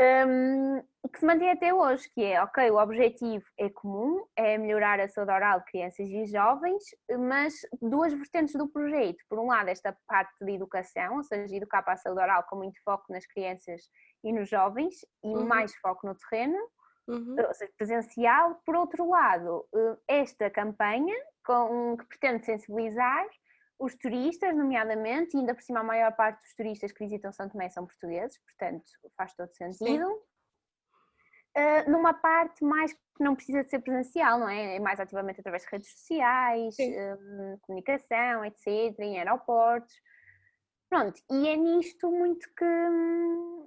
Um, 0.00 0.82
que 1.12 1.18
se 1.18 1.26
mantém 1.26 1.50
até 1.50 1.74
hoje, 1.74 2.08
que 2.14 2.22
é, 2.24 2.42
ok, 2.42 2.70
o 2.70 2.76
objetivo 2.76 3.44
é 3.58 3.68
comum, 3.68 4.24
é 4.34 4.56
melhorar 4.56 4.98
a 4.98 5.08
saúde 5.08 5.32
oral 5.32 5.58
de 5.58 5.66
crianças 5.66 6.08
e 6.08 6.24
jovens, 6.24 6.82
mas 7.18 7.54
duas 7.82 8.12
vertentes 8.14 8.54
do 8.54 8.68
projeto. 8.68 9.18
Por 9.28 9.38
um 9.38 9.48
lado, 9.48 9.68
esta 9.68 9.94
parte 10.06 10.32
de 10.42 10.52
educação, 10.52 11.16
ou 11.16 11.22
seja, 11.22 11.54
educar 11.54 11.82
para 11.82 11.94
a 11.94 11.96
saúde 11.98 12.20
oral 12.20 12.44
com 12.48 12.56
muito 12.56 12.80
foco 12.82 13.12
nas 13.12 13.26
crianças 13.26 13.82
e 14.24 14.32
nos 14.32 14.48
jovens 14.48 14.94
e 15.22 15.28
uhum. 15.28 15.46
mais 15.46 15.74
foco 15.76 16.06
no 16.06 16.14
terreno, 16.14 16.58
uhum. 17.08 17.36
ou 17.46 17.54
seja, 17.54 17.72
presencial. 17.76 18.60
Por 18.64 18.76
outro 18.76 19.08
lado, 19.08 19.66
eh, 19.74 19.96
esta 20.20 20.48
campanha 20.48 21.16
com, 21.44 21.96
que 21.98 22.06
pretende 22.06 22.46
sensibilizar 22.46 23.26
os 23.80 23.94
turistas, 23.96 24.54
nomeadamente, 24.54 25.34
e 25.34 25.40
ainda 25.40 25.54
por 25.54 25.62
cima 25.62 25.80
a 25.80 25.82
maior 25.82 26.14
parte 26.14 26.42
dos 26.42 26.54
turistas 26.54 26.92
que 26.92 27.02
visitam 27.02 27.32
São 27.32 27.48
Tomé 27.48 27.70
são 27.70 27.86
portugueses, 27.86 28.38
portanto 28.38 28.84
faz 29.16 29.34
todo 29.34 29.52
sentido. 29.54 30.06
Uh, 31.56 31.90
numa 31.90 32.14
parte 32.14 32.62
mais 32.62 32.92
que 32.92 33.00
não 33.24 33.34
precisa 33.34 33.64
de 33.64 33.70
ser 33.70 33.80
presencial, 33.80 34.38
não 34.38 34.48
é? 34.48 34.76
É 34.76 34.78
mais 34.78 35.00
ativamente 35.00 35.40
através 35.40 35.62
de 35.64 35.68
redes 35.70 35.90
sociais, 35.90 36.76
um, 36.78 37.58
comunicação, 37.62 38.44
etc., 38.44 38.68
em 39.00 39.18
aeroportos. 39.18 39.94
Pronto, 40.88 41.20
e 41.30 41.48
é 41.48 41.56
nisto 41.56 42.10
muito 42.10 42.48
que, 42.54 42.64
hum, 42.64 43.66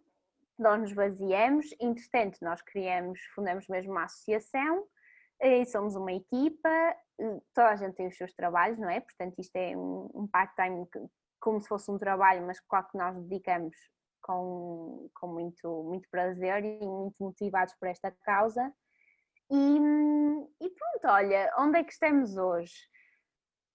nós 0.59 0.79
nos 0.79 0.93
baseamos, 0.93 1.65
entretanto 1.79 2.37
nós 2.41 2.61
criamos, 2.61 3.19
fundamos 3.35 3.67
mesmo 3.67 3.91
uma 3.91 4.05
associação, 4.05 4.85
somos 5.65 5.95
uma 5.95 6.11
equipa, 6.11 6.69
toda 7.53 7.69
a 7.69 7.75
gente 7.75 7.95
tem 7.95 8.07
os 8.07 8.17
seus 8.17 8.33
trabalhos, 8.33 8.79
não 8.79 8.89
é? 8.89 8.99
Portanto 8.99 9.35
isto 9.39 9.55
é 9.55 9.75
um, 9.75 10.09
um 10.13 10.27
part-time 10.27 10.87
como 11.39 11.59
se 11.61 11.67
fosse 11.67 11.91
um 11.91 11.97
trabalho, 11.97 12.45
mas 12.45 12.59
claro 12.61 12.87
que 12.89 12.97
nós 12.97 13.15
dedicamos 13.25 13.75
com, 14.21 15.09
com 15.13 15.27
muito, 15.27 15.83
muito 15.83 16.09
prazer 16.09 16.63
e 16.63 16.79
muito 16.85 17.15
motivados 17.19 17.75
por 17.75 17.87
esta 17.87 18.11
causa. 18.23 18.73
E, 19.51 19.77
e 20.61 20.69
pronto, 20.69 21.13
olha, 21.13 21.53
onde 21.59 21.79
é 21.79 21.83
que 21.83 21.91
estamos 21.91 22.37
hoje? 22.37 22.73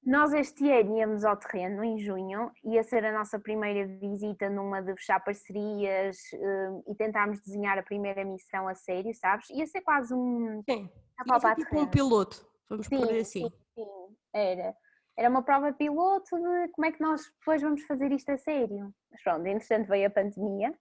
Nós 0.05 0.33
este 0.33 0.71
ano 0.71 0.97
íamos 0.97 1.25
ao 1.25 1.37
terreno 1.37 1.85
em 1.85 1.99
junho, 1.99 2.51
ia 2.65 2.83
ser 2.83 3.05
a 3.05 3.13
nossa 3.13 3.39
primeira 3.39 3.87
visita 3.99 4.49
numa 4.49 4.81
de 4.81 4.95
fechar 4.95 5.21
parcerias 5.21 6.17
uh, 6.35 6.85
e 6.91 6.95
tentarmos 6.95 7.41
desenhar 7.41 7.79
a 7.79 7.83
primeira 7.83 8.25
missão 8.25 8.69
a 8.69 8.75
sério, 8.75 9.15
sabes? 9.15 9.51
Ia 9.51 9.67
ser 9.67 9.83
quase 9.83 10.15
um. 10.15 10.63
Sim, 10.69 10.89
ia 11.27 11.55
tipo 11.55 11.81
um 11.81 11.87
piloto, 11.87 12.47
vamos 12.71 12.87
sim, 12.87 12.97
por 12.97 13.11
assim. 13.11 13.43
Sim, 13.43 13.53
sim, 13.75 14.17
era. 14.33 14.75
Era 15.17 15.29
uma 15.29 15.43
prova 15.43 15.73
piloto 15.73 16.37
de 16.37 16.69
como 16.73 16.87
é 16.87 16.93
que 16.93 17.03
nós 17.03 17.23
depois 17.41 17.61
vamos 17.61 17.83
fazer 17.83 18.13
isto 18.13 18.31
a 18.31 18.39
sério. 18.39 18.95
Mas 19.11 19.23
pronto, 19.23 19.47
entretanto 19.47 19.89
veio 19.89 20.07
a 20.07 20.11
pandemia. 20.11 20.73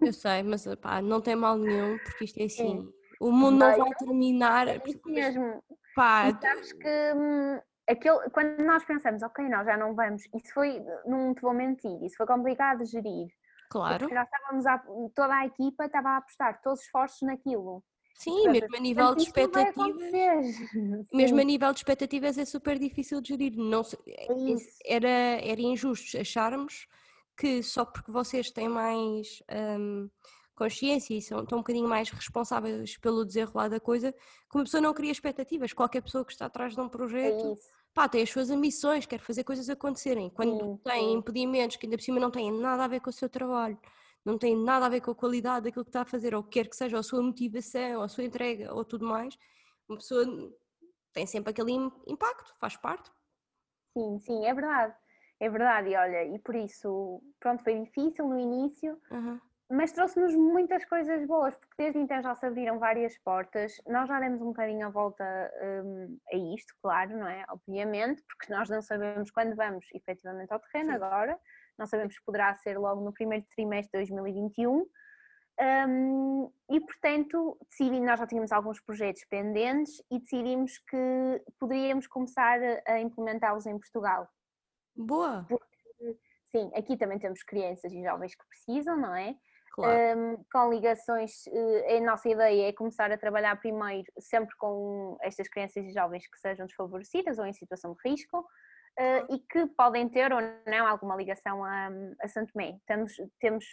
Eu 0.00 0.12
sei, 0.12 0.42
mas 0.42 0.66
pá, 0.76 1.02
não 1.02 1.20
tem 1.20 1.36
mal 1.36 1.58
nenhum, 1.58 1.98
porque 1.98 2.24
isto 2.24 2.40
é 2.40 2.44
assim. 2.46 2.80
Sim. 2.80 2.92
O 3.20 3.30
mundo 3.30 3.58
não 3.58 3.76
vai 3.76 3.90
terminar. 3.94 4.68
É 4.68 4.80
isso 4.86 5.00
mesmo. 5.04 5.62
Pá, 5.94 6.28
e 6.28 6.40
sabes 6.40 6.72
que 6.72 7.12
hum, 7.14 7.60
aquele, 7.88 8.30
quando 8.30 8.62
nós 8.64 8.84
pensamos, 8.84 9.22
ok, 9.22 9.48
nós 9.48 9.64
já 9.64 9.76
não 9.76 9.94
vamos, 9.94 10.22
isso 10.34 10.52
foi, 10.52 10.82
não 11.04 11.34
te 11.34 11.40
vou 11.40 11.54
mentir, 11.54 12.02
isso 12.02 12.16
foi 12.16 12.26
complicado 12.26 12.78
de 12.78 12.86
gerir. 12.86 13.28
Claro. 13.70 13.98
Porque 14.00 14.14
nós 14.14 14.26
estávamos, 14.26 14.66
a, 14.66 14.78
toda 15.14 15.34
a 15.34 15.46
equipa 15.46 15.86
estava 15.86 16.10
a 16.10 16.16
apostar 16.18 16.60
todos 16.62 16.80
os 16.80 16.86
esforços 16.86 17.22
naquilo. 17.22 17.82
Sim, 18.14 18.48
mesmo 18.48 18.74
a 18.74 18.80
nível 18.80 19.14
de 19.14 19.24
expectativas. 19.24 20.46
Mesmo 21.12 21.38
a 21.38 21.44
nível 21.44 21.70
de 21.72 21.80
expectativas 21.80 22.38
é 22.38 22.46
super 22.46 22.78
difícil 22.78 23.20
de 23.20 23.28
gerir. 23.28 23.52
Não, 23.56 23.82
é 24.06 24.96
era, 24.96 25.08
era 25.08 25.60
injusto 25.60 26.18
acharmos 26.18 26.86
que 27.36 27.62
só 27.62 27.84
porque 27.84 28.10
vocês 28.10 28.50
têm 28.50 28.70
mais 28.70 29.42
um, 29.78 30.08
consciência 30.54 31.14
e 31.14 31.20
são, 31.20 31.42
estão 31.42 31.58
um 31.58 31.60
bocadinho 31.60 31.86
mais 31.86 32.08
responsáveis 32.08 32.96
pelo 32.96 33.26
desenrolar 33.26 33.68
da 33.68 33.78
coisa, 33.78 34.12
que 34.12 34.56
uma 34.56 34.64
pessoa 34.64 34.80
não 34.80 34.94
cria 34.94 35.12
expectativas. 35.12 35.74
Qualquer 35.74 36.00
pessoa 36.00 36.24
que 36.24 36.32
está 36.32 36.46
atrás 36.46 36.74
de 36.74 36.80
um 36.80 36.88
projeto 36.88 37.52
é 37.52 37.75
pá, 37.96 38.06
tem 38.06 38.22
as 38.22 38.28
suas 38.28 38.50
ambições, 38.50 39.06
quer 39.06 39.18
fazer 39.18 39.42
coisas 39.42 39.70
acontecerem. 39.70 40.28
Quando 40.28 40.58
sim, 40.58 40.80
tem 40.84 41.00
sim. 41.00 41.12
impedimentos 41.14 41.78
que 41.78 41.86
ainda 41.86 41.96
por 41.96 42.04
cima 42.04 42.20
não 42.20 42.30
têm 42.30 42.52
nada 42.52 42.84
a 42.84 42.88
ver 42.88 43.00
com 43.00 43.08
o 43.08 43.12
seu 43.12 43.26
trabalho, 43.26 43.80
não 44.22 44.36
têm 44.36 44.54
nada 44.54 44.84
a 44.84 44.88
ver 44.90 45.00
com 45.00 45.12
a 45.12 45.14
qualidade 45.14 45.64
daquilo 45.64 45.82
que 45.82 45.88
está 45.88 46.02
a 46.02 46.04
fazer, 46.04 46.34
ou 46.34 46.44
quer 46.44 46.68
que 46.68 46.76
seja, 46.76 46.94
ou 46.94 47.00
a 47.00 47.02
sua 47.02 47.22
motivação, 47.22 47.96
ou 47.96 48.02
a 48.02 48.08
sua 48.08 48.24
entrega, 48.24 48.74
ou 48.74 48.84
tudo 48.84 49.06
mais, 49.06 49.38
uma 49.88 49.96
pessoa 49.96 50.26
tem 51.14 51.26
sempre 51.26 51.52
aquele 51.52 51.72
impacto, 52.06 52.54
faz 52.60 52.76
parte. 52.76 53.10
Sim, 53.96 54.18
sim, 54.20 54.44
é 54.44 54.52
verdade. 54.52 54.94
É 55.40 55.48
verdade, 55.48 55.88
e 55.88 55.96
olha, 55.96 56.24
e 56.34 56.38
por 56.38 56.54
isso, 56.54 57.22
pronto, 57.40 57.64
foi 57.64 57.82
difícil 57.82 58.28
no 58.28 58.38
início, 58.38 59.00
uhum 59.10 59.40
mas 59.68 59.90
trouxe-nos 59.90 60.34
muitas 60.34 60.84
coisas 60.84 61.26
boas, 61.26 61.56
porque 61.56 61.74
desde 61.76 61.98
então 61.98 62.22
já 62.22 62.34
se 62.34 62.46
abriram 62.46 62.78
várias 62.78 63.18
portas. 63.18 63.80
Nós 63.86 64.08
já 64.08 64.20
demos 64.20 64.40
um 64.40 64.46
bocadinho 64.46 64.86
a 64.86 64.90
volta 64.90 65.24
um, 65.84 66.18
a 66.32 66.36
isto, 66.54 66.72
claro, 66.80 67.16
não 67.16 67.26
é? 67.26 67.44
Obviamente, 67.48 68.22
porque 68.22 68.52
nós 68.52 68.68
não 68.68 68.80
sabemos 68.80 69.30
quando 69.30 69.56
vamos 69.56 69.84
efetivamente 69.92 70.52
ao 70.52 70.60
terreno 70.60 70.90
Sim. 70.90 70.96
agora, 70.96 71.38
não 71.76 71.84
sabemos 71.84 72.16
que 72.16 72.24
poderá 72.24 72.54
ser 72.54 72.78
logo 72.78 73.00
no 73.02 73.12
primeiro 73.12 73.44
trimestre 73.54 74.00
de 74.00 74.14
2021. 74.14 74.86
Um, 75.58 76.52
e 76.70 76.80
portanto, 76.80 77.58
decidi, 77.70 77.98
nós 77.98 78.20
já 78.20 78.26
tínhamos 78.26 78.52
alguns 78.52 78.80
projetos 78.80 79.24
pendentes 79.24 80.02
e 80.10 80.20
decidimos 80.20 80.78
que 80.78 81.42
poderíamos 81.58 82.06
começar 82.06 82.60
a 82.86 83.00
implementá-los 83.00 83.66
em 83.66 83.78
Portugal. 83.78 84.28
Boa! 84.94 85.44
Porque, 85.48 86.18
sim, 86.50 86.70
aqui 86.74 86.96
também 86.96 87.18
temos 87.18 87.42
crianças 87.42 87.92
e 87.92 88.02
jovens 88.02 88.34
que 88.34 88.46
precisam, 88.46 88.96
não 88.96 89.14
é? 89.14 89.34
Claro. 89.76 90.18
Um, 90.18 90.44
com 90.50 90.70
ligações, 90.70 91.46
uh, 91.48 91.96
a 91.98 92.00
nossa 92.00 92.26
ideia 92.30 92.70
é 92.70 92.72
começar 92.72 93.12
a 93.12 93.18
trabalhar 93.18 93.60
primeiro 93.60 94.10
sempre 94.18 94.56
com 94.56 95.18
estas 95.20 95.48
crianças 95.48 95.84
e 95.84 95.92
jovens 95.92 96.26
que 96.26 96.40
sejam 96.40 96.64
desfavorecidas 96.64 97.38
ou 97.38 97.44
em 97.44 97.52
situação 97.52 97.92
de 97.92 98.08
risco 98.08 98.38
uh, 98.38 99.34
e 99.34 99.38
que 99.38 99.66
podem 99.76 100.08
ter 100.08 100.32
ou 100.32 100.40
não 100.66 100.86
alguma 100.86 101.14
ligação 101.14 101.62
a, 101.62 101.90
a 102.22 102.26
Santo 102.26 102.54
Tomé. 102.54 102.70
Estamos, 102.76 103.12
temos, 103.38 103.66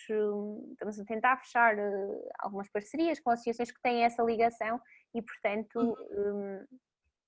estamos 0.71 0.99
a 0.99 1.05
tentar 1.05 1.37
fechar 1.37 1.73
uh, 1.79 2.29
algumas 2.39 2.69
parcerias 2.69 3.21
com 3.21 3.29
associações 3.29 3.71
que 3.71 3.81
têm 3.81 4.03
essa 4.03 4.21
ligação 4.23 4.81
e, 5.15 5.21
portanto, 5.21 5.97
um, 6.11 6.67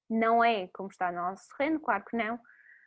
não 0.09 0.43
é 0.43 0.67
como 0.73 0.89
está 0.89 1.13
no 1.13 1.21
nosso 1.21 1.47
terreno, 1.55 1.79
claro 1.79 2.03
que 2.03 2.17
não, 2.17 2.37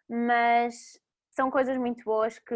mas 0.06 1.00
são 1.30 1.50
coisas 1.50 1.78
muito 1.78 2.04
boas 2.04 2.38
que, 2.38 2.54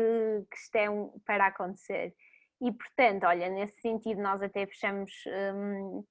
que 0.50 0.56
estão 0.58 1.14
para 1.24 1.46
acontecer. 1.46 2.14
E, 2.62 2.70
portanto, 2.70 3.24
olha, 3.24 3.48
nesse 3.48 3.80
sentido, 3.80 4.22
nós 4.22 4.40
até 4.40 4.64
fechamos 4.66 5.10
um, 5.54 6.04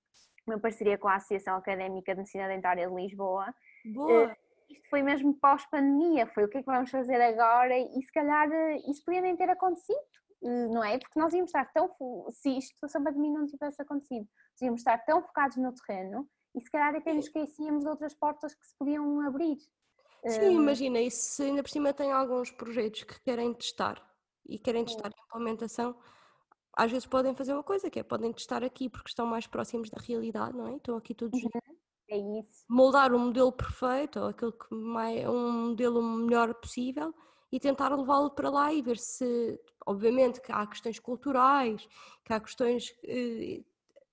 uma 0.45 0.59
parceria 0.59 0.97
com 0.97 1.07
a 1.07 1.15
Associação 1.15 1.55
Académica 1.55 2.11
de 2.11 2.17
Medicina 2.17 2.47
Dentária 2.49 2.89
de 2.89 2.93
Lisboa. 2.93 3.55
Boa! 3.85 4.27
Uh, 4.27 4.35
isto 4.71 4.89
foi 4.89 5.01
mesmo 5.01 5.33
pós-pandemia, 5.33 6.27
foi 6.27 6.45
o 6.45 6.49
que 6.49 6.57
é 6.57 6.61
que 6.61 6.65
vamos 6.65 6.89
fazer 6.89 7.21
agora 7.21 7.77
e 7.77 8.01
se 8.01 8.11
calhar 8.11 8.49
eh, 8.51 8.77
isso 8.89 9.03
podia 9.03 9.21
nem 9.21 9.35
ter 9.35 9.49
acontecido, 9.49 9.99
eh, 10.43 10.67
não 10.67 10.83
é? 10.83 10.97
Porque 10.97 11.19
nós 11.19 11.33
íamos 11.33 11.49
estar 11.49 11.65
tão, 11.73 11.89
se 12.31 12.57
isto 12.57 12.87
se 12.87 12.97
a 12.97 13.01
pandemia 13.01 13.37
não 13.37 13.45
tivesse 13.47 13.81
acontecido, 13.81 14.25
nós 14.25 14.61
íamos 14.61 14.79
estar 14.79 14.97
tão 14.99 15.21
focados 15.21 15.57
no 15.57 15.73
terreno 15.73 16.25
e 16.55 16.61
se 16.61 16.71
calhar 16.71 16.95
até 16.95 17.13
nos 17.13 17.25
esquecíamos 17.25 17.83
de 17.83 17.89
outras 17.89 18.13
portas 18.13 18.55
que 18.55 18.65
se 18.65 18.77
podiam 18.77 19.19
abrir. 19.27 19.57
Sim, 20.25 20.39
uh, 20.39 20.61
imagina, 20.61 20.99
e 21.01 21.11
se 21.11 21.43
ainda 21.43 21.63
por 21.63 21.69
cima 21.69 21.93
tem 21.93 22.11
alguns 22.11 22.49
projetos 22.51 23.03
que 23.03 23.19
querem 23.21 23.53
testar 23.53 24.01
e 24.45 24.57
querem 24.57 24.85
testar 24.85 25.07
a 25.07 25.23
implementação, 25.25 25.97
às 26.73 26.91
vezes 26.91 27.05
podem 27.05 27.35
fazer 27.35 27.53
uma 27.53 27.63
coisa, 27.63 27.89
que 27.89 27.99
é 27.99 28.03
podem 28.03 28.31
testar 28.31 28.63
aqui 28.63 28.89
porque 28.89 29.09
estão 29.09 29.25
mais 29.25 29.47
próximos 29.47 29.89
da 29.89 30.01
realidade, 30.01 30.55
não 30.55 30.67
é? 30.67 30.75
Estão 30.75 30.95
aqui 30.97 31.13
todos. 31.13 31.41
Uhum. 31.41 31.49
É 32.09 32.17
isso. 32.17 32.65
Moldar 32.69 33.13
um 33.13 33.19
modelo 33.19 33.51
perfeito, 33.51 34.19
ou 34.19 34.27
aquele 34.27 34.51
que 34.51 34.75
mais, 34.75 35.25
um 35.27 35.69
modelo 35.69 36.01
melhor 36.01 36.53
possível 36.55 37.13
e 37.51 37.59
tentar 37.59 37.95
levá-lo 37.95 38.31
para 38.31 38.49
lá 38.49 38.73
e 38.73 38.81
ver 38.81 38.97
se, 38.97 39.59
obviamente, 39.85 40.41
que 40.41 40.51
há 40.51 40.65
questões 40.67 40.99
culturais, 40.99 41.87
que 42.25 42.33
há 42.33 42.39
questões, 42.39 42.93
eh, 43.05 43.61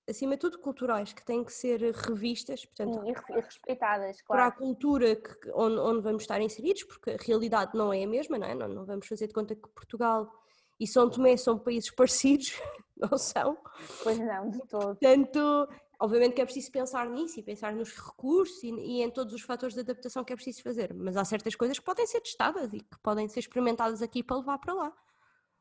acima 0.09 0.35
de 0.35 0.41
tudo, 0.41 0.59
culturais, 0.59 1.13
que 1.13 1.25
têm 1.25 1.45
que 1.45 1.53
ser 1.53 1.81
revistas, 1.93 2.65
portanto, 2.65 3.01
Sim, 3.01 3.11
e 3.11 3.41
respeitadas, 3.41 4.23
claro. 4.23 4.43
Para 4.43 4.47
a 4.47 4.53
cultura 4.53 5.17
que, 5.17 5.51
onde, 5.55 5.79
onde, 5.79 6.01
vamos 6.01 6.23
estar 6.23 6.41
inseridos, 6.41 6.85
porque 6.85 7.11
a 7.11 7.17
realidade 7.17 7.77
não 7.77 7.93
é 7.93 8.05
a 8.05 8.09
mesma, 8.09 8.39
não 8.39 8.47
é? 8.47 8.55
Não, 8.55 8.69
não 8.69 8.85
vamos 8.85 9.07
fazer 9.07 9.27
de 9.27 9.35
conta 9.35 9.55
que 9.55 9.69
Portugal 9.71 10.33
e 10.79 10.87
São 10.87 11.11
Tomé 11.11 11.37
são 11.37 11.59
países 11.59 11.91
parecidos, 11.95 12.61
não 12.97 13.17
são? 13.19 13.59
Pois 14.03 14.19
não, 14.19 14.51
de 14.51 14.59
todo. 14.67 14.97
Portanto, 14.97 15.69
obviamente 16.01 16.35
que 16.35 16.43
é 16.43 16.45
preciso 16.45 16.71
pensar 16.71 17.09
nisso 17.09 17.39
e 17.39 17.43
pensar 17.43 17.73
nos 17.75 17.93
recursos 17.95 18.63
e, 18.63 18.69
e, 18.69 19.03
em 19.03 19.11
todos 19.11 19.35
os 19.35 19.43
fatores 19.43 19.75
de 19.75 19.81
adaptação 19.81 20.25
que 20.25 20.33
é 20.33 20.37
preciso 20.37 20.63
fazer, 20.63 20.95
mas 20.95 21.17
há 21.17 21.25
certas 21.25 21.55
coisas 21.55 21.79
que 21.79 21.85
podem 21.85 22.07
ser 22.07 22.21
testadas 22.21 22.73
e 22.73 22.81
que 22.81 22.99
podem 23.03 23.29
ser 23.29 23.41
experimentadas 23.41 24.03
aqui 24.03 24.23
para 24.23 24.39
levar 24.39 24.59
para 24.59 24.75
lá. 24.75 24.93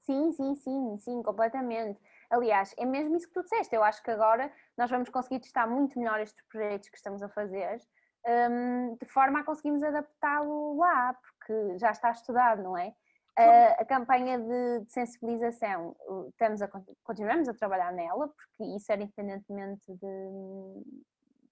Sim, 0.01 0.32
sim, 0.32 0.55
sim, 0.55 0.97
sim, 0.99 1.22
completamente. 1.22 1.99
Aliás, 2.30 2.74
é 2.78 2.86
mesmo 2.86 3.18
isso 3.18 3.28
que 3.28 3.34
tu 3.34 3.43
disseste. 3.43 3.76
Eu 3.76 3.84
acho 3.84 4.01
que 4.01 4.09
agora 4.09 4.51
nós 4.78 4.89
vamos 4.89 5.09
conseguir 5.09 5.41
testar 5.41 5.68
muito 5.68 5.99
melhor 5.99 6.22
estes 6.22 6.41
projetos 6.47 6.88
que 6.88 6.95
estamos 6.95 7.22
a 7.22 7.28
fazer, 7.28 7.82
um, 8.26 8.95
de 8.95 9.05
forma 9.07 9.39
a 9.39 9.43
conseguirmos 9.43 9.84
adaptá-lo 9.84 10.78
lá, 10.78 11.13
porque 11.13 11.78
já 11.78 11.91
está 11.91 12.11
estudado, 12.11 12.63
não 12.63 12.78
é? 12.78 12.93
A, 13.38 13.81
a 13.81 13.85
campanha 13.85 14.39
de, 14.39 14.79
de, 14.85 14.91
sensibilização, 14.91 15.95
estamos 16.29 16.59
a, 16.61 16.67
continuamos 17.03 17.47
a 17.47 17.53
trabalhar 17.53 17.93
nela, 17.93 18.27
porque 18.29 18.75
isso 18.75 18.91
era 18.91 19.03
independentemente 19.03 19.85
de. 19.93 21.05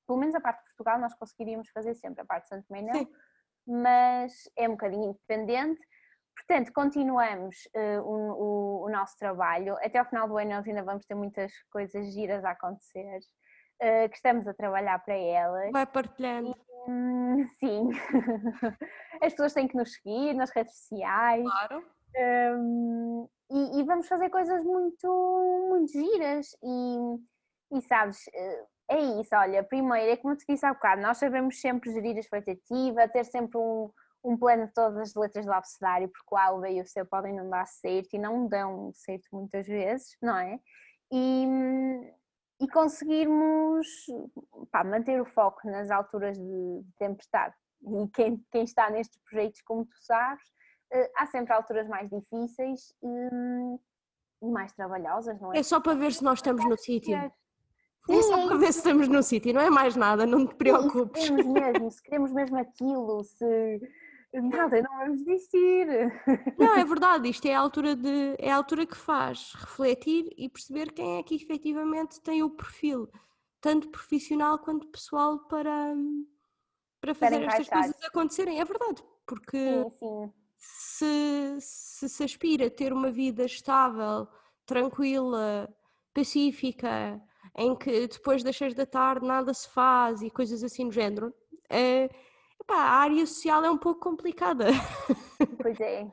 Pelo 0.08 0.20
menos 0.20 0.36
a 0.36 0.42
parte 0.42 0.60
de 0.60 0.66
Portugal 0.70 1.00
nós 1.00 1.14
conseguiríamos 1.14 1.70
fazer 1.70 1.94
sempre, 1.94 2.22
a 2.22 2.26
parte 2.26 2.44
de 2.44 2.50
Santo 2.50 2.68
Tomé 2.68 2.82
não, 2.82 2.94
Sim. 2.94 3.12
mas 3.68 4.50
é 4.58 4.68
um 4.68 4.72
bocadinho 4.72 5.10
independente. 5.12 5.82
Portanto, 6.36 6.72
continuamos 6.74 7.56
uh, 7.76 8.02
o, 8.02 8.32
o, 8.32 8.86
o, 8.86 8.90
nosso 8.90 9.18
trabalho. 9.18 9.78
Até 9.78 10.00
ao 10.00 10.06
final 10.06 10.28
do 10.28 10.38
ano 10.38 10.52
nós 10.52 10.68
ainda 10.68 10.84
vamos 10.84 11.06
ter 11.06 11.16
muitas 11.16 11.52
coisas 11.72 12.14
giras 12.14 12.44
a 12.44 12.52
acontecer, 12.52 13.20
uh, 13.82 14.10
que 14.10 14.16
estamos 14.16 14.48
a 14.48 14.54
trabalhar 14.54 15.00
para 15.00 15.16
elas. 15.16 15.72
Vai 15.72 15.86
partilhando. 15.86 16.50
E, 16.50 16.75
Hum, 16.88 17.48
sim. 17.60 17.90
As 19.22 19.34
pessoas 19.34 19.54
têm 19.54 19.68
que 19.68 19.76
nos 19.76 19.94
seguir 19.94 20.34
nas 20.34 20.52
redes 20.52 20.76
sociais. 20.78 21.44
Claro. 21.44 21.84
Um, 22.18 23.28
e, 23.52 23.80
e, 23.80 23.84
vamos 23.84 24.08
fazer 24.08 24.30
coisas 24.30 24.64
muito, 24.64 25.68
muito 25.70 25.92
giras. 25.92 26.48
E, 26.64 27.78
e 27.78 27.82
sabes, 27.82 28.26
eh, 28.34 28.66
é 28.90 29.00
isso. 29.20 29.36
Olha, 29.36 29.64
primeiro, 29.64 30.12
é 30.12 30.18
como 30.18 30.34
eu 30.34 30.38
te 30.38 30.46
disse 30.48 30.66
há 30.66 30.74
bocado, 30.74 31.02
nós 31.02 31.18
sabemos 31.18 31.60
sempre 31.60 31.92
gerir 31.92 32.16
a 32.16 32.20
expectativa, 32.20 33.08
ter 33.10 33.26
sempre 33.26 33.58
um, 33.58 33.90
um 34.24 34.38
plano 34.38 34.68
de 34.68 34.74
todas 34.74 34.98
as 34.98 35.16
letras 35.16 35.46
do 35.46 35.52
abecedário, 35.52 36.10
porque 36.10 36.34
o 36.34 36.38
A, 36.38 36.52
o 36.52 36.62
B 36.62 36.72
e 36.72 36.82
o 36.82 36.86
C 36.86 37.04
podem 37.06 37.34
não 37.34 37.50
dar 37.50 37.66
certo 37.68 38.14
e 38.14 38.20
não 38.20 38.48
dão 38.48 38.92
certo 38.94 39.28
muitas 39.32 39.68
vezes, 39.68 40.16
não 40.22 40.38
é? 40.38 40.60
E, 41.12 41.48
e 42.60 42.68
conseguirmos 42.68 43.88
pá, 44.72 44.84
manter 44.84 45.22
o 45.22 45.26
foco 45.26 45.68
nas 45.70 45.90
alturas 45.92 46.38
de 46.38 46.84
tempestade. 46.98 47.54
E 47.82 48.08
quem, 48.10 48.44
quem 48.52 48.64
está 48.64 48.90
nestes 48.90 49.20
projetos, 49.24 49.62
como 49.62 49.86
tu 49.86 49.96
sabes, 50.00 50.44
eh, 50.92 51.12
há 51.18 51.26
sempre 51.26 51.54
alturas 51.54 51.88
mais 51.88 52.10
difíceis 52.10 52.94
e 53.04 54.50
mais 54.50 54.72
trabalhosas, 54.74 55.40
não 55.40 55.54
é? 55.54 55.60
É 55.60 55.64
só 55.64 55.80
para 55.80 55.94
ver 55.94 56.14
se 56.14 56.24
nós 56.24 56.40
estamos 56.40 56.64
no 56.66 56.78
sítio. 56.78 57.16
É 57.16 58.22
só 58.22 58.48
para 58.48 58.58
ver 58.58 58.72
se 58.72 58.80
estamos 58.80 59.08
no 59.08 59.24
sítio, 59.24 59.54
não 59.54 59.62
é 59.62 59.70
mais 59.70 59.96
nada, 59.96 60.26
não 60.26 60.46
te 60.46 60.56
preocupes. 60.56 61.24
se 61.24 61.30
queremos 61.30 61.54
mesmo, 61.54 61.92
se 61.92 62.04
queremos 62.04 62.32
mesmo 62.32 62.58
aquilo, 62.58 63.24
se 63.24 63.82
Nada, 64.42 64.82
não 64.82 64.98
vamos 65.00 65.24
desistir. 65.24 65.88
Não, 66.60 66.76
é 66.76 66.84
verdade, 66.84 67.30
isto 67.30 67.46
é 67.46 67.54
a 67.54 67.60
altura 67.60 67.96
de 67.96 68.36
é 68.38 68.52
a 68.52 68.56
altura 68.56 68.86
que 68.86 68.96
faz 68.96 69.54
refletir 69.56 70.34
e 70.38 70.50
perceber 70.50 70.92
quem 70.92 71.18
é 71.18 71.24
que 71.24 71.36
efetivamente 71.36 72.22
tem 72.22 72.44
o 72.44 72.50
perfil, 72.50 73.10
tanto 73.62 73.90
profissional 73.90 74.60
quanto 74.60 74.88
pessoal, 74.88 75.40
para, 75.48 75.94
para 77.02 77.14
fazer 77.14 77.40
para 77.40 77.48
estas 77.48 77.70
coisas 77.70 78.04
acontecerem. 78.04 78.60
É 78.60 78.66
verdade, 78.66 79.04
porque 79.26 79.58
sim, 79.58 79.90
sim. 79.92 80.34
Se, 80.58 81.58
se 81.60 82.10
se 82.10 82.24
aspira 82.24 82.68
a 82.68 82.72
ter 82.72 82.92
uma 82.92 83.12
vida 83.12 83.46
estável, 83.46 84.28
tranquila, 84.66 85.70
pacífica, 86.14 87.22
em 87.58 87.76
que 87.76 88.08
depois 88.08 88.44
das 88.44 88.58
seis 88.58 88.74
da 88.74 88.86
tarde 88.86 89.26
nada 89.26 89.54
se 89.54 89.70
faz 89.70 90.22
e 90.22 90.30
coisas 90.30 90.64
assim 90.64 90.88
do 90.88 90.94
género. 90.94 91.34
É, 91.70 92.10
Epá, 92.62 92.76
a 92.76 92.92
área 93.02 93.26
social 93.26 93.64
é 93.64 93.70
um 93.70 93.78
pouco 93.78 94.00
complicada. 94.00 94.66
Pois 95.62 95.80
é, 95.80 96.08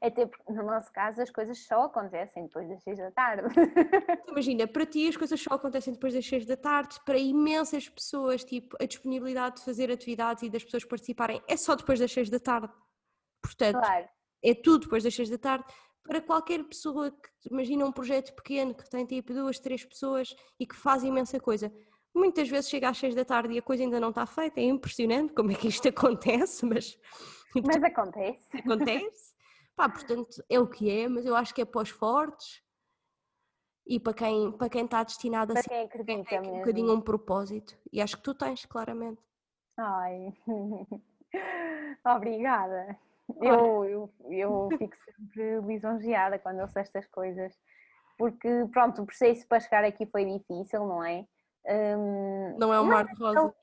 até 0.00 0.24
porque 0.24 0.52
no 0.52 0.62
nosso 0.62 0.90
caso 0.92 1.20
as 1.20 1.28
coisas 1.28 1.58
só 1.66 1.82
acontecem 1.82 2.44
depois 2.44 2.68
das 2.68 2.82
seis 2.82 2.96
da 2.96 3.10
tarde. 3.10 3.42
Imagina, 4.28 4.66
para 4.68 4.86
ti 4.86 5.08
as 5.08 5.16
coisas 5.16 5.40
só 5.40 5.54
acontecem 5.54 5.92
depois 5.92 6.14
das 6.14 6.24
seis 6.24 6.46
da 6.46 6.56
tarde, 6.56 6.98
para 7.04 7.18
imensas 7.18 7.88
pessoas, 7.88 8.44
tipo, 8.44 8.76
a 8.80 8.86
disponibilidade 8.86 9.56
de 9.56 9.64
fazer 9.64 9.90
atividades 9.90 10.44
e 10.44 10.48
das 10.48 10.64
pessoas 10.64 10.84
participarem 10.84 11.42
é 11.48 11.56
só 11.56 11.74
depois 11.74 11.98
das 11.98 12.12
seis 12.12 12.30
da 12.30 12.38
tarde. 12.38 12.72
Portanto, 13.42 13.80
claro. 13.80 14.08
é 14.42 14.54
tudo 14.54 14.84
depois 14.84 15.02
das 15.02 15.14
seis 15.14 15.28
da 15.28 15.38
tarde. 15.38 15.64
Para 16.04 16.20
qualquer 16.20 16.62
pessoa 16.64 17.10
que 17.10 17.50
imagina 17.50 17.84
um 17.84 17.92
projeto 17.92 18.34
pequeno 18.34 18.74
que 18.74 18.88
tem 18.88 19.04
tipo 19.04 19.34
duas, 19.34 19.58
três 19.58 19.84
pessoas 19.84 20.34
e 20.58 20.66
que 20.66 20.76
faz 20.76 21.02
imensa 21.02 21.40
coisa 21.40 21.72
Muitas 22.14 22.48
vezes 22.48 22.70
chega 22.70 22.88
às 22.88 22.98
seis 22.98 23.14
da 23.14 23.24
tarde 23.24 23.54
e 23.54 23.58
a 23.58 23.62
coisa 23.62 23.82
ainda 23.82 23.98
não 23.98 24.10
está 24.10 24.24
feita, 24.24 24.60
é 24.60 24.64
impressionante 24.64 25.32
como 25.32 25.50
é 25.50 25.54
que 25.54 25.68
isto 25.68 25.88
acontece, 25.88 26.64
mas. 26.64 26.98
Mas 27.64 27.82
acontece. 27.82 28.58
Acontece. 28.58 29.34
Pá, 29.76 29.88
portanto, 29.88 30.42
é 30.48 30.58
o 30.58 30.68
que 30.68 30.88
é, 30.88 31.08
mas 31.08 31.26
eu 31.26 31.34
acho 31.34 31.52
que 31.52 31.62
é 31.62 31.64
para 31.64 31.82
os 31.82 31.90
fortes 31.90 32.62
e 33.86 33.98
para 34.00 34.14
quem, 34.14 34.52
para 34.52 34.68
quem 34.68 34.84
está 34.84 35.02
destinado 35.02 35.52
a 35.52 35.54
para 35.54 35.64
quem 35.64 35.82
acredita 35.84 36.24
tem 36.24 36.40
um 36.40 36.58
bocadinho 36.58 36.92
um 36.92 37.00
propósito. 37.00 37.76
E 37.92 38.00
acho 38.00 38.16
que 38.16 38.22
tu 38.22 38.34
tens, 38.34 38.64
claramente. 38.64 39.20
Ai, 39.76 40.32
obrigada. 42.06 42.96
Eu, 43.40 43.84
eu, 43.84 44.14
eu 44.30 44.68
fico 44.78 44.96
sempre 45.04 45.60
lisonjeada 45.60 46.38
quando 46.38 46.60
ouço 46.60 46.78
estas 46.78 47.06
coisas, 47.06 47.52
porque 48.18 48.48
pronto, 48.72 49.02
o 49.02 49.06
processo 49.06 49.46
para 49.48 49.60
chegar 49.60 49.84
aqui 49.84 50.06
foi 50.06 50.24
difícil, 50.24 50.86
não 50.86 51.02
é? 51.02 51.26
Um, 51.66 52.56
não 52.58 52.72
é 52.72 52.80
um 52.80 52.84
mar 52.84 53.06
de 53.06 53.14
rosa. 53.14 53.54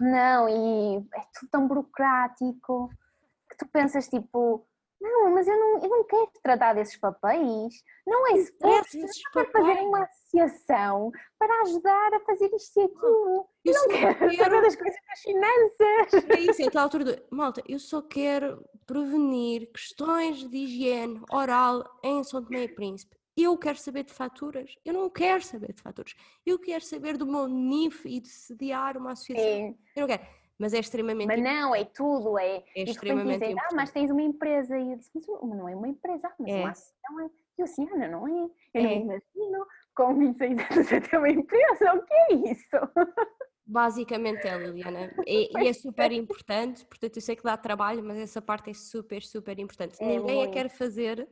Não, 0.00 0.48
e 0.48 0.96
é 1.14 1.20
tudo 1.34 1.50
tão 1.50 1.66
burocrático 1.66 2.88
que 3.50 3.56
tu 3.56 3.66
pensas 3.66 4.08
tipo, 4.08 4.64
não, 5.00 5.32
mas 5.32 5.46
eu 5.46 5.56
não, 5.56 5.82
eu 5.82 5.88
não 5.88 6.04
quero 6.04 6.30
tratar 6.42 6.74
desses 6.74 6.96
papéis. 6.96 7.82
Não 8.06 8.26
é 8.28 8.44
suposto 8.44 8.98
para 9.32 9.44
fazer 9.50 9.80
uma 9.80 10.04
associação 10.04 11.12
para 11.38 11.62
ajudar 11.62 12.14
a 12.14 12.20
fazer 12.20 12.50
isto 12.54 12.80
e 12.80 12.84
aquilo. 12.84 13.48
Eu, 13.64 13.74
eu 13.74 13.74
não 13.74 13.88
quero, 13.88 14.18
quero 14.18 14.36
saber 14.36 14.62
das 14.62 14.76
coisas 14.76 15.00
das 15.08 15.20
finanças. 15.20 16.30
É 16.30 16.40
isso, 16.40 16.62
é 16.62 16.78
a 16.78 16.82
altura 16.82 17.04
do. 17.04 17.22
Malta, 17.30 17.62
eu 17.68 17.78
só 17.78 18.02
quero 18.02 18.64
prevenir 18.86 19.70
questões 19.72 20.48
de 20.48 20.56
higiene 20.56 21.22
oral 21.30 21.84
em 22.02 22.24
São 22.24 22.42
Tomé 22.42 22.64
e 22.64 22.68
Príncipe 22.68 23.17
eu 23.42 23.56
quero 23.56 23.78
saber 23.78 24.04
de 24.04 24.12
faturas. 24.12 24.74
Eu 24.84 24.94
não 24.94 25.08
quero 25.10 25.42
saber 25.42 25.72
de 25.72 25.82
faturas. 25.82 26.14
Eu 26.44 26.58
quero 26.58 26.84
saber 26.84 27.16
do 27.16 27.26
meu 27.26 27.46
NIF 27.46 28.08
e 28.08 28.20
de 28.20 28.28
sediar 28.28 28.96
uma 28.96 29.12
associação. 29.12 29.44
Sim. 29.44 29.78
Eu 29.96 30.00
não 30.02 30.08
quero. 30.08 30.22
Mas 30.58 30.74
é 30.74 30.80
extremamente 30.80 31.28
Mas 31.28 31.40
não, 31.40 31.72
é 31.72 31.84
tudo, 31.84 32.36
é. 32.36 32.64
É 32.74 32.82
extremamente 32.82 33.38
dizem, 33.38 33.56
ah, 33.60 33.68
mas 33.74 33.92
tens 33.92 34.10
uma 34.10 34.22
empresa. 34.22 34.76
E 34.76 34.90
eu 34.90 34.96
disse, 34.96 35.10
mas 35.14 35.56
não 35.56 35.68
é 35.68 35.76
uma 35.76 35.86
empresa, 35.86 36.32
mas 36.38 36.48
é. 36.48 36.60
uma 36.60 36.70
associação 36.70 37.20
é. 37.20 37.24
E 37.26 37.60
eu 37.60 37.64
assim, 37.64 37.88
Ana, 37.92 38.08
não 38.08 38.26
é? 38.26 38.50
Eu 38.74 38.80
é. 38.80 38.82
não 38.82 38.92
imagino 38.92 39.66
com 39.94 40.16
26 40.16 40.58
anos 40.58 40.92
a 40.92 41.00
ter 41.00 41.16
uma 41.16 41.28
empresa, 41.28 41.94
o 41.94 42.02
que 42.04 42.14
é 42.14 42.34
isso? 42.52 42.76
Basicamente 43.66 44.48
é, 44.48 44.56
Liliana. 44.56 45.12
E, 45.26 45.50
e, 45.62 45.68
é 45.68 45.72
super 45.72 46.10
importante, 46.10 46.86
portanto 46.86 47.16
eu 47.16 47.22
sei 47.22 47.36
que 47.36 47.42
dá 47.42 47.56
trabalho, 47.56 48.02
mas 48.02 48.16
essa 48.16 48.40
parte 48.40 48.70
é 48.70 48.74
super, 48.74 49.22
super 49.22 49.58
importante. 49.58 49.96
É 50.00 50.06
Ninguém 50.06 50.36
muito. 50.36 50.50
a 50.50 50.52
quer 50.52 50.70
fazer 50.70 51.28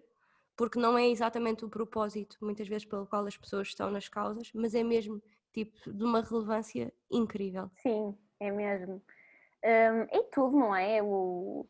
porque 0.57 0.79
não 0.79 0.97
é 0.97 1.07
exatamente 1.07 1.65
o 1.65 1.69
propósito, 1.69 2.37
muitas 2.41 2.67
vezes, 2.67 2.87
pelo 2.87 3.07
qual 3.07 3.27
as 3.27 3.37
pessoas 3.37 3.69
estão 3.69 3.91
nas 3.91 4.09
causas, 4.09 4.51
mas 4.55 4.75
é 4.75 4.83
mesmo 4.83 5.23
tipo 5.53 5.93
de 5.93 6.03
uma 6.03 6.23
relevância 6.23 6.93
incrível. 7.11 7.71
Sim, 7.77 8.17
é 8.41 8.51
mesmo. 8.51 9.03
Um, 9.65 10.03
é 10.11 10.23
tudo, 10.33 10.57
não 10.57 10.75
é? 10.75 11.03
O, 11.03 11.67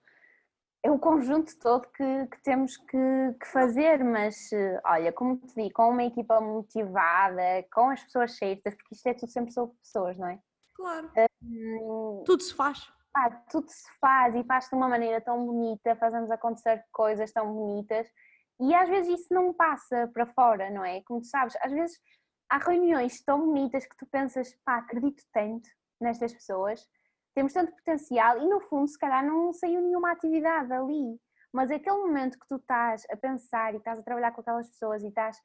é 0.82 0.90
o 0.90 0.98
conjunto 0.98 1.58
todo 1.58 1.88
que, 1.88 2.26
que 2.26 2.42
temos 2.42 2.76
que, 2.76 3.34
que, 3.40 3.46
fazer, 3.46 4.04
mas 4.04 4.50
olha, 4.84 5.12
como 5.12 5.36
te 5.36 5.54
digo, 5.54 5.74
com 5.74 5.90
uma 5.90 6.04
equipa 6.04 6.40
motivada, 6.40 7.64
com 7.72 7.90
as 7.90 8.02
pessoas 8.04 8.36
certas, 8.36 8.74
porque 8.74 8.94
isto 8.94 9.06
é 9.08 9.14
tudo 9.14 9.30
sempre 9.30 9.52
sobre 9.52 9.74
pessoas, 9.78 10.16
não 10.16 10.28
é? 10.28 10.38
Claro. 10.74 11.10
Um, 11.42 12.22
tudo 12.24 12.42
se 12.42 12.54
faz. 12.54 12.92
Ah, 13.16 13.30
tudo 13.50 13.68
se 13.68 13.90
faz 13.98 14.34
e 14.34 14.44
faz 14.44 14.68
de 14.68 14.76
uma 14.76 14.88
maneira 14.88 15.20
tão 15.20 15.44
bonita, 15.44 15.96
fazemos 15.96 16.30
acontecer 16.30 16.84
coisas 16.92 17.32
tão 17.32 17.52
bonitas 17.52 18.06
e 18.60 18.74
às 18.74 18.88
vezes 18.88 19.20
isso 19.20 19.34
não 19.34 19.52
passa 19.52 20.08
para 20.12 20.26
fora, 20.26 20.70
não 20.70 20.84
é? 20.84 21.02
Como 21.02 21.20
tu 21.20 21.26
sabes, 21.26 21.56
às 21.60 21.72
vezes 21.72 21.98
há 22.48 22.58
reuniões 22.58 23.22
tão 23.22 23.40
bonitas 23.40 23.86
que 23.86 23.96
tu 23.96 24.06
pensas, 24.06 24.54
pá, 24.64 24.78
acredito 24.78 25.22
tanto 25.32 25.68
nestas 26.00 26.32
pessoas, 26.32 26.86
temos 27.34 27.52
tanto 27.52 27.72
potencial 27.72 28.38
e 28.38 28.48
no 28.48 28.60
fundo 28.60 28.88
se 28.88 28.98
calhar 28.98 29.24
não 29.24 29.52
saiu 29.52 29.82
nenhuma 29.82 30.12
atividade 30.12 30.72
ali, 30.72 31.20
mas 31.52 31.70
aquele 31.70 31.96
momento 31.96 32.38
que 32.38 32.48
tu 32.48 32.56
estás 32.56 33.04
a 33.10 33.16
pensar 33.16 33.74
e 33.74 33.76
estás 33.76 33.98
a 33.98 34.02
trabalhar 34.02 34.32
com 34.32 34.40
aquelas 34.40 34.68
pessoas 34.68 35.02
e 35.02 35.08
estás 35.08 35.38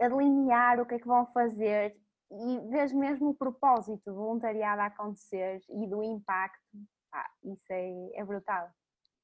a 0.00 0.08
delinear 0.08 0.80
o 0.80 0.86
que 0.86 0.94
é 0.94 0.98
que 0.98 1.06
vão 1.06 1.26
fazer 1.32 1.96
e 2.30 2.60
vês 2.70 2.92
mesmo 2.92 3.30
o 3.30 3.34
propósito 3.34 4.02
do 4.04 4.14
voluntariado 4.14 4.82
a 4.82 4.86
acontecer 4.86 5.60
e 5.68 5.86
do 5.88 6.02
impacto, 6.02 6.60
pá, 7.10 7.28
isso 7.42 7.66
é, 7.70 8.20
é 8.20 8.24
brutal. 8.24 8.70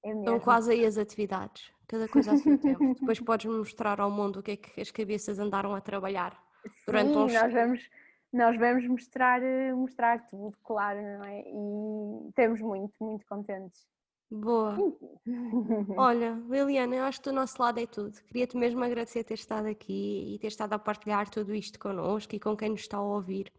É 0.04 0.12
Estão 0.12 0.38
quase 0.38 0.72
aí 0.72 0.84
as 0.84 0.96
atividades, 0.98 1.72
cada 1.86 2.08
coisa 2.08 2.32
a 2.32 2.36
seu 2.36 2.58
tempo. 2.58 2.94
Depois 2.94 3.20
podes 3.20 3.46
mostrar 3.46 4.00
ao 4.00 4.10
mundo 4.10 4.40
o 4.40 4.42
que 4.42 4.52
é 4.52 4.56
que 4.56 4.80
as 4.80 4.90
cabeças 4.90 5.38
andaram 5.38 5.74
a 5.74 5.80
trabalhar 5.80 6.40
durante 6.86 7.12
Sim, 7.12 7.18
uns 7.18 7.32
nós 7.32 7.52
vamos 7.52 7.90
nós 8.32 8.58
vamos 8.58 8.86
mostrar, 8.86 9.40
mostrar 9.74 10.26
tudo, 10.26 10.56
claro, 10.62 11.00
não 11.00 11.24
é? 11.24 11.42
E 11.46 12.28
estamos 12.28 12.60
muito, 12.60 12.92
muito 13.00 13.24
contentes. 13.26 13.86
Boa. 14.30 14.76
Olha, 15.96 16.32
Liliana, 16.48 16.96
eu 16.96 17.04
acho 17.04 17.20
que 17.20 17.30
do 17.30 17.34
nosso 17.34 17.60
lado 17.62 17.78
é 17.78 17.86
tudo. 17.86 18.20
Queria-te 18.24 18.56
mesmo 18.56 18.82
agradecer 18.82 19.24
ter 19.24 19.34
estado 19.34 19.66
aqui 19.66 20.34
e 20.34 20.38
ter 20.38 20.48
estado 20.48 20.72
a 20.72 20.78
partilhar 20.78 21.30
tudo 21.30 21.54
isto 21.54 21.78
connosco 21.78 22.34
e 22.34 22.40
com 22.40 22.56
quem 22.56 22.70
nos 22.70 22.80
está 22.80 22.98
a 22.98 23.02
ouvir. 23.02 23.52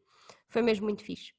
Foi 0.49 0.61
mesmo 0.61 0.85
muito 0.85 1.03
fixe. 1.03 1.33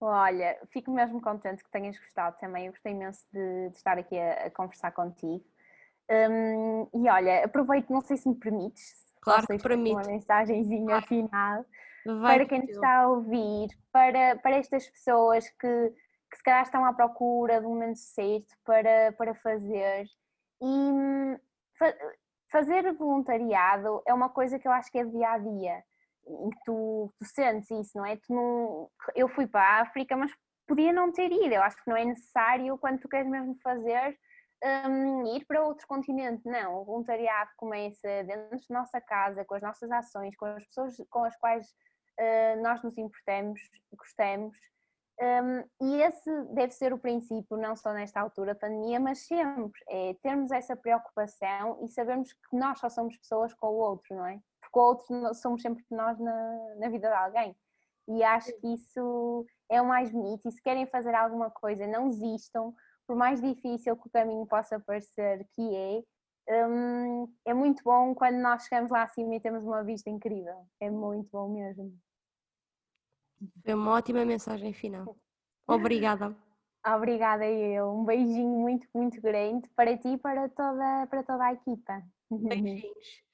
Olha, 0.00 0.58
fico 0.70 0.90
mesmo 0.90 1.20
contente 1.20 1.64
que 1.64 1.70
tenhas 1.70 1.98
gostado 1.98 2.36
também. 2.38 2.66
Eu 2.66 2.72
gostei 2.72 2.92
imenso 2.92 3.24
de, 3.32 3.70
de 3.70 3.76
estar 3.76 3.98
aqui 3.98 4.18
a, 4.18 4.46
a 4.46 4.50
conversar 4.50 4.92
contigo. 4.92 5.44
Um, 6.10 6.88
e 6.94 7.08
olha, 7.08 7.44
aproveito, 7.44 7.90
não 7.90 8.00
sei 8.00 8.16
se 8.16 8.28
me 8.28 8.34
permites. 8.34 9.06
Claro 9.20 9.46
que 9.46 9.58
permite. 9.58 9.96
Uma 9.96 10.06
mensagenzinha 10.06 10.86
claro. 10.86 11.06
final 11.06 11.64
Vai 12.20 12.36
para 12.36 12.46
quem 12.46 12.60
nos 12.60 12.70
está 12.70 13.00
a 13.00 13.08
ouvir, 13.08 13.68
para, 13.90 14.36
para 14.36 14.56
estas 14.56 14.88
pessoas 14.88 15.48
que, 15.50 15.90
que 16.30 16.36
se 16.36 16.42
calhar 16.44 16.62
estão 16.62 16.84
à 16.84 16.92
procura 16.92 17.60
do 17.60 17.68
momento 17.68 17.98
certo 17.98 18.54
para, 18.64 19.12
para 19.12 19.34
fazer. 19.34 20.04
E 20.62 20.64
hum, 20.64 21.36
fa 21.76 21.92
fazer 22.50 22.92
voluntariado 22.94 24.02
é 24.06 24.14
uma 24.14 24.28
coisa 24.28 24.58
que 24.58 24.68
eu 24.68 24.72
acho 24.72 24.90
que 24.90 24.98
é 24.98 25.04
dia 25.04 25.30
a 25.30 25.38
dia 25.38 25.84
tu, 26.64 27.12
tu 27.18 27.24
sentes 27.24 27.70
isso, 27.70 27.96
não 27.96 28.04
é? 28.04 28.16
Tu 28.16 28.32
não, 28.32 28.90
eu 29.14 29.28
fui 29.28 29.46
para 29.46 29.62
a 29.62 29.80
África, 29.82 30.16
mas 30.16 30.32
podia 30.66 30.92
não 30.92 31.12
ter 31.12 31.30
ido. 31.30 31.54
Eu 31.54 31.62
acho 31.62 31.76
que 31.76 31.88
não 31.88 31.96
é 31.96 32.04
necessário 32.04 32.76
quando 32.78 33.00
tu 33.00 33.08
queres 33.08 33.30
mesmo 33.30 33.56
fazer 33.62 34.18
um, 34.88 35.36
ir 35.36 35.44
para 35.46 35.64
outro 35.64 35.86
continente. 35.86 36.42
Não, 36.44 36.80
o 36.80 36.84
voluntariado 36.84 37.50
começa 37.56 38.24
dentro 38.24 38.50
da 38.50 38.78
nossa 38.80 39.00
casa, 39.00 39.44
com 39.44 39.54
as 39.54 39.62
nossas 39.62 39.90
ações, 39.90 40.36
com 40.36 40.46
as 40.46 40.64
pessoas 40.66 40.96
com 41.10 41.24
as 41.24 41.36
quais 41.36 41.66
uh, 42.20 42.62
nós 42.62 42.82
nos 42.82 42.96
importamos, 42.98 43.60
gostamos. 43.92 44.56
Um, 45.18 45.86
e 45.86 46.02
esse 46.02 46.30
deve 46.52 46.72
ser 46.72 46.92
o 46.92 46.98
princípio, 46.98 47.56
não 47.56 47.74
só 47.74 47.90
nesta 47.92 48.20
altura 48.20 48.52
da 48.52 48.60
pandemia, 48.60 49.00
mas 49.00 49.26
sempre, 49.26 49.80
é 49.88 50.14
termos 50.22 50.50
essa 50.50 50.76
preocupação 50.76 51.82
e 51.82 51.88
sabermos 51.88 52.32
que 52.34 52.56
nós 52.56 52.78
só 52.78 52.90
somos 52.90 53.16
pessoas 53.16 53.54
com 53.54 53.68
o 53.68 53.78
outro, 53.78 54.14
não 54.14 54.26
é? 54.26 54.38
Porque 54.76 54.78
o 54.78 54.82
outro 54.82 55.34
somos 55.34 55.62
sempre 55.62 55.82
nós 55.90 56.18
na, 56.18 56.74
na 56.76 56.88
vida 56.90 57.08
de 57.08 57.14
alguém. 57.14 57.56
E 58.08 58.22
acho 58.22 58.52
que 58.60 58.74
isso 58.74 59.46
é 59.70 59.80
o 59.80 59.88
mais 59.88 60.10
bonito. 60.10 60.46
E 60.46 60.52
se 60.52 60.62
querem 60.62 60.86
fazer 60.86 61.14
alguma 61.14 61.50
coisa, 61.50 61.86
não 61.86 62.10
desistam, 62.10 62.74
por 63.06 63.16
mais 63.16 63.40
difícil 63.40 63.96
que 63.96 64.06
o 64.06 64.10
caminho 64.10 64.46
possa 64.46 64.78
parecer 64.78 65.46
que 65.54 65.74
é. 65.74 66.02
Um, 66.48 67.26
é 67.44 67.52
muito 67.52 67.82
bom 67.82 68.14
quando 68.14 68.36
nós 68.36 68.64
chegamos 68.64 68.90
lá 68.90 69.02
acima 69.02 69.34
e 69.34 69.40
temos 69.40 69.64
uma 69.64 69.82
vista 69.82 70.10
incrível. 70.10 70.66
É 70.78 70.90
muito 70.90 71.30
bom 71.32 71.48
mesmo. 71.48 71.98
Foi 73.64 73.74
uma 73.74 73.94
ótima 73.94 74.24
mensagem 74.24 74.72
final. 74.72 75.16
Obrigada. 75.66 76.36
Obrigada 76.86 77.46
eu. 77.46 77.90
Um 77.90 78.04
beijinho 78.04 78.60
muito, 78.60 78.86
muito 78.94 79.20
grande 79.20 79.68
para 79.70 79.96
ti 79.96 80.08
e 80.08 80.18
para 80.18 80.48
toda, 80.50 81.06
para 81.08 81.22
toda 81.24 81.44
a 81.46 81.52
equipa. 81.54 82.02
Beijinhos. 82.30 83.26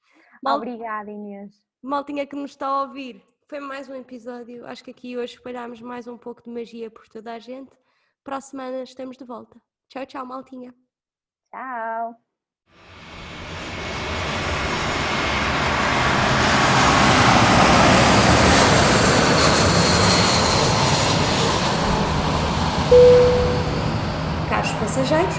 Mal... 0.43 0.57
Obrigada, 0.57 1.09
Inês. 1.09 1.53
Maltinha 1.81 2.27
que 2.27 2.35
nos 2.35 2.51
está 2.51 2.67
a 2.67 2.81
ouvir, 2.81 3.23
foi 3.47 3.61
mais 3.61 3.87
um 3.87 3.95
episódio. 3.95 4.65
Acho 4.65 4.83
que 4.83 4.91
aqui 4.91 5.17
hoje 5.17 5.35
espalhámos 5.35 5.79
mais 5.79 6.05
um 6.05 6.17
pouco 6.17 6.43
de 6.43 6.49
magia 6.49 6.91
por 6.91 7.07
toda 7.07 7.31
a 7.31 7.39
gente. 7.39 7.71
Para 8.25 8.37
a 8.37 8.41
semana 8.41 8.83
estamos 8.83 9.15
de 9.15 9.23
volta. 9.23 9.55
Tchau, 9.87 10.05
tchau, 10.05 10.25
Maltinha. 10.25 10.75
Tchau. 11.49 12.15
Caros 24.49 24.71
passageiros, 24.73 25.35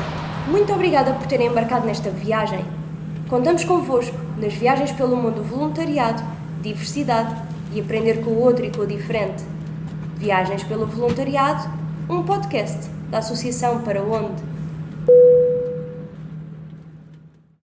muito 0.51 0.73
obrigada 0.73 1.13
por 1.13 1.27
terem 1.27 1.49
embarcado 1.49 1.87
nesta 1.87 2.09
viagem. 2.09 2.65
Contamos 3.29 3.65
convosco 3.65 4.24
nas 4.37 4.55
viagens 4.55 4.93
pelo 4.93 5.17
mundo 5.17 5.43
voluntariado, 5.43 6.23
diversidade 6.63 7.35
e 7.73 7.81
aprender 7.81 8.25
com 8.25 8.31
o 8.31 8.41
outro 8.41 8.65
e 8.65 8.71
com 8.71 8.83
o 8.83 8.87
diferente. 8.87 9.45
Viagens 10.17 10.63
pelo 10.63 10.87
Voluntariado, 10.87 11.69
um 12.09 12.23
podcast 12.23 12.89
da 13.11 13.19
Associação 13.19 13.83
Para 13.83 14.03
Onde 14.03 14.54